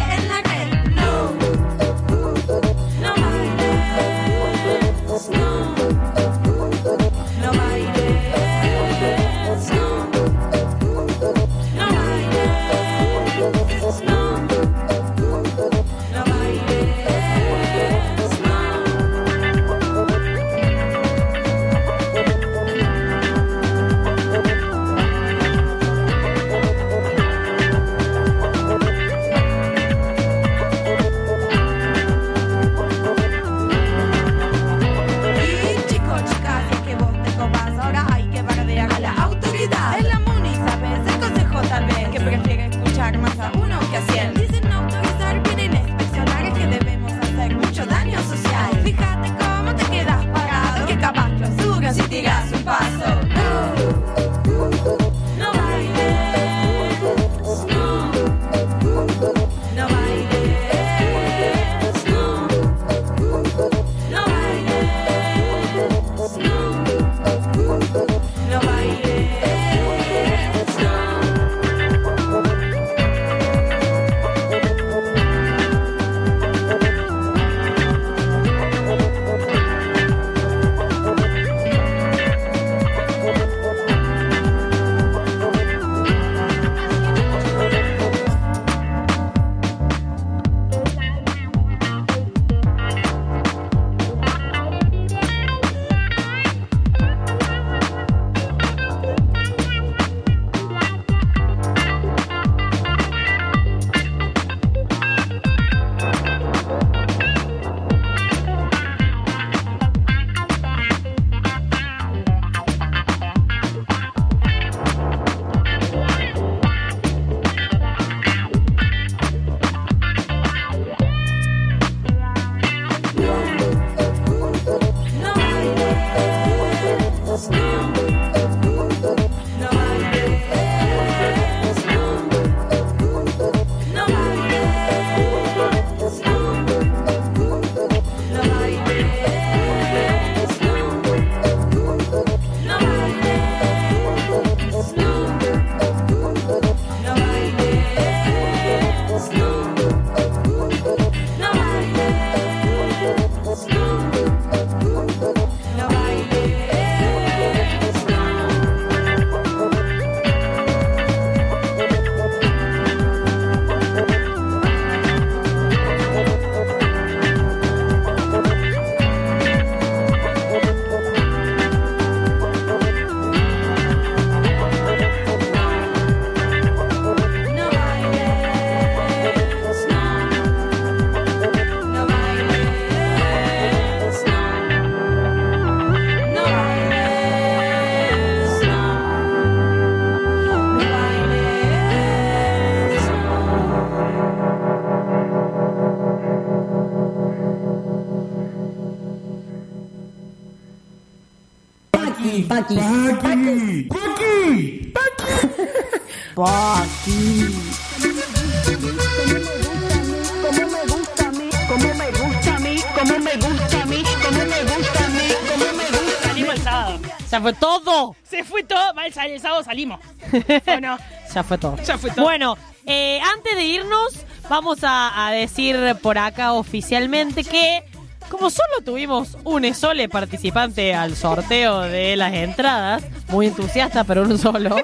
salimos. 220.32 220.62
¿O 220.68 220.80
no? 220.80 220.98
Ya 221.34 221.44
fue 221.44 221.58
todo. 221.58 221.78
Ya 221.84 221.98
fue 221.98 222.10
todo. 222.12 222.24
Bueno, 222.26 222.58
eh, 222.86 223.20
antes 223.36 223.56
de 223.56 223.64
irnos, 223.64 224.26
vamos 224.50 224.84
a, 224.84 225.28
a 225.28 225.32
decir 225.32 225.78
por 226.02 226.18
acá 226.18 226.54
oficialmente 226.54 227.44
que 227.44 227.84
como 228.30 228.50
solo 228.50 228.82
tuvimos 228.84 229.38
un 229.44 229.74
sole 229.74 230.10
participante 230.10 230.94
al 230.94 231.16
sorteo 231.16 231.82
de 231.82 232.16
las 232.18 232.34
entradas, 232.34 233.04
muy 233.30 233.48
entusiasta, 233.48 234.04
pero 234.04 234.24
un 234.24 234.38
solo. 234.38 234.76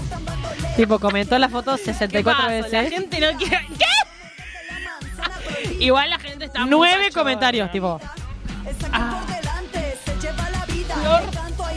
tipo, 0.76 0.98
comentó 0.98 1.38
la 1.38 1.48
foto 1.48 1.76
¿Qué 1.76 1.84
64 1.84 2.42
pasa? 2.42 2.48
La 2.48 2.62
veces. 2.62 2.90
gente 2.90 3.20
no 3.20 3.38
quiere. 3.38 3.66
¿Qué? 3.78 3.84
Igual 5.80 6.10
la 6.10 6.18
gente 6.18 6.46
está 6.46 6.64
Nueve 6.66 7.10
comentarios, 7.12 7.70
tipo. 7.70 8.00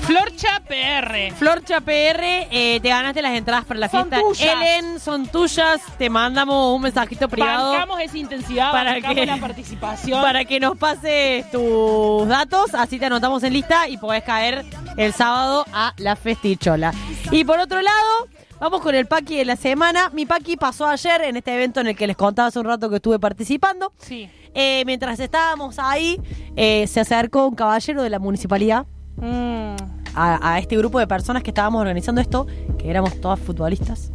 Florcha 0.05 0.61
PR. 0.67 1.31
Florcha 1.35 1.81
PR, 1.81 2.47
eh, 2.51 2.79
te 2.79 2.89
ganaste 2.89 3.21
las 3.23 3.33
entradas 3.35 3.65
para 3.65 3.79
la 3.79 3.89
Son 3.89 4.07
fiesta. 4.07 4.19
tuyas. 4.21 4.55
Ellen, 4.61 4.99
son 4.99 5.25
tuyas. 5.27 5.81
Te 5.97 6.09
mandamos 6.11 6.75
un 6.75 6.81
mensajito 6.83 7.27
privado. 7.27 7.71
Bancamos 7.71 7.99
esa 8.01 8.17
intensidad, 8.17 8.71
Para 8.71 8.93
bancamos 8.93 9.25
la 9.25 9.37
participación. 9.37 10.21
para 10.21 10.45
que 10.45 10.59
nos 10.59 10.77
pases 10.77 11.49
tus 11.49 12.27
datos, 12.27 12.75
así 12.75 12.99
te 12.99 13.05
anotamos 13.07 13.41
en 13.43 13.53
lista 13.53 13.87
y 13.89 13.97
podés 13.97 14.23
caer 14.23 14.63
el 14.95 15.11
sábado 15.13 15.65
a 15.73 15.93
la 15.97 16.15
festichola. 16.15 16.93
Y 17.31 17.43
por 17.43 17.59
otro 17.59 17.81
lado, 17.81 18.27
vamos 18.59 18.81
con 18.81 18.93
el 18.93 19.07
paqui 19.07 19.37
de 19.37 19.45
la 19.45 19.55
semana. 19.55 20.11
Mi 20.13 20.27
paqui 20.27 20.55
pasó 20.55 20.85
ayer 20.85 21.21
en 21.23 21.37
este 21.37 21.55
evento 21.55 21.79
en 21.79 21.87
el 21.87 21.95
que 21.95 22.05
les 22.05 22.15
contaba 22.15 22.49
hace 22.49 22.59
un 22.59 22.65
rato 22.65 22.91
que 22.91 22.97
estuve 22.97 23.17
participando. 23.17 23.91
Sí. 23.97 24.29
Eh, 24.53 24.83
mientras 24.85 25.19
estábamos 25.19 25.79
ahí, 25.79 26.21
eh, 26.55 26.85
se 26.87 26.99
acercó 26.99 27.47
un 27.47 27.55
caballero 27.55 28.03
de 28.03 28.09
la 28.11 28.19
municipalidad 28.19 28.85
Mm. 29.17 29.75
a, 30.13 30.53
a 30.53 30.59
este 30.59 30.77
grupo 30.77 30.99
de 30.99 31.07
personas 31.07 31.43
que 31.43 31.51
estábamos 31.51 31.81
organizando 31.81 32.21
esto, 32.21 32.47
que 32.77 32.89
éramos 32.89 33.19
todas 33.21 33.39
futbolistas, 33.39 34.11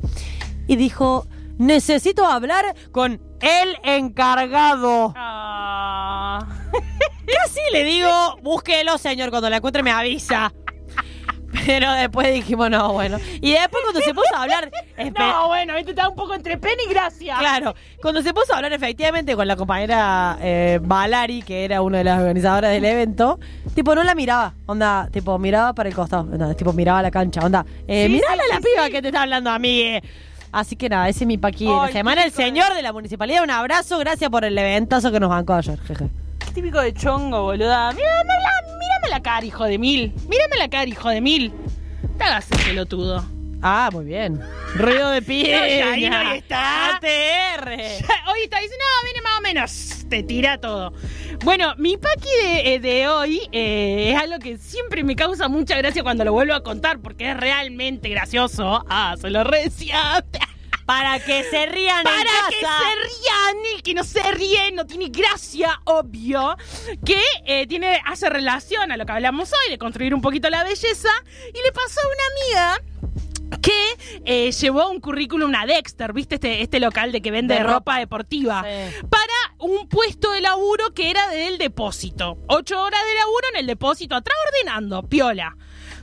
y 0.66 0.76
dijo, 0.76 1.26
necesito 1.58 2.24
hablar 2.26 2.74
con 2.92 3.20
el 3.40 3.76
encargado. 3.82 5.12
Ah. 5.16 6.46
Casi 7.26 7.60
le 7.72 7.84
digo, 7.84 8.38
búsquelo, 8.42 8.98
señor, 8.98 9.30
cuando 9.30 9.50
la 9.50 9.56
encuentre 9.58 9.82
me 9.82 9.90
avisa. 9.90 10.52
Pero 11.66 11.92
después 11.92 12.32
dijimos, 12.32 12.70
no, 12.70 12.92
bueno. 12.92 13.18
Y 13.40 13.52
después 13.52 13.82
cuando 13.84 14.00
se 14.00 14.14
puso 14.14 14.34
a 14.36 14.42
hablar... 14.42 14.70
No, 15.18 15.48
bueno, 15.48 15.74
este 15.76 15.90
está 15.92 16.08
un 16.10 16.14
poco 16.14 16.34
entre 16.34 16.58
pena 16.58 16.74
y 16.86 16.90
gracia. 16.90 17.36
Claro, 17.38 17.74
cuando 18.02 18.20
se 18.22 18.34
puso 18.34 18.52
a 18.52 18.56
hablar 18.56 18.72
efectivamente 18.74 19.34
con 19.34 19.48
la 19.48 19.56
compañera 19.56 20.36
eh, 20.42 20.78
Valari, 20.82 21.40
que 21.42 21.64
era 21.64 21.80
una 21.80 21.98
de 21.98 22.04
las 22.04 22.18
organizadoras 22.20 22.70
del 22.70 22.84
evento, 22.84 23.40
tipo 23.74 23.94
no 23.94 24.02
la 24.04 24.14
miraba, 24.14 24.52
onda, 24.66 25.08
tipo 25.10 25.38
miraba 25.38 25.72
para 25.74 25.88
el 25.88 25.94
costado, 25.94 26.22
onda, 26.30 26.52
tipo 26.54 26.72
miraba 26.74 27.00
la 27.00 27.10
cancha, 27.10 27.40
onda, 27.40 27.64
eh, 27.88 28.06
Sí, 28.08 28.12
mirala 28.12 28.42
sí, 28.44 28.50
a 28.50 28.54
la 28.54 28.60
sí, 28.60 28.66
piba 28.74 28.90
que 28.90 29.00
te 29.02 29.08
está 29.08 29.22
hablando 29.22 29.50
a 29.50 29.58
mí. 29.58 29.80
eh. 29.80 30.02
Así 30.52 30.76
que 30.76 30.88
nada, 30.90 31.08
ese 31.08 31.24
es 31.24 31.26
mi 31.26 31.38
paqui 31.38 31.64
de 31.66 31.72
la 31.74 31.88
semana. 31.88 32.24
El 32.24 32.30
de- 32.30 32.36
señor 32.36 32.74
de 32.74 32.82
la 32.82 32.92
municipalidad, 32.92 33.42
un 33.42 33.50
abrazo, 33.50 33.98
gracias 33.98 34.28
por 34.30 34.44
el 34.44 34.56
eventazo 34.58 35.10
que 35.10 35.18
nos 35.20 35.30
bancó 35.30 35.54
ayer, 35.54 35.78
jeje. 35.80 36.08
Qué 36.44 36.50
típico 36.52 36.80
de 36.80 36.92
chongo, 36.92 37.42
boluda. 37.44 37.86
La, 37.86 37.92
mírame 37.92 38.34
la 39.10 39.20
cara, 39.22 39.44
hijo 39.44 39.64
de 39.64 39.78
mil. 39.78 40.14
Mírame 40.28 40.56
la 40.56 40.68
cara, 40.68 40.86
hijo 40.86 41.08
de 41.08 41.20
mil. 41.20 41.52
Te 42.16 42.24
hagas 42.24 42.50
el 42.52 42.58
pelotudo. 42.58 43.24
Ah, 43.62 43.90
muy 43.92 44.06
bien. 44.06 44.40
Ruido 44.74 45.10
de 45.10 45.20
piña. 45.22 45.60
No, 45.60 46.22
ya 46.22 46.34
está. 46.36 46.96
ATR. 46.96 47.68
Hoy 47.68 48.42
está 48.44 48.58
diciendo, 48.60 48.84
no, 48.84 49.04
viene 49.04 49.22
más 49.22 49.38
o 49.38 49.42
menos. 49.42 50.06
Te 50.08 50.22
tira 50.22 50.58
todo. 50.58 50.92
Bueno, 51.44 51.74
mi 51.76 51.96
paqui 51.96 52.28
de, 52.42 52.74
eh, 52.74 52.80
de 52.80 53.08
hoy 53.08 53.42
eh, 53.52 54.12
es 54.12 54.20
algo 54.20 54.38
que 54.38 54.56
siempre 54.56 55.04
me 55.04 55.14
causa 55.14 55.48
mucha 55.48 55.76
gracia 55.76 56.02
cuando 56.02 56.24
lo 56.24 56.32
vuelvo 56.32 56.54
a 56.54 56.62
contar 56.62 57.00
porque 57.00 57.30
es 57.30 57.36
realmente 57.36 58.08
gracioso. 58.08 58.84
Ah, 58.88 59.14
se 59.20 59.28
lo. 59.30 59.44
Para 60.90 61.20
que 61.20 61.44
se 61.44 61.66
rían 61.66 61.98
en 61.98 62.02
Para 62.04 62.48
que 62.48 62.56
se 62.56 62.64
rían, 62.66 63.64
el 63.76 63.82
que 63.82 63.94
no 63.94 64.02
se 64.02 64.22
ríe 64.32 64.72
no 64.72 64.84
tiene 64.86 65.06
gracia, 65.08 65.80
obvio, 65.84 66.56
que 67.04 67.22
eh, 67.46 67.64
tiene, 67.68 68.02
hace 68.04 68.28
relación 68.28 68.90
a 68.90 68.96
lo 68.96 69.06
que 69.06 69.12
hablamos 69.12 69.52
hoy, 69.52 69.70
de 69.70 69.78
construir 69.78 70.12
un 70.16 70.20
poquito 70.20 70.50
la 70.50 70.64
belleza, 70.64 71.10
y 71.54 71.62
le 71.62 71.70
pasó 71.70 72.00
a 72.00 72.06
una 72.06 72.74
amiga 72.74 72.82
que 73.62 73.96
eh, 74.24 74.50
llevó 74.50 74.88
un 74.90 75.00
currículum 75.00 75.54
a 75.54 75.64
Dexter, 75.64 76.12
¿viste? 76.12 76.36
Este, 76.36 76.62
este 76.62 76.80
local 76.80 77.12
de 77.12 77.20
que 77.22 77.30
vende 77.30 77.54
De 77.54 77.60
ropa. 77.60 77.74
ropa. 77.74 77.98
deportiva, 77.98 78.64
Sí. 78.64 79.06
para 79.08 79.54
un 79.58 79.88
puesto 79.88 80.32
de 80.32 80.40
laburo 80.40 80.92
que 80.92 81.10
era 81.10 81.28
del 81.28 81.58
depósito. 81.58 82.38
Ocho 82.48 82.82
horas 82.82 83.00
de 83.04 83.14
laburo 83.14 83.46
en 83.52 83.60
el 83.60 83.66
depósito, 83.66 84.16
atrás 84.16 84.36
ordenando, 84.52 85.02
piola. 85.08 85.56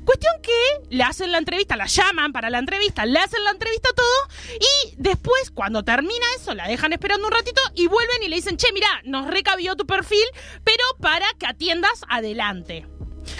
Cuestión 0.05 0.33
que 0.41 0.95
le 0.95 1.03
hacen 1.03 1.31
la 1.31 1.37
entrevista, 1.37 1.75
la 1.75 1.85
llaman 1.85 2.31
para 2.31 2.49
la 2.49 2.59
entrevista, 2.59 3.05
le 3.05 3.19
hacen 3.19 3.43
la 3.43 3.51
entrevista 3.51 3.89
todo 3.95 4.59
y 4.59 4.95
después 4.97 5.51
cuando 5.51 5.83
termina 5.83 6.25
eso 6.35 6.53
la 6.53 6.67
dejan 6.67 6.93
esperando 6.93 7.27
un 7.27 7.33
ratito 7.33 7.61
y 7.75 7.87
vuelven 7.87 8.23
y 8.23 8.27
le 8.27 8.37
dicen, 8.37 8.57
che, 8.57 8.71
mira, 8.73 8.87
nos 9.03 9.27
recabió 9.27 9.75
tu 9.75 9.85
perfil, 9.85 10.25
pero 10.63 10.83
para 10.99 11.25
que 11.37 11.45
atiendas 11.47 12.03
adelante. 12.09 12.87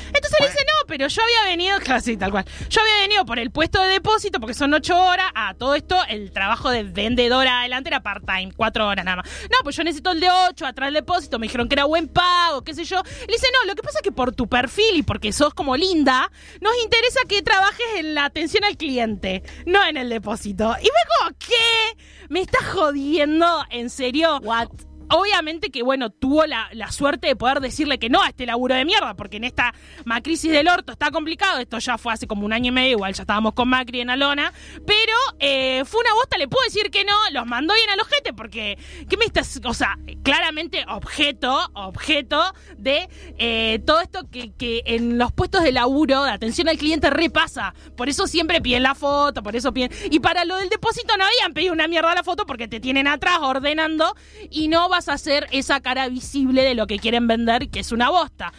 Entonces 0.07 0.39
le 0.39 0.47
dice, 0.47 0.59
no, 0.65 0.87
pero 0.87 1.07
yo 1.07 1.21
había 1.21 1.49
venido, 1.49 1.77
sí, 2.01 2.17
tal 2.17 2.31
cual. 2.31 2.45
Yo 2.69 2.81
había 2.81 3.01
venido 3.01 3.25
por 3.25 3.39
el 3.39 3.51
puesto 3.51 3.81
de 3.81 3.89
depósito, 3.89 4.39
porque 4.39 4.53
son 4.53 4.73
ocho 4.73 4.99
horas. 4.99 5.31
A 5.35 5.53
todo 5.53 5.75
esto, 5.75 5.97
el 6.09 6.31
trabajo 6.31 6.69
de 6.69 6.83
vendedora 6.83 7.59
adelante 7.59 7.89
era 7.89 8.01
part-time, 8.01 8.51
cuatro 8.55 8.87
horas 8.87 9.05
nada 9.05 9.17
más. 9.17 9.29
No, 9.43 9.57
pues 9.63 9.75
yo 9.75 9.83
necesito 9.83 10.11
el 10.11 10.19
de 10.19 10.29
ocho, 10.49 10.65
atrás 10.65 10.87
del 10.87 10.95
depósito. 10.95 11.39
Me 11.39 11.47
dijeron 11.47 11.67
que 11.67 11.75
era 11.75 11.85
buen 11.85 12.07
pago, 12.07 12.63
qué 12.63 12.73
sé 12.73 12.83
yo. 12.85 13.01
Le 13.27 13.33
dice, 13.33 13.47
no, 13.53 13.67
lo 13.67 13.75
que 13.75 13.83
pasa 13.83 13.99
es 13.99 14.03
que 14.03 14.11
por 14.11 14.33
tu 14.33 14.47
perfil 14.47 14.95
y 14.95 15.03
porque 15.03 15.31
sos 15.31 15.53
como 15.53 15.75
linda, 15.75 16.31
nos 16.61 16.73
interesa 16.83 17.19
que 17.27 17.41
trabajes 17.41 17.85
en 17.97 18.13
la 18.15 18.25
atención 18.25 18.63
al 18.63 18.77
cliente, 18.77 19.43
no 19.65 19.85
en 19.85 19.97
el 19.97 20.09
depósito. 20.09 20.75
Y 20.81 20.85
fue 20.85 20.91
como, 21.19 21.37
¿qué? 21.37 21.97
¿Me 22.29 22.41
estás 22.41 22.65
jodiendo? 22.73 23.65
¿En 23.69 23.89
serio? 23.89 24.39
What? 24.41 24.86
Obviamente 25.09 25.69
que, 25.71 25.83
bueno, 25.83 26.09
tuvo 26.09 26.45
la, 26.45 26.69
la 26.73 26.91
suerte 26.91 27.27
de 27.27 27.35
poder 27.35 27.59
decirle 27.59 27.99
que 27.99 28.09
no 28.09 28.21
a 28.21 28.27
este 28.27 28.45
laburo 28.45 28.75
de 28.75 28.85
mierda, 28.85 29.15
porque 29.15 29.37
en 29.37 29.43
esta 29.43 29.73
macrisis 30.05 30.51
del 30.51 30.67
orto 30.67 30.91
está 30.91 31.11
complicado. 31.11 31.59
Esto 31.59 31.79
ya 31.79 31.97
fue 31.97 32.13
hace 32.13 32.27
como 32.27 32.45
un 32.45 32.53
año 32.53 32.69
y 32.69 32.71
medio, 32.71 32.91
igual 32.91 33.13
ya 33.13 33.23
estábamos 33.23 33.53
con 33.53 33.69
Macri 33.69 34.01
en 34.01 34.09
Alona. 34.09 34.51
Pero 34.85 35.13
eh, 35.39 35.83
fue 35.85 36.01
una 36.01 36.13
bosta, 36.13 36.37
le 36.37 36.47
puedo 36.47 36.63
decir 36.65 36.89
que 36.91 37.05
no, 37.05 37.13
los 37.31 37.45
mandó 37.45 37.73
bien 37.73 37.89
al 37.89 37.99
ojete, 37.99 38.33
porque, 38.33 38.77
¿qué 39.09 39.17
me 39.17 39.25
estás? 39.25 39.59
O 39.63 39.73
sea, 39.73 39.97
claramente 40.23 40.85
objeto, 40.87 41.69
objeto 41.73 42.53
de 42.77 43.09
eh, 43.37 43.79
todo 43.85 44.01
esto 44.01 44.29
que, 44.29 44.51
que 44.53 44.83
en 44.85 45.17
los 45.17 45.31
puestos 45.31 45.63
de 45.63 45.71
laburo, 45.71 46.23
de 46.23 46.31
atención 46.31 46.69
al 46.69 46.77
cliente, 46.77 47.09
repasa. 47.09 47.73
Por 47.95 48.09
eso 48.09 48.27
siempre 48.27 48.61
piden 48.61 48.83
la 48.83 48.95
foto, 48.95 49.43
por 49.43 49.55
eso 49.55 49.73
piden. 49.73 49.91
Y 50.11 50.19
para 50.19 50.45
lo 50.45 50.57
del 50.57 50.69
depósito 50.69 51.15
no 51.17 51.23
habían 51.23 51.53
pedido 51.53 51.73
una 51.73 51.87
mierda 51.87 52.13
la 52.13 52.23
foto 52.23 52.45
porque 52.45 52.67
te 52.67 52.79
tienen 52.79 53.07
atrás 53.07 53.39
ordenando 53.41 54.15
y 54.49 54.67
no 54.67 54.89
vas 54.97 55.09
a 55.09 55.13
hacer 55.13 55.45
esa 55.51 55.79
cara 55.79 56.09
visible 56.09 56.63
de 56.63 56.73
lo 56.73 56.87
que 56.87 56.97
quieren 56.97 57.27
vender, 57.27 57.69
que 57.69 57.81
es 57.81 57.91
una 57.91 58.09
bosta. 58.09 58.51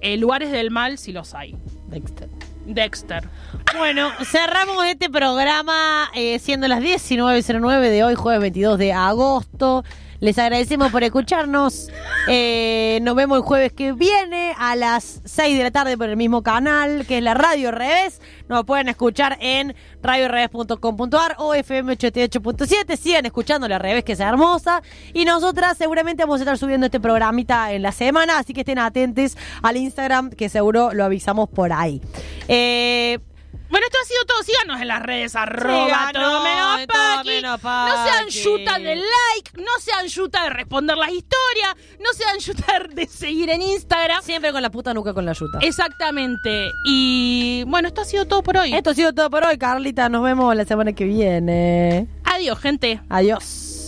Eh, 0.00 0.16
lugares 0.18 0.52
del 0.52 0.70
mal 0.70 0.98
sí 0.98 1.10
los 1.10 1.34
hay. 1.34 1.56
Dexter. 1.88 2.28
Dexter. 2.64 3.28
Bueno, 3.76 4.12
cerramos 4.24 4.86
este 4.86 5.10
programa 5.10 6.08
eh, 6.14 6.38
siendo 6.38 6.68
las 6.68 6.80
19.09 6.80 7.80
de 7.90 8.04
hoy, 8.04 8.14
jueves 8.14 8.40
22 8.40 8.78
de 8.78 8.92
agosto. 8.92 9.84
Les 10.20 10.38
agradecemos 10.38 10.92
por 10.92 11.02
escucharnos. 11.02 11.88
Eh, 12.28 12.98
nos 13.00 13.14
vemos 13.14 13.38
el 13.38 13.42
jueves 13.42 13.72
que 13.72 13.92
viene 13.92 14.54
a 14.58 14.76
las 14.76 15.22
6 15.24 15.56
de 15.56 15.64
la 15.64 15.70
tarde 15.70 15.96
por 15.96 16.10
el 16.10 16.16
mismo 16.18 16.42
canal, 16.42 17.06
que 17.06 17.18
es 17.18 17.24
la 17.24 17.32
Radio 17.32 17.70
Revés. 17.70 18.20
Nos 18.46 18.64
pueden 18.64 18.88
escuchar 18.88 19.38
en 19.40 19.74
radioreves.com.ar 20.02 21.36
o 21.38 21.54
FM88.7. 21.54 22.96
Sigan 22.98 23.24
escuchando 23.24 23.66
la 23.66 23.78
Revés, 23.78 24.04
que 24.04 24.12
es 24.12 24.20
hermosa. 24.20 24.82
Y 25.14 25.24
nosotras 25.24 25.78
seguramente 25.78 26.24
vamos 26.24 26.40
a 26.40 26.42
estar 26.42 26.58
subiendo 26.58 26.84
este 26.84 27.00
programita 27.00 27.72
en 27.72 27.80
la 27.80 27.92
semana, 27.92 28.38
así 28.38 28.52
que 28.52 28.60
estén 28.60 28.78
atentos 28.78 29.38
al 29.62 29.78
Instagram, 29.78 30.30
que 30.30 30.50
seguro 30.50 30.92
lo 30.92 31.04
avisamos 31.04 31.48
por 31.48 31.72
ahí. 31.72 32.02
Eh, 32.46 33.20
Bueno, 33.70 33.86
esto 33.86 33.98
ha 34.02 34.06
sido 34.06 34.24
todo. 34.26 34.42
Síganos 34.42 34.80
en 34.80 34.88
las 34.88 35.02
redes, 35.02 35.36
arroba 35.36 36.10
todo 36.12 36.42
menos 36.42 36.86
todo 36.88 37.24
menos 37.24 37.62
No 37.62 38.04
sean 38.04 38.28
yuta 38.28 38.78
de 38.78 38.96
like, 38.96 39.52
no 39.56 39.70
sean 39.80 40.06
yuta 40.06 40.44
de 40.44 40.50
responder 40.50 40.96
las 40.96 41.10
historias, 41.10 41.76
no 42.00 42.12
sean 42.12 42.38
yuta 42.38 42.78
de 42.92 43.06
seguir 43.06 43.50
en 43.50 43.62
Instagram. 43.62 44.22
Siempre 44.22 44.52
con 44.52 44.62
la 44.62 44.70
puta 44.70 44.92
nuca 44.92 45.14
con 45.14 45.24
la 45.24 45.32
yuta. 45.32 45.58
Exactamente. 45.60 46.70
Y 46.84 47.64
bueno, 47.66 47.88
esto 47.88 48.00
ha 48.00 48.04
sido 48.04 48.26
todo 48.26 48.42
por 48.42 48.56
hoy. 48.56 48.74
Esto 48.74 48.90
ha 48.90 48.94
sido 48.94 49.12
todo 49.12 49.30
por 49.30 49.44
hoy, 49.44 49.56
Carlita. 49.56 50.08
Nos 50.08 50.22
vemos 50.22 50.54
la 50.56 50.64
semana 50.64 50.92
que 50.92 51.04
viene. 51.04 52.08
Adiós, 52.24 52.58
gente. 52.58 53.00
Adiós. 53.08 53.79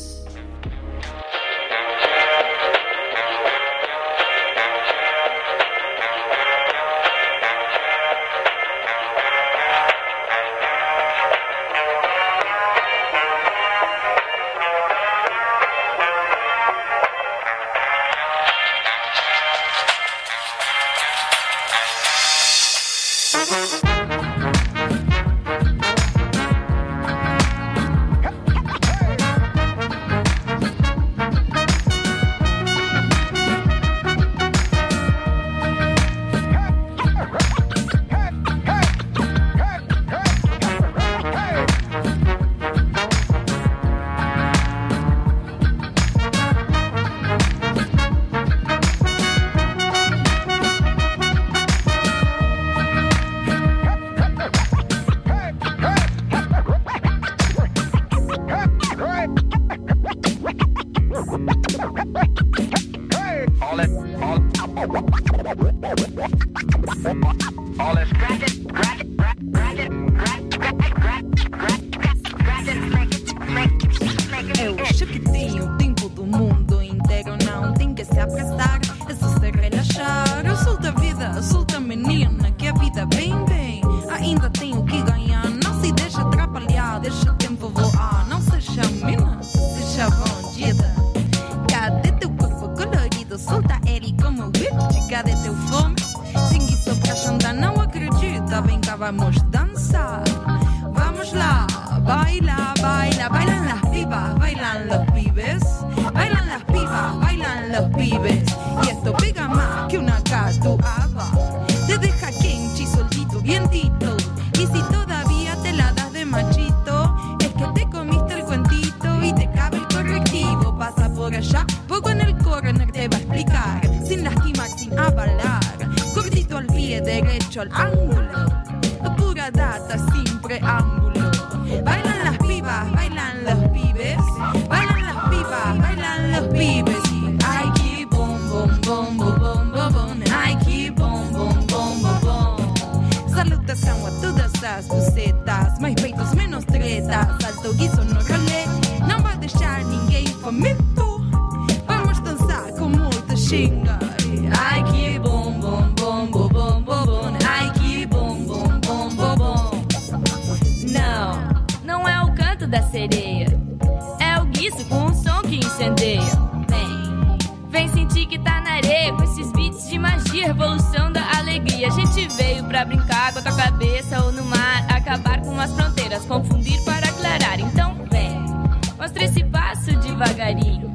devagarinho. 180.22 180.92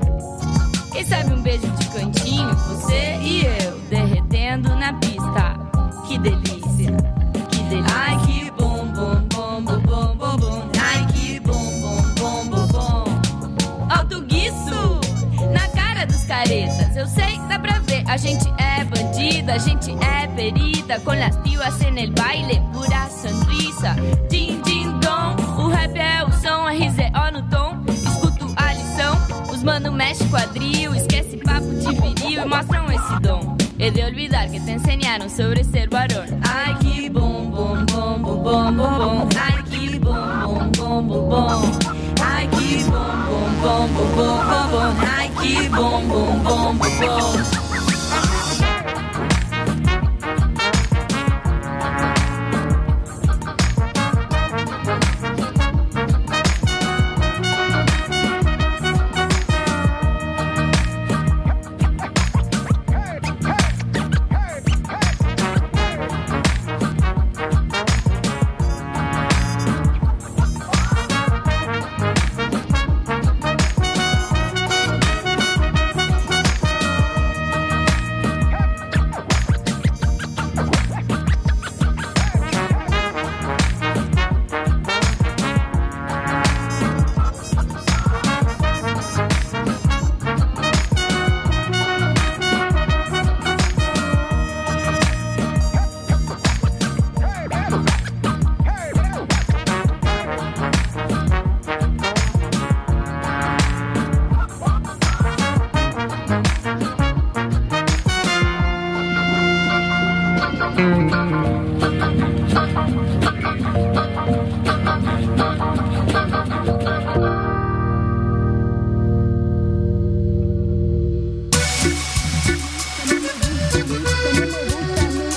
Quem 0.91 1.05
sabe 1.05 1.33
um 1.33 1.41
beijo 1.41 1.67
de 1.67 1.87
cantinho, 1.87 2.55
você 2.55 3.17
e 3.21 3.45
eu, 3.45 3.77
derretendo 3.89 4.73
na 4.75 4.93
pista. 4.93 5.55
Que 6.07 6.17
delícia, 6.17 6.95
que 7.49 7.57
delícia. 7.63 7.93
Ai, 7.93 8.17
que 8.25 8.51
bom, 8.51 8.87
bom, 8.87 9.21
bom, 9.33 9.61
bom, 9.61 9.81
bom, 9.81 10.15
bom, 10.15 10.37
bom. 10.37 10.69
Ai, 10.81 11.05
que 11.13 11.39
bom, 11.41 11.53
bom, 11.81 12.01
bom, 12.15 12.45
bom, 12.45 12.67
bom. 12.67 13.03
Alto 13.89 14.21
guiço, 14.21 15.01
na 15.51 15.67
cara 15.69 16.05
dos 16.05 16.23
caretas. 16.23 16.95
Eu 16.95 17.07
sei, 17.07 17.37
dá 17.49 17.59
pra 17.59 17.79
ver, 17.79 18.03
a 18.07 18.15
gente 18.15 18.47
é 18.57 18.83
bandida, 18.85 19.53
a 19.53 19.57
gente 19.57 19.91
é 19.91 20.27
perita. 20.27 20.99
Com 21.01 21.13
las 21.13 21.35
pibas 21.37 21.81
en 21.81 21.97
el 21.97 22.11
baile, 22.11 22.61
pura 22.73 23.09
sonrisa. 23.09 23.95
Din 24.29 24.56
Mexe 30.07 30.23
quadril, 30.29 30.95
esquece 30.95 31.35
papo 31.35 31.67
de 31.67 31.93
viril 31.93 32.43
e 32.43 32.45
mostram 32.45 32.85
esse 32.89 33.19
dom. 33.19 33.57
E 33.77 33.91
de 33.91 34.01
olvidar 34.05 34.49
que 34.49 34.57
te 34.57 34.71
ensinaram 34.71 35.27
sobre 35.27 35.65
ser 35.65 35.89
barão. 35.89 36.23
Ai 36.47 36.77
que 36.79 37.09
bom, 37.09 37.51
bom, 37.51 37.85
bom, 37.85 38.17
bom, 38.17 38.41
bom, 38.41 38.71
bom, 38.71 38.97
bom. 38.97 39.29
Ai 39.37 39.61
que 39.63 39.99
bom, 39.99 40.13
bom, 40.13 40.71
bom, 40.71 41.03
bom, 41.03 41.27
bom. 41.27 41.61
Ai 42.23 42.47
que 42.47 42.85
bom, 42.85 43.01
bom, 43.27 43.49
bom, 43.61 43.87
bom, 43.89 44.07
bom, 44.15 44.45
bom, 44.47 44.67
bom. 44.71 44.95
Ai 45.13 45.29
que 45.41 45.67
bom, 45.67 46.01
bom, 46.07 46.39
bom, 46.39 46.73
bom, 46.73 46.89
bom. 46.99 47.56